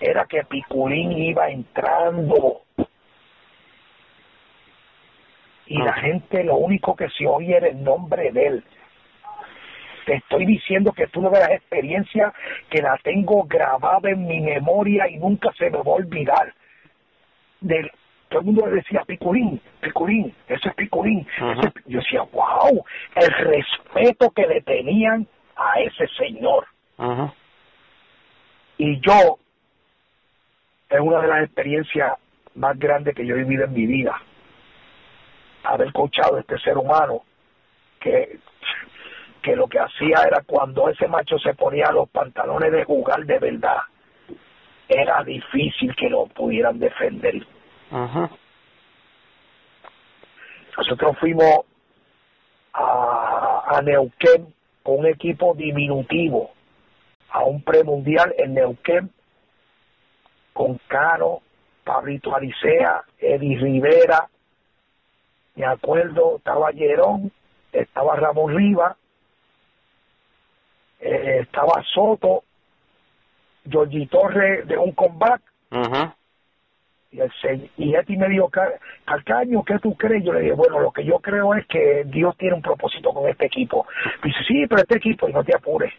era 0.00 0.26
que 0.26 0.44
Piculín 0.44 1.12
iba 1.12 1.48
entrando. 1.48 2.62
Y 5.66 5.78
la 5.78 5.92
gente 5.92 6.42
lo 6.42 6.56
único 6.56 6.96
que 6.96 7.08
se 7.10 7.26
oye 7.26 7.56
era 7.56 7.68
el 7.68 7.82
nombre 7.84 8.32
de 8.32 8.46
él 8.46 8.64
te 10.10 10.16
estoy 10.16 10.44
diciendo 10.44 10.92
que 10.92 11.06
tú 11.06 11.20
no 11.20 11.30
ves 11.30 11.46
la 11.48 11.54
experiencia 11.54 12.32
que 12.68 12.82
la 12.82 12.98
tengo 13.02 13.44
grabada 13.44 14.10
en 14.10 14.26
mi 14.26 14.40
memoria 14.40 15.08
y 15.08 15.18
nunca 15.18 15.52
se 15.56 15.70
me 15.70 15.78
va 15.78 15.84
a 15.84 16.02
olvidar. 16.02 16.54
Del, 17.60 17.89
todo 18.30 18.40
el 18.40 18.46
mundo 18.46 18.66
le 18.66 18.76
decía 18.76 19.02
Picurín, 19.06 19.60
Picurín, 19.80 20.34
ese 20.48 20.68
es 20.68 20.74
Picurín. 20.74 21.26
yo 21.86 21.98
decía, 21.98 22.22
wow, 22.32 22.84
el 23.16 23.30
respeto 23.30 24.30
que 24.30 24.46
le 24.46 24.62
tenían 24.62 25.26
a 25.56 25.80
ese 25.80 26.06
señor. 26.16 26.66
Y 28.78 29.00
yo, 29.00 29.38
es 30.88 31.00
una 31.00 31.20
de 31.20 31.28
las 31.28 31.44
experiencias 31.44 32.12
más 32.54 32.78
grandes 32.78 33.14
que 33.14 33.26
yo 33.26 33.34
he 33.34 33.38
vivido 33.38 33.64
en 33.64 33.74
mi 33.74 33.86
vida. 33.86 34.20
Haber 35.64 35.92
coachado 35.92 36.36
a 36.36 36.40
este 36.40 36.58
ser 36.58 36.78
humano 36.78 37.22
que 38.00 38.38
que 39.42 39.56
lo 39.56 39.66
que 39.68 39.78
hacía 39.78 40.18
era 40.26 40.42
cuando 40.46 40.88
ese 40.88 41.08
macho 41.08 41.38
se 41.38 41.54
ponía 41.54 41.90
los 41.92 42.08
pantalones 42.10 42.72
de 42.72 42.84
jugar 42.84 43.24
de 43.24 43.38
verdad, 43.38 43.78
era 44.86 45.22
difícil 45.24 45.94
que 45.96 46.10
lo 46.10 46.26
pudieran 46.26 46.78
defender. 46.78 47.46
Nosotros 50.76 51.18
fuimos 51.18 51.60
a, 52.72 53.64
a 53.66 53.82
Neuquén 53.82 54.52
con 54.82 55.00
un 55.00 55.06
equipo 55.06 55.54
diminutivo 55.54 56.52
a 57.30 57.44
un 57.44 57.62
premundial 57.62 58.34
en 58.38 58.54
Neuquén 58.54 59.10
con 60.52 60.78
Caro, 60.88 61.42
Pablito 61.84 62.34
Alicea, 62.34 63.02
Eddie 63.18 63.58
Rivera, 63.58 64.28
me 65.54 65.64
acuerdo, 65.64 66.36
estaba 66.36 66.70
Llerón, 66.70 67.32
estaba 67.72 68.16
Ramón 68.16 68.56
Rivas, 68.56 68.96
eh, 71.00 71.40
estaba 71.42 71.82
Soto, 71.94 72.44
Georgie 73.68 74.06
Torre 74.06 74.64
de 74.64 74.76
un 74.76 74.92
comeback. 74.92 75.42
Y, 77.12 77.20
el, 77.20 77.70
y 77.76 77.94
Eti 77.94 78.16
me 78.16 78.28
dijo, 78.28 78.50
Calcaño, 79.04 79.64
¿qué 79.64 79.78
tú 79.80 79.96
crees? 79.96 80.24
Yo 80.24 80.32
le 80.32 80.40
dije, 80.40 80.52
bueno, 80.52 80.78
lo 80.78 80.92
que 80.92 81.04
yo 81.04 81.18
creo 81.18 81.54
es 81.54 81.66
que 81.66 82.04
Dios 82.06 82.36
tiene 82.36 82.54
un 82.54 82.62
propósito 82.62 83.12
con 83.12 83.28
este 83.28 83.46
equipo. 83.46 83.86
dice, 84.22 84.38
sí, 84.46 84.66
pero 84.68 84.82
este 84.82 84.98
equipo, 84.98 85.28
y 85.28 85.32
no 85.32 85.42
te 85.42 85.54
apures. 85.54 85.92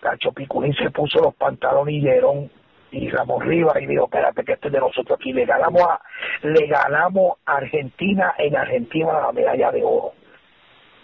Cacho 0.00 0.32
Piculín 0.32 0.74
se 0.74 0.90
puso 0.90 1.20
los 1.20 1.34
pantalones 1.34 1.94
y 1.94 2.00
Llerón 2.00 2.50
y 2.92 3.08
Ramón 3.10 3.40
Rivas 3.46 3.76
y 3.80 3.86
dijo, 3.86 4.04
espérate 4.04 4.44
que 4.44 4.52
este 4.52 4.68
es 4.68 4.72
de 4.74 4.80
nosotros 4.80 5.18
aquí. 5.18 5.32
Le 5.32 5.44
ganamos 5.44 5.82
a, 5.82 6.00
le 6.42 6.66
ganamos 6.66 7.38
a 7.44 7.56
Argentina 7.56 8.34
en 8.38 8.56
Argentina 8.56 9.12
la 9.20 9.32
medalla 9.32 9.72
de 9.72 9.82
oro. 9.82 10.12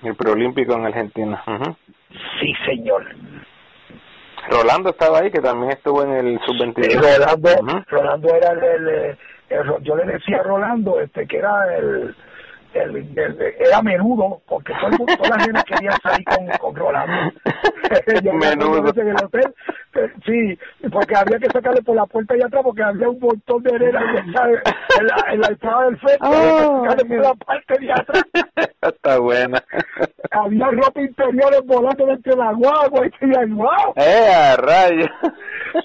El 0.02 0.14
preolímpico 0.14 0.74
en 0.74 0.86
Argentina. 0.86 1.42
Sí, 2.40 2.52
señor. 2.66 3.06
Rolando 4.50 4.90
estaba 4.90 5.20
ahí, 5.20 5.30
que 5.30 5.40
también 5.40 5.72
estuvo 5.72 6.02
en 6.02 6.12
el 6.12 6.40
sub-22. 6.44 6.94
Rolando, 6.96 7.84
Rolando 7.88 8.34
era 8.34 8.52
el, 8.52 9.16
Yo 9.82 9.96
le 9.96 10.12
decía 10.12 10.38
a 10.38 10.42
Rolando 10.42 11.00
este 11.00 11.26
que 11.26 11.38
era 11.38 11.76
el 11.78 12.14
el, 12.74 13.54
era 13.58 13.82
menudo, 13.82 14.40
porque 14.46 14.72
todo 14.74 14.90
el 14.90 15.16
toda 15.16 15.36
la 15.36 15.44
gente 15.44 15.62
quería 15.66 15.92
salir 16.02 16.24
con, 16.24 16.46
con 16.58 16.76
Rolando. 16.76 17.32
menudo. 18.34 18.92
En 18.96 19.08
el 19.08 19.24
hotel, 19.24 19.54
eh, 19.94 20.12
sí, 20.24 20.58
porque 20.90 21.16
había 21.16 21.38
que 21.38 21.50
sacarle 21.50 21.82
por 21.82 21.96
la 21.96 22.06
puerta 22.06 22.34
allá 22.34 22.46
atrás, 22.46 22.62
porque 22.64 22.82
había 22.82 23.08
un 23.08 23.18
montón 23.18 23.62
de 23.62 23.74
arena 23.74 24.00
en 24.18 24.32
la, 24.32 25.32
en 25.32 25.40
la, 25.40 25.48
entrada 25.48 25.84
del 25.86 25.98
FED, 25.98 26.16
oh, 26.20 26.84
por 26.84 27.18
la 27.18 27.34
parte 27.34 27.78
de 27.78 27.92
atrás. 27.92 28.22
Está 28.82 29.18
buena. 29.18 29.62
Había 30.30 30.66
ropa 30.70 31.00
interior 31.00 31.64
volando 31.64 32.06
dentro 32.06 32.32
de 32.32 32.38
la 32.38 32.52
guagua, 32.52 33.06
y 33.06 33.10
decía, 33.10 33.46
wow. 33.48 33.94
¡Eh, 33.96 34.32
a 34.32 34.56
rayo! 34.56 35.06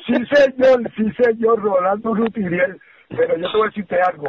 Sí, 0.06 0.14
señor, 0.34 0.82
sí, 0.96 1.12
señor, 1.22 1.62
Rolando 1.62 2.14
Rutiriel. 2.14 2.80
Pero 3.10 3.38
yo 3.38 3.52
te 3.52 3.58
voy 3.58 3.62
a 3.62 3.70
decirte 3.70 4.02
algo. 4.02 4.26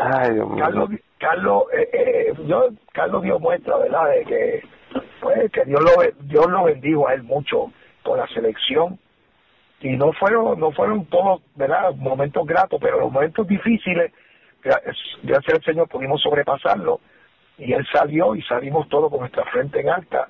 Carlos, 0.59 0.91
Carlos, 1.19 1.65
eh, 1.73 1.89
eh, 1.93 2.35
yo, 2.47 2.69
Carlos 2.93 3.23
dio 3.23 3.39
muestra, 3.39 3.77
¿verdad? 3.79 4.11
De 4.11 4.25
que, 4.25 4.63
pues, 5.21 5.51
que 5.51 5.65
Dios 5.65 5.81
lo, 5.81 5.91
Dios 6.25 6.47
lo 6.51 6.65
bendijo 6.65 7.09
a 7.09 7.15
él 7.15 7.23
mucho 7.23 7.73
por 8.03 8.19
la 8.19 8.27
selección. 8.29 8.99
Y 9.81 9.91
no 9.91 10.13
fueron, 10.13 10.59
no 10.59 10.73
fueron 10.73 11.05
todos, 11.07 11.43
¿verdad? 11.55 11.95
Momentos 11.95 12.47
gratos, 12.47 12.81
pero 12.81 13.01
los 13.01 13.13
momentos 13.13 13.47
difíciles, 13.47 14.13
gracias 14.63 15.55
al 15.55 15.65
Señor 15.65 15.89
pudimos 15.89 16.21
sobrepasarlo. 16.23 17.01
Y 17.59 17.73
él 17.73 17.87
salió 17.93 18.35
y 18.35 18.43
salimos 18.43 18.89
todos 18.89 19.11
con 19.11 19.21
nuestra 19.21 19.45
frente 19.47 19.81
en 19.81 19.91
alta. 19.91 20.29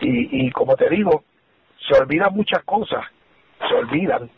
Y, 0.00 0.46
y 0.46 0.50
como 0.50 0.76
te 0.76 0.88
digo, 0.88 1.24
se 1.88 2.00
olvidan 2.00 2.34
muchas 2.34 2.62
cosas, 2.64 3.04
se 3.68 3.74
olvidan 3.74 4.30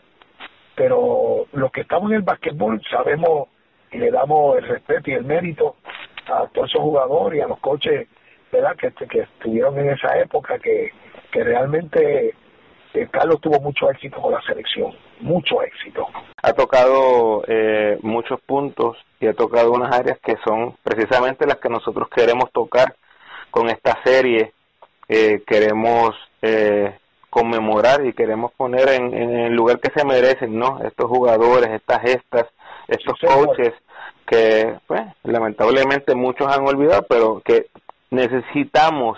pero 0.77 1.47
los 1.53 1.71
que 1.71 1.81
estamos 1.81 2.11
en 2.11 2.17
el 2.17 2.21
basquetbol 2.21 2.79
sabemos 2.89 3.49
y 3.91 3.97
le 3.97 4.11
damos 4.11 4.57
el 4.57 4.67
respeto 4.67 5.11
y 5.11 5.13
el 5.13 5.23
mérito 5.23 5.75
a 6.27 6.47
todos 6.47 6.69
esos 6.69 6.81
jugadores 6.81 7.39
y 7.39 7.41
a 7.41 7.47
los 7.47 7.59
coches 7.59 8.07
verdad 8.51 8.75
que, 8.75 8.91
que 9.07 9.19
estuvieron 9.19 9.77
en 9.79 9.89
esa 9.89 10.17
época 10.17 10.57
que, 10.59 10.91
realmente 11.31 12.33
eh, 12.95 13.07
Carlos 13.11 13.39
tuvo 13.39 13.59
mucho 13.59 13.91
éxito 13.91 14.19
con 14.19 14.33
la 14.33 14.41
selección 14.41 14.91
mucho 15.19 15.61
éxito 15.61 16.07
ha 16.41 16.53
tocado 16.53 17.43
eh, 17.47 17.99
muchos 18.01 18.41
puntos 18.41 18.97
y 19.19 19.27
ha 19.27 19.33
tocado 19.33 19.71
unas 19.71 19.95
áreas 19.95 20.17
que 20.19 20.35
son 20.43 20.75
precisamente 20.81 21.45
las 21.45 21.57
que 21.57 21.69
nosotros 21.69 22.07
queremos 22.09 22.51
tocar 22.51 22.95
con 23.51 23.69
esta 23.69 23.99
serie 24.03 24.53
eh, 25.09 25.43
queremos 25.47 26.15
eh, 26.41 26.97
conmemorar 27.29 28.05
y 28.05 28.13
queremos 28.13 28.51
poner 28.53 28.89
en, 28.89 29.13
el 29.13 29.53
lugar 29.53 29.79
que 29.79 29.91
se 29.97 30.05
merecen, 30.05 30.57
¿no? 30.57 30.79
Estos 30.83 31.05
jugadores, 31.05 31.69
estas 31.69 32.01
gestas, 32.01 32.47
estos 32.87 33.19
coaches 33.19 33.73
que, 34.25 34.75
pues, 34.87 35.01
lamentablemente 35.23 36.15
muchos 36.15 36.47
han 36.47 36.67
olvidado, 36.67 37.05
pero 37.09 37.41
que 37.43 37.67
necesitamos 38.11 39.17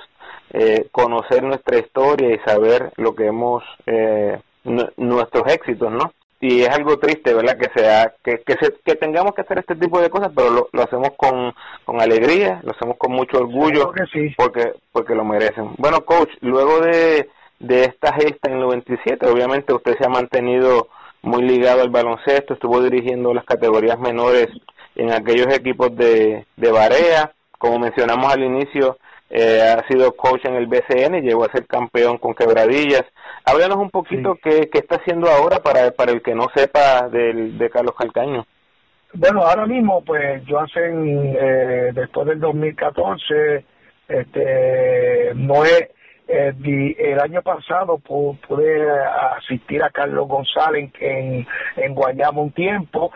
eh, 0.51 0.87
conocer 0.91 1.43
nuestra 1.43 1.79
historia 1.79 2.33
y 2.33 2.39
saber 2.39 2.91
lo 2.97 3.15
que 3.15 3.27
hemos, 3.27 3.63
eh, 3.85 4.39
nuestros 4.63 5.47
éxitos, 5.47 5.91
¿no? 5.91 6.11
Y 6.41 6.61
es 6.61 6.69
algo 6.69 6.97
triste, 6.97 7.33
¿verdad? 7.33 7.57
Que 7.57 7.69
sea, 7.77 8.13
que, 8.23 8.41
que, 8.45 8.53
se, 8.53 8.73
que 8.85 8.95
tengamos 8.95 9.33
que 9.33 9.41
hacer 9.41 9.59
este 9.59 9.75
tipo 9.75 9.99
de 9.99 10.09
cosas, 10.09 10.31
pero 10.33 10.49
lo, 10.49 10.69
lo 10.71 10.83
hacemos 10.83 11.09
con, 11.17 11.53
con 11.85 12.01
alegría, 12.01 12.61
lo 12.63 12.71
hacemos 12.71 12.97
con 12.97 13.11
mucho 13.11 13.39
orgullo, 13.39 13.91
porque, 14.37 14.73
porque 14.91 15.15
lo 15.15 15.25
merecen. 15.25 15.71
Bueno, 15.77 16.05
coach, 16.05 16.29
luego 16.41 16.79
de 16.79 17.29
de 17.59 17.83
esta 17.83 18.13
gesta 18.13 18.49
en 18.49 18.53
el 18.53 18.61
97. 18.61 19.27
Obviamente 19.27 19.73
usted 19.73 19.97
se 19.97 20.05
ha 20.05 20.09
mantenido 20.09 20.87
muy 21.21 21.43
ligado 21.43 21.81
al 21.81 21.89
baloncesto, 21.89 22.53
estuvo 22.53 22.81
dirigiendo 22.81 23.33
las 23.33 23.45
categorías 23.45 23.99
menores 23.99 24.47
en 24.95 25.11
aquellos 25.11 25.47
equipos 25.53 25.95
de, 25.95 26.45
de 26.55 26.71
Barea, 26.71 27.31
como 27.57 27.79
mencionamos 27.79 28.31
al 28.31 28.43
inicio, 28.43 28.97
eh, 29.29 29.61
ha 29.61 29.87
sido 29.87 30.15
coach 30.15 30.45
en 30.45 30.55
el 30.55 30.67
BCN, 30.67 31.21
llegó 31.21 31.45
a 31.45 31.51
ser 31.51 31.67
campeón 31.67 32.17
con 32.17 32.33
Quebradillas. 32.33 33.03
Háblanos 33.45 33.77
un 33.77 33.89
poquito 33.91 34.35
qué, 34.41 34.69
qué, 34.71 34.79
está 34.79 34.95
haciendo 34.95 35.29
ahora 35.29 35.59
para, 35.59 35.91
para 35.91 36.11
el 36.11 36.21
que 36.23 36.33
no 36.33 36.47
sepa 36.55 37.07
del, 37.09 37.57
de 37.57 37.69
Carlos 37.69 37.93
Calcaño. 37.95 38.45
Bueno, 39.13 39.41
ahora 39.41 39.65
mismo, 39.65 40.03
pues 40.03 40.43
yo 40.45 40.59
hace, 40.59 40.79
eh, 40.81 41.91
después 41.93 42.27
del 42.27 42.39
2014, 42.39 43.65
este, 44.07 45.31
no 45.35 45.65
he, 45.65 45.91
eh, 46.31 46.95
el 46.99 47.19
año 47.19 47.41
pasado 47.41 47.97
pude 47.97 48.89
asistir 49.37 49.83
a 49.83 49.89
Carlos 49.89 50.27
González 50.27 50.91
en, 50.99 51.47
en 51.75 51.95
Guayama 51.95 52.41
un 52.41 52.51
tiempo. 52.51 53.11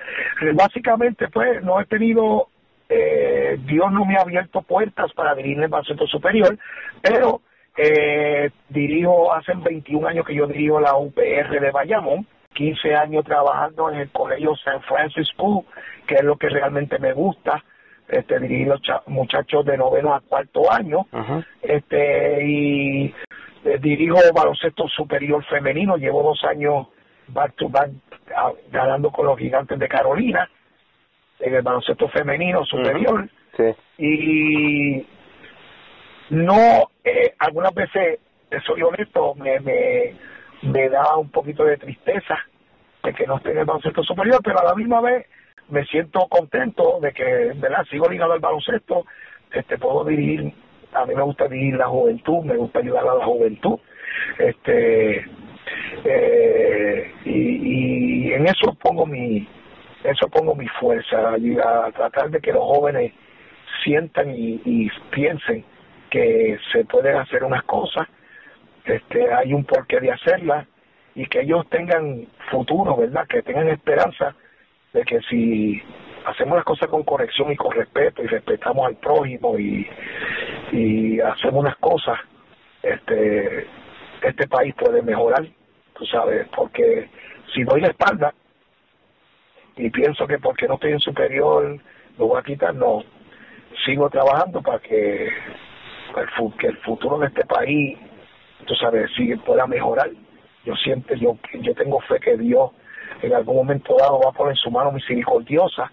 Básicamente, 0.55 1.28
pues, 1.30 1.64
no 1.64 1.80
he 1.80 1.86
tenido, 1.86 2.47
eh, 2.89 3.59
Dios 3.66 3.91
no 3.91 4.03
me 4.05 4.18
ha 4.18 4.22
abierto 4.22 4.64
puertas 4.64 5.14
para 5.14 5.36
dirigir 5.36 5.61
el 5.61 5.70
baloncesto 5.70 6.07
superior, 6.07 6.57
pero 7.01 7.41
eh, 7.78 8.49
dirijo, 8.70 9.32
hace 9.32 9.53
21 9.55 10.07
años 10.07 10.26
que 10.26 10.36
yo 10.36 10.47
dirijo 10.47 10.80
la 10.80 10.95
UPR 10.95 11.59
de 11.59 11.72
Bayamón 11.72 12.28
15 12.53 12.95
años 12.95 13.26
trabajando 13.26 13.91
en 13.91 13.99
el 13.99 14.09
colegio 14.11 14.55
San 14.55 14.82
Francis 14.84 15.28
School, 15.30 15.66
que 16.07 16.16
es 16.16 16.24
lo 16.24 16.38
que 16.38 16.49
realmente 16.49 16.99
me 16.99 17.14
gusta, 17.14 17.64
este, 18.08 18.39
dirigir 18.39 18.68
los 18.68 18.82
muchachos 19.08 19.66
de 19.66 19.78
noveno 19.78 20.14
a 20.14 20.22
cuarto 20.22 20.72
año, 20.72 21.08
este, 21.62 22.45
y 22.45 23.14
eh, 23.66 23.78
dirijo 23.80 24.18
baloncesto 24.34 24.88
superior 24.88 25.43
femenino, 25.45 25.97
llevo 25.97 26.24
dos 26.24 26.43
años 26.43 26.88
back 27.28 27.56
to 27.56 27.70
back 27.70 27.91
ganando 28.72 29.12
con 29.12 29.26
los 29.26 29.38
gigantes 29.38 29.78
de 29.80 29.88
Carolina, 29.88 30.49
en 31.39 31.56
el 31.56 31.62
baloncesto 31.62 32.08
femenino 32.10 32.66
superior, 32.66 33.30
y 33.97 35.06
no, 36.30 36.89
eh, 37.04 37.34
algunas 37.39 37.74
veces, 37.74 38.20
soy 38.66 38.82
honesto, 38.82 39.36
me, 39.36 39.60
me 39.60 40.16
me 40.64 40.89
da 40.89 41.18
un 41.18 41.30
poquito 41.30 41.66
de 41.66 41.78
tristeza 41.78 42.38
de 43.04 43.14
que 43.14 43.28
no 43.28 43.38
esté 43.38 43.51
en 43.51 43.60
el 43.60 43.66
baloncesto 43.66 44.04
superior, 44.04 44.39
pero 44.43 44.60
a 44.60 44.64
la 44.64 44.76
misma 44.76 45.01
vez 45.01 45.28
me 45.70 45.86
siento 45.86 46.28
contento 46.30 46.99
de 47.01 47.11
que, 47.14 47.53
¿verdad? 47.55 47.86
Sigo 47.89 48.07
ligado 48.09 48.34
al 48.34 48.39
baloncesto, 48.39 49.05
este, 49.51 49.78
puedo 49.78 50.03
dirigir, 50.05 50.53
a 50.93 51.05
mí 51.05 51.16
me 51.16 51.24
gusta 51.24 51.47
dirigir 51.47 51.76
la 51.76 51.88
juventud, 51.88 52.43
me 52.43 52.55
gusta 52.55 52.80
ayudar 52.80 53.07
a 53.07 53.16
la 53.16 53.26
juventud, 53.26 53.80
este, 54.38 55.26
eh, 56.05 57.11
y, 57.26 58.34
en 58.34 58.47
eso 58.47 58.74
pongo 58.82 59.05
mi, 59.05 59.47
eso 60.03 60.28
pongo 60.30 60.55
mi 60.55 60.68
fuerza, 60.68 61.34
a, 61.34 61.91
tratar 61.91 62.30
de 62.30 62.39
que 62.39 62.51
los 62.51 62.64
jóvenes 62.64 63.14
sientan 63.84 64.32
y, 64.32 64.61
y 64.66 64.89
piensen 65.11 65.64
que 66.09 66.57
se 66.72 66.86
pueden 66.86 67.18
hacer 67.18 67.43
unas 67.43 67.64
cosas 67.64 68.07
este, 68.86 69.34
hay 69.34 69.53
un 69.53 69.64
porqué 69.64 69.99
de 69.99 70.11
hacerla 70.11 70.68
y 71.16 71.26
que 71.28 71.41
ellos 71.41 71.68
tengan 71.70 72.28
futuro, 72.51 72.97
¿verdad? 72.97 73.26
Que 73.28 73.41
tengan 73.41 73.70
esperanza 73.70 74.36
de 74.94 75.04
que 75.04 75.20
si 75.22 75.82
hacemos 76.26 76.56
las 76.56 76.66
cosas 76.66 76.88
con 76.89 77.04
corrección 77.04 77.52
y 77.52 77.56
con 77.56 77.72
respeto 77.72 78.24
y 78.24 78.28
respetamos 78.28 78.88
al 78.88 78.96
prójimo 78.96 79.58
y, 79.60 79.88
y 80.72 81.20
hacemos 81.20 81.62
unas 81.62 81.76
cosas, 81.78 82.20
este, 82.82 83.68
este 84.22 84.48
país 84.48 84.74
puede 84.76 85.02
mejorar, 85.02 85.46
tú 85.98 86.06
sabes, 86.06 86.48
porque 86.56 87.10
si 87.54 87.64
doy 87.64 87.82
la 87.82 87.89
espalda 87.89 88.34
y 89.76 89.89
pienso 89.89 90.28
que 90.28 90.38
porque 90.38 90.68
no 90.68 90.76
estoy 90.76 90.91
en 90.91 91.00
superior 91.00 91.80
lo 92.18 92.28
voy 92.28 92.39
a 92.39 92.44
quitar, 92.44 92.76
no, 92.76 93.04
sigo 93.86 94.10
trabajando 94.10 94.62
para 94.62 94.80
que 94.80 95.26
el, 95.28 96.54
que 96.60 96.68
el 96.68 96.78
futuro 96.78 97.18
de 97.18 97.28
este 97.28 97.44
país 97.46 97.98
tú 98.66 98.76
sabes, 98.76 99.10
si 99.16 99.36
pueda 99.38 99.68
mejorar. 99.68 100.10
Yo 100.66 100.76
siempre, 100.76 101.20
yo, 101.20 101.38
yo 101.62 101.76
tengo 101.76 102.00
fe 102.02 102.20
que 102.20 102.38
Dios 102.38 102.72
en 103.22 103.34
algún 103.34 103.58
momento 103.58 103.95
dado 103.97 104.20
va 104.20 104.30
a 104.30 104.34
poner 104.34 104.56
su 104.58 104.70
mano 104.72 104.91
misericordiosa 104.91 105.91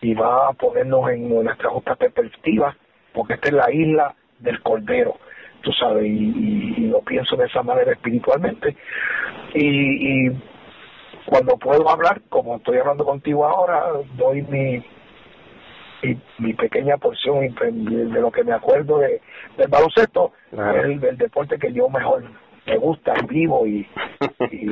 y 0.00 0.14
va 0.14 0.48
a 0.48 0.52
ponernos 0.52 1.10
en 1.10 1.28
nuestra 1.28 1.70
justa 1.70 1.94
perspectiva, 1.94 2.76
porque 3.12 3.34
esta 3.34 3.48
es 3.48 3.54
la 3.54 3.72
isla 3.72 4.14
del 4.38 4.60
Cordero, 4.62 5.16
tú 5.62 5.72
sabes, 5.72 6.04
y, 6.04 6.88
lo 6.88 7.00
pienso 7.00 7.36
de 7.36 7.46
esa 7.46 7.62
manera 7.62 7.92
espiritualmente. 7.92 8.76
Y, 9.54 10.26
y 10.26 10.42
cuando 11.24 11.56
puedo 11.56 11.88
hablar, 11.88 12.20
como 12.28 12.56
estoy 12.56 12.78
hablando 12.78 13.04
contigo 13.04 13.46
ahora, 13.46 13.84
doy 14.16 14.42
mi 14.42 14.82
mi 16.38 16.52
pequeña 16.54 16.96
porción 16.96 17.54
de 17.54 18.20
lo 18.20 18.30
que 18.30 18.44
me 18.44 18.52
acuerdo 18.52 18.98
de, 18.98 19.20
del 19.56 19.68
baloncesto 19.68 20.32
es 20.50 20.84
el, 20.84 21.16
deporte 21.16 21.58
que 21.58 21.72
yo 21.72 21.88
mejor 21.88 22.24
me 22.66 22.76
gusta, 22.76 23.14
vivo 23.28 23.66
y, 23.66 23.86
y, 24.50 24.66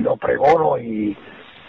lo 0.00 0.16
pregono 0.16 0.78
y 0.78 1.16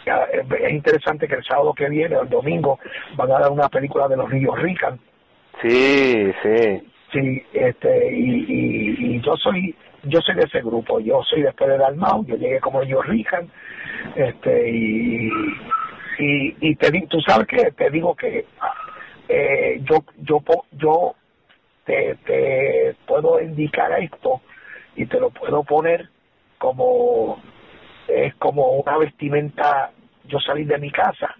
es 0.05 0.71
interesante 0.71 1.27
que 1.27 1.35
el 1.35 1.43
sábado 1.43 1.73
que 1.73 1.89
viene 1.89 2.15
o 2.15 2.23
el 2.23 2.29
domingo 2.29 2.79
van 3.15 3.31
a 3.31 3.39
dar 3.39 3.51
una 3.51 3.67
película 3.67 4.07
de 4.07 4.15
los 4.15 4.29
niños 4.31 4.57
Rican. 4.61 4.99
Sí, 5.61 6.31
sí. 6.41 6.81
Sí, 7.11 7.43
este, 7.53 8.13
y, 8.13 9.15
y, 9.15 9.21
yo 9.21 9.35
soy 9.37 9.73
yo 10.03 10.21
soy 10.21 10.35
de 10.35 10.43
ese 10.43 10.61
grupo, 10.61 10.99
yo 10.99 11.21
soy 11.23 11.41
después 11.41 11.69
de 11.69 11.77
Dalmau, 11.77 12.25
yo 12.25 12.35
llegué 12.35 12.59
como 12.59 12.81
ellos 12.81 13.05
Rican, 13.07 13.49
este, 14.15 14.69
y, 14.69 15.29
y, 16.19 16.55
y 16.59 16.75
te, 16.75 16.91
tú 17.09 17.19
sabes 17.21 17.47
que 17.47 17.71
te 17.71 17.89
digo 17.89 18.15
que 18.15 18.45
eh, 19.27 19.81
yo 19.83 20.03
yo 20.17 20.41
yo 20.73 21.15
te, 21.85 22.15
te 22.25 22.95
puedo 23.05 23.41
indicar 23.41 23.91
esto 24.01 24.41
y 24.97 25.05
te 25.05 25.19
lo 25.19 25.29
puedo 25.29 25.63
poner 25.63 26.09
como 26.57 27.41
es 28.09 28.35
como 28.35 28.71
una 28.71 28.97
vestimenta 28.97 29.91
yo 30.25 30.39
salí 30.39 30.65
de 30.65 30.77
mi 30.77 30.91
casa 30.91 31.33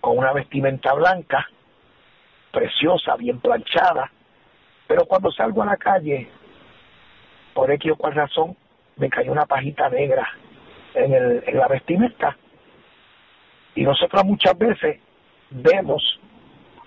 con 0.00 0.18
una 0.18 0.32
vestimenta 0.32 0.92
blanca 0.94 1.46
preciosa 2.50 3.14
bien 3.16 3.38
planchada 3.38 4.10
pero 4.88 5.04
cuando 5.06 5.30
salgo 5.30 5.62
a 5.62 5.66
la 5.66 5.76
calle 5.76 6.28
por 7.54 7.70
X 7.70 7.92
o 7.92 7.96
cual 7.96 8.14
razón 8.14 8.56
me 8.96 9.08
cayó 9.08 9.32
una 9.32 9.46
pajita 9.46 9.88
negra 9.88 10.28
en, 10.94 11.12
el, 11.12 11.44
en 11.46 11.56
la 11.56 11.68
vestimenta. 11.68 12.36
Y 13.74 13.84
nosotros 13.84 14.24
muchas 14.24 14.56
veces 14.58 15.00
vemos 15.50 16.20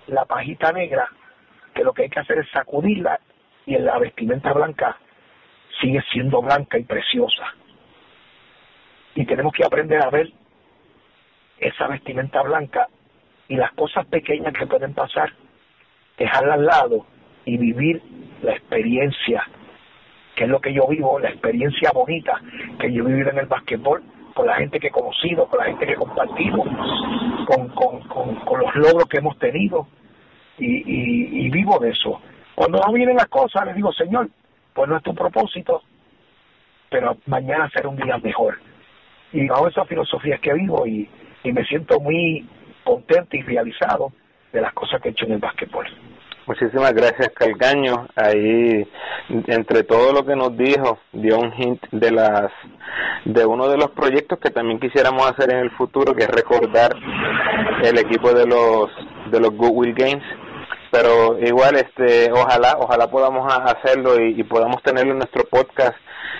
la 0.06 0.24
pajita 0.24 0.72
negra, 0.72 1.08
que 1.74 1.82
lo 1.82 1.92
que 1.92 2.02
hay 2.02 2.08
que 2.08 2.20
hacer 2.20 2.38
es 2.38 2.50
sacudirla 2.50 3.18
y 3.64 3.74
en 3.74 3.84
la 3.84 3.98
vestimenta 3.98 4.52
blanca 4.52 4.96
sigue 5.80 6.02
siendo 6.12 6.42
blanca 6.42 6.78
y 6.78 6.84
preciosa. 6.84 7.54
Y 9.14 9.24
tenemos 9.24 9.52
que 9.52 9.64
aprender 9.64 10.02
a 10.02 10.10
ver 10.10 10.30
esa 11.58 11.88
vestimenta 11.88 12.42
blanca 12.42 12.88
y 13.48 13.56
las 13.56 13.72
cosas 13.72 14.06
pequeñas 14.06 14.52
que 14.52 14.66
pueden 14.66 14.92
pasar, 14.94 15.32
dejarla 16.18 16.54
al 16.54 16.66
lado 16.66 17.06
y 17.44 17.56
vivir 17.56 18.02
la 18.42 18.52
experiencia, 18.52 19.46
que 20.34 20.44
es 20.44 20.50
lo 20.50 20.60
que 20.60 20.72
yo 20.72 20.86
vivo, 20.88 21.18
la 21.18 21.30
experiencia 21.30 21.90
bonita 21.92 22.40
que 22.78 22.92
yo 22.92 23.04
he 23.04 23.06
vivido 23.06 23.30
en 23.30 23.38
el 23.38 23.46
basquetbol, 23.46 24.02
con 24.34 24.46
la 24.46 24.56
gente 24.56 24.78
que 24.78 24.88
he 24.88 24.90
conocido, 24.90 25.46
con 25.46 25.60
la 25.60 25.64
gente 25.66 25.86
que 25.86 25.92
he 25.92 25.96
compartido, 25.96 26.62
con, 27.46 27.68
con, 27.68 28.00
con, 28.00 28.60
los 28.60 28.74
logros 28.74 29.08
que 29.08 29.18
hemos 29.18 29.38
tenido 29.38 29.86
y, 30.58 31.46
y, 31.46 31.50
vivo 31.50 31.78
de 31.78 31.90
eso. 31.90 32.20
Cuando 32.54 32.78
no 32.78 32.92
vienen 32.92 33.16
las 33.16 33.28
cosas, 33.28 33.64
le 33.64 33.72
digo, 33.72 33.92
Señor, 33.92 34.28
pues 34.76 34.88
no 34.90 34.98
es 34.98 35.02
tu 35.02 35.14
propósito, 35.14 35.82
pero 36.90 37.16
mañana 37.26 37.68
será 37.70 37.88
un 37.88 37.96
día 37.96 38.18
mejor. 38.18 38.58
Y 39.32 39.48
bajo 39.48 39.68
esa 39.68 39.86
filosofía 39.86 40.38
que 40.38 40.52
vivo 40.52 40.86
y, 40.86 41.08
y 41.42 41.52
me 41.52 41.64
siento 41.64 41.98
muy 41.98 42.46
contento 42.84 43.36
y 43.36 43.42
realizado 43.42 44.12
de 44.52 44.60
las 44.60 44.72
cosas 44.74 45.00
que 45.00 45.08
he 45.08 45.12
hecho 45.12 45.24
en 45.24 45.32
el 45.32 45.38
básquetbol. 45.38 45.86
Muchísimas 46.46 46.92
gracias, 46.92 47.30
Calcaño. 47.30 48.06
Ahí, 48.14 48.86
entre 49.28 49.82
todo 49.82 50.12
lo 50.12 50.24
que 50.24 50.36
nos 50.36 50.56
dijo, 50.56 51.00
dio 51.12 51.38
un 51.38 51.52
hint 51.52 51.82
de 51.90 52.12
las 52.12 52.52
de 53.24 53.44
uno 53.44 53.68
de 53.68 53.76
los 53.76 53.90
proyectos 53.90 54.38
que 54.38 54.50
también 54.50 54.78
quisiéramos 54.78 55.28
hacer 55.28 55.52
en 55.52 55.58
el 55.58 55.70
futuro, 55.72 56.14
que 56.14 56.22
es 56.22 56.30
recordar 56.30 56.94
el 57.82 57.98
equipo 57.98 58.32
de 58.32 58.46
los 58.46 58.90
de 59.32 59.40
los 59.40 59.50
Goodwill 59.50 59.94
Games. 59.94 60.22
Pero 60.90 61.38
igual, 61.40 61.76
este, 61.76 62.30
ojalá, 62.32 62.76
ojalá 62.78 63.08
podamos 63.08 63.52
hacerlo 63.52 64.20
y, 64.20 64.42
podamos 64.44 64.82
tenerlo 64.82 65.12
en 65.12 65.18
nuestro 65.18 65.44
podcast 65.44 65.96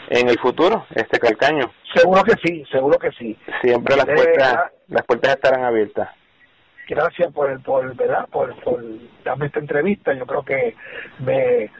en 0.08 0.28
el 0.28 0.38
futuro, 0.38 0.86
este 0.94 1.18
Calcaño. 1.18 1.72
Seguro 1.94 2.22
que 2.22 2.34
sí, 2.44 2.64
seguro 2.70 2.98
que 2.98 3.10
sí. 3.12 3.36
Siempre 3.60 3.96
las 3.96 4.06
puertas, 4.06 4.72
las 4.88 5.04
puertas 5.04 5.34
estarán 5.34 5.64
abiertas. 5.64 6.10
Gracias 6.88 7.32
por 7.32 7.50
el 7.50 7.60
por 7.60 7.96
verdad 7.96 8.28
por, 8.30 8.54
por 8.62 8.80
darme 9.24 9.46
esta 9.46 9.58
entrevista. 9.58 10.14
Yo 10.14 10.24
creo 10.24 10.42
que 10.44 10.76
me 11.18 11.70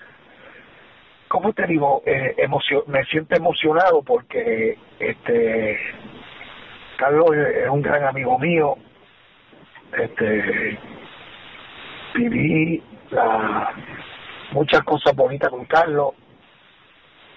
cómo 1.29 1.53
te 1.53 1.67
digo 1.67 2.03
eh, 2.05 2.35
me 2.87 3.05
siento 3.05 3.37
emocionado 3.37 4.03
porque 4.03 4.79
este 4.99 5.79
Carlos 6.97 7.31
es 7.37 7.69
un 7.69 7.83
gran 7.83 8.05
amigo 8.05 8.39
mío. 8.39 8.77
Este 9.93 10.79
viví 12.15 12.83
muchas 14.53 14.83
cosas 14.83 15.15
bonitas 15.15 15.51
con 15.51 15.65
Carlos 15.67 16.15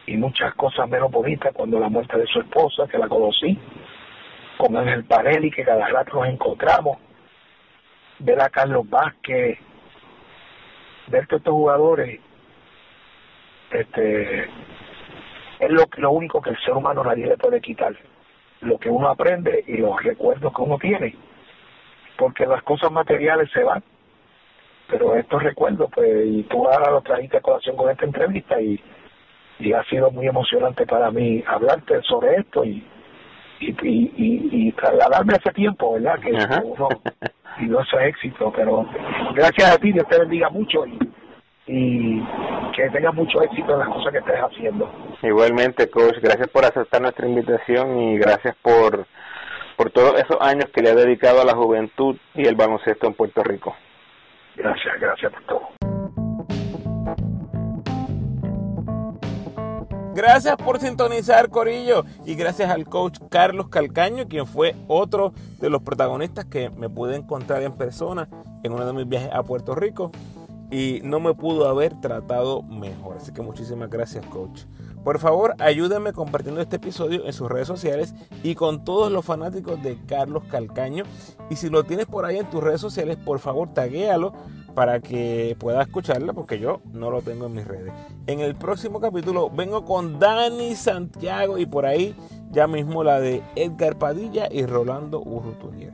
y 0.05 0.17
muchas 0.17 0.53
cosas 0.55 0.89
menos 0.89 1.11
bonitas 1.11 1.53
cuando 1.53 1.79
la 1.79 1.89
muerte 1.89 2.17
de 2.17 2.25
su 2.27 2.39
esposa, 2.39 2.87
que 2.87 2.97
la 2.97 3.07
conocí, 3.07 3.57
con 4.57 4.75
Ángel 4.75 5.05
Parelli, 5.05 5.51
que 5.51 5.63
cada 5.63 5.87
rato 5.87 6.15
nos 6.15 6.27
encontramos, 6.27 6.97
ver 8.19 8.41
a 8.41 8.49
Carlos 8.49 8.89
Vázquez, 8.89 9.59
ver 11.07 11.27
que 11.27 11.35
estos 11.35 11.53
jugadores, 11.53 12.19
este, 13.71 14.49
es 15.59 15.69
lo, 15.69 15.85
lo 15.97 16.11
único 16.11 16.41
que 16.41 16.49
el 16.49 16.59
ser 16.59 16.73
humano 16.73 17.03
nadie 17.03 17.27
le 17.27 17.37
puede 17.37 17.61
quitar, 17.61 17.95
lo 18.61 18.77
que 18.77 18.89
uno 18.89 19.09
aprende 19.09 19.63
y 19.67 19.77
los 19.77 20.01
recuerdos 20.03 20.53
que 20.53 20.61
uno 20.61 20.77
tiene, 20.77 21.15
porque 22.17 22.45
las 22.45 22.63
cosas 22.63 22.91
materiales 22.91 23.49
se 23.51 23.63
van, 23.63 23.83
pero 24.89 25.15
estos 25.15 25.43
recuerdos, 25.43 25.89
pues, 25.93 26.25
y 26.25 26.43
tú 26.43 26.67
ahora 26.67 26.91
lo 26.91 27.01
trajiste 27.01 27.37
a 27.37 27.41
colación 27.41 27.75
con 27.75 27.89
esta 27.89 28.05
entrevista 28.05 28.59
y, 28.61 28.79
y 29.59 29.73
ha 29.73 29.83
sido 29.85 30.11
muy 30.11 30.27
emocionante 30.27 30.85
para 30.85 31.11
mí 31.11 31.43
hablarte 31.47 32.01
sobre 32.03 32.37
esto 32.37 32.63
y 32.65 32.83
y, 33.59 33.71
y, 33.83 34.49
y, 34.51 34.71
trasladarme 34.73 35.33
a 35.33 35.37
ese 35.37 35.51
tiempo, 35.51 35.93
¿verdad? 35.93 36.19
Que 36.19 36.31
uno 36.63 36.89
y 37.59 37.65
no 37.65 37.81
ese 37.81 38.07
éxito, 38.07 38.53
pero 38.55 38.87
gracias 39.33 39.71
a 39.71 39.77
ti, 39.77 39.91
Dios 39.91 40.07
te 40.07 40.17
bendiga 40.17 40.49
mucho 40.49 40.85
y, 40.85 40.97
y 41.67 42.23
que 42.75 42.89
tengas 42.89 43.13
mucho 43.13 43.41
éxito 43.41 43.73
en 43.73 43.79
las 43.79 43.89
cosas 43.89 44.11
que 44.13 44.19
estés 44.19 44.39
haciendo. 44.39 44.89
Igualmente, 45.21 45.89
coach, 45.89 46.17
gracias 46.21 46.47
por 46.47 46.63
aceptar 46.63 47.01
nuestra 47.01 47.27
invitación 47.27 47.99
y 47.99 48.17
gracias 48.17 48.55
por, 48.61 49.05
por 49.75 49.91
todos 49.91 50.13
esos 50.15 50.37
años 50.39 50.69
que 50.73 50.81
le 50.81 50.91
ha 50.91 50.95
dedicado 50.95 51.41
a 51.41 51.45
la 51.45 51.55
juventud 51.55 52.15
y 52.35 52.47
el 52.47 52.55
baloncesto 52.55 53.07
en 53.07 53.13
Puerto 53.13 53.43
Rico. 53.43 53.75
Gracias, 54.59 54.99
gracias 54.99 55.31
por 55.31 55.43
todo. 55.45 55.69
Gracias 60.13 60.57
por 60.57 60.79
sintonizar, 60.81 61.49
Corillo. 61.49 62.03
Y 62.25 62.35
gracias 62.35 62.69
al 62.69 62.85
coach 62.85 63.19
Carlos 63.29 63.69
Calcaño, 63.69 64.27
quien 64.27 64.45
fue 64.45 64.75
otro 64.89 65.31
de 65.61 65.69
los 65.69 65.81
protagonistas 65.81 66.43
que 66.43 66.69
me 66.71 66.89
pude 66.89 67.15
encontrar 67.15 67.63
en 67.63 67.71
persona 67.71 68.27
en 68.61 68.73
uno 68.73 68.85
de 68.85 68.91
mis 68.91 69.07
viajes 69.07 69.29
a 69.31 69.43
Puerto 69.43 69.75
Rico. 69.75 70.11
Y 70.69 70.99
no 71.03 71.21
me 71.21 71.33
pudo 71.33 71.69
haber 71.69 71.95
tratado 72.01 72.61
mejor. 72.61 73.15
Así 73.15 73.31
que 73.31 73.41
muchísimas 73.41 73.89
gracias, 73.89 74.25
coach. 74.25 74.63
Por 75.03 75.19
favor, 75.19 75.55
ayúdenme 75.59 76.13
compartiendo 76.13 76.61
este 76.61 76.75
episodio 76.75 77.25
en 77.25 77.33
sus 77.33 77.49
redes 77.49 77.67
sociales 77.67 78.13
y 78.43 78.55
con 78.55 78.83
todos 78.83 79.11
los 79.11 79.25
fanáticos 79.25 79.81
de 79.81 79.97
Carlos 80.05 80.43
Calcaño. 80.49 81.03
Y 81.49 81.55
si 81.55 81.69
lo 81.69 81.83
tienes 81.83 82.05
por 82.05 82.25
ahí 82.25 82.37
en 82.37 82.49
tus 82.49 82.63
redes 82.63 82.81
sociales, 82.81 83.17
por 83.17 83.39
favor, 83.39 83.73
taguéalo 83.73 84.33
para 84.75 84.99
que 84.99 85.55
pueda 85.59 85.81
escucharla 85.81 86.33
porque 86.33 86.59
yo 86.59 86.81
no 86.93 87.11
lo 87.11 87.21
tengo 87.21 87.47
en 87.47 87.53
mis 87.53 87.67
redes. 87.67 87.93
En 88.27 88.39
el 88.39 88.55
próximo 88.55 88.99
capítulo 88.99 89.49
vengo 89.49 89.85
con 89.85 90.19
Dani 90.19 90.75
Santiago 90.75 91.57
y 91.57 91.65
por 91.65 91.85
ahí 91.85 92.15
ya 92.51 92.67
mismo 92.67 93.03
la 93.03 93.19
de 93.19 93.43
Edgar 93.55 93.97
Padilla 93.97 94.47
y 94.51 94.65
Rolando 94.65 95.21
Urruturier. 95.21 95.93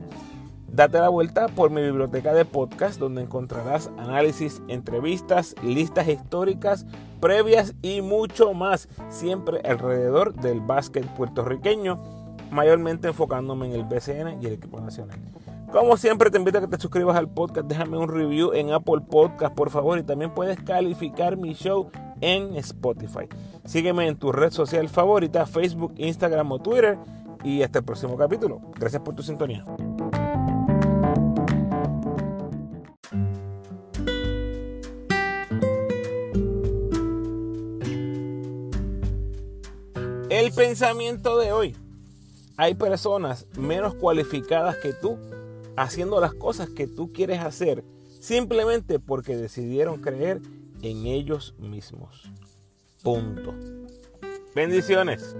Date 0.68 0.98
la 0.98 1.08
vuelta 1.08 1.48
por 1.48 1.70
mi 1.70 1.80
biblioteca 1.80 2.34
de 2.34 2.44
podcast 2.44 2.98
donde 2.98 3.22
encontrarás 3.22 3.90
análisis, 3.98 4.60
entrevistas, 4.68 5.54
listas 5.62 6.08
históricas, 6.08 6.86
previas 7.20 7.74
y 7.82 8.02
mucho 8.02 8.52
más, 8.52 8.88
siempre 9.08 9.60
alrededor 9.64 10.34
del 10.34 10.60
básquet 10.60 11.06
puertorriqueño, 11.14 11.98
mayormente 12.50 13.08
enfocándome 13.08 13.66
en 13.66 13.72
el 13.72 13.84
BCN 13.84 14.42
y 14.42 14.46
el 14.46 14.52
equipo 14.54 14.80
nacional. 14.80 15.18
Como 15.72 15.96
siempre 15.96 16.30
te 16.30 16.38
invito 16.38 16.58
a 16.58 16.60
que 16.60 16.68
te 16.68 16.78
suscribas 16.78 17.16
al 17.16 17.28
podcast, 17.28 17.66
déjame 17.66 17.98
un 17.98 18.08
review 18.08 18.52
en 18.52 18.72
Apple 18.72 19.02
Podcast 19.10 19.54
por 19.54 19.70
favor 19.70 19.98
y 19.98 20.02
también 20.02 20.32
puedes 20.32 20.60
calificar 20.60 21.36
mi 21.36 21.54
show 21.54 21.90
en 22.20 22.56
Spotify. 22.56 23.28
Sígueme 23.64 24.06
en 24.06 24.16
tu 24.16 24.32
red 24.32 24.52
social 24.52 24.88
favorita, 24.88 25.44
Facebook, 25.46 25.94
Instagram 25.96 26.52
o 26.52 26.58
Twitter 26.60 26.98
y 27.44 27.62
hasta 27.62 27.80
el 27.80 27.84
próximo 27.84 28.16
capítulo. 28.16 28.60
Gracias 28.78 29.02
por 29.02 29.14
tu 29.14 29.22
sintonía. 29.22 29.64
El 40.36 40.52
pensamiento 40.52 41.38
de 41.38 41.50
hoy. 41.50 41.74
Hay 42.58 42.74
personas 42.74 43.46
menos 43.56 43.94
cualificadas 43.94 44.76
que 44.76 44.92
tú 44.92 45.18
haciendo 45.78 46.20
las 46.20 46.34
cosas 46.34 46.68
que 46.68 46.86
tú 46.86 47.10
quieres 47.10 47.40
hacer 47.40 47.82
simplemente 48.20 48.98
porque 48.98 49.34
decidieron 49.34 50.02
creer 50.02 50.42
en 50.82 51.06
ellos 51.06 51.54
mismos. 51.58 52.28
Punto. 53.02 53.54
Bendiciones. 54.54 55.34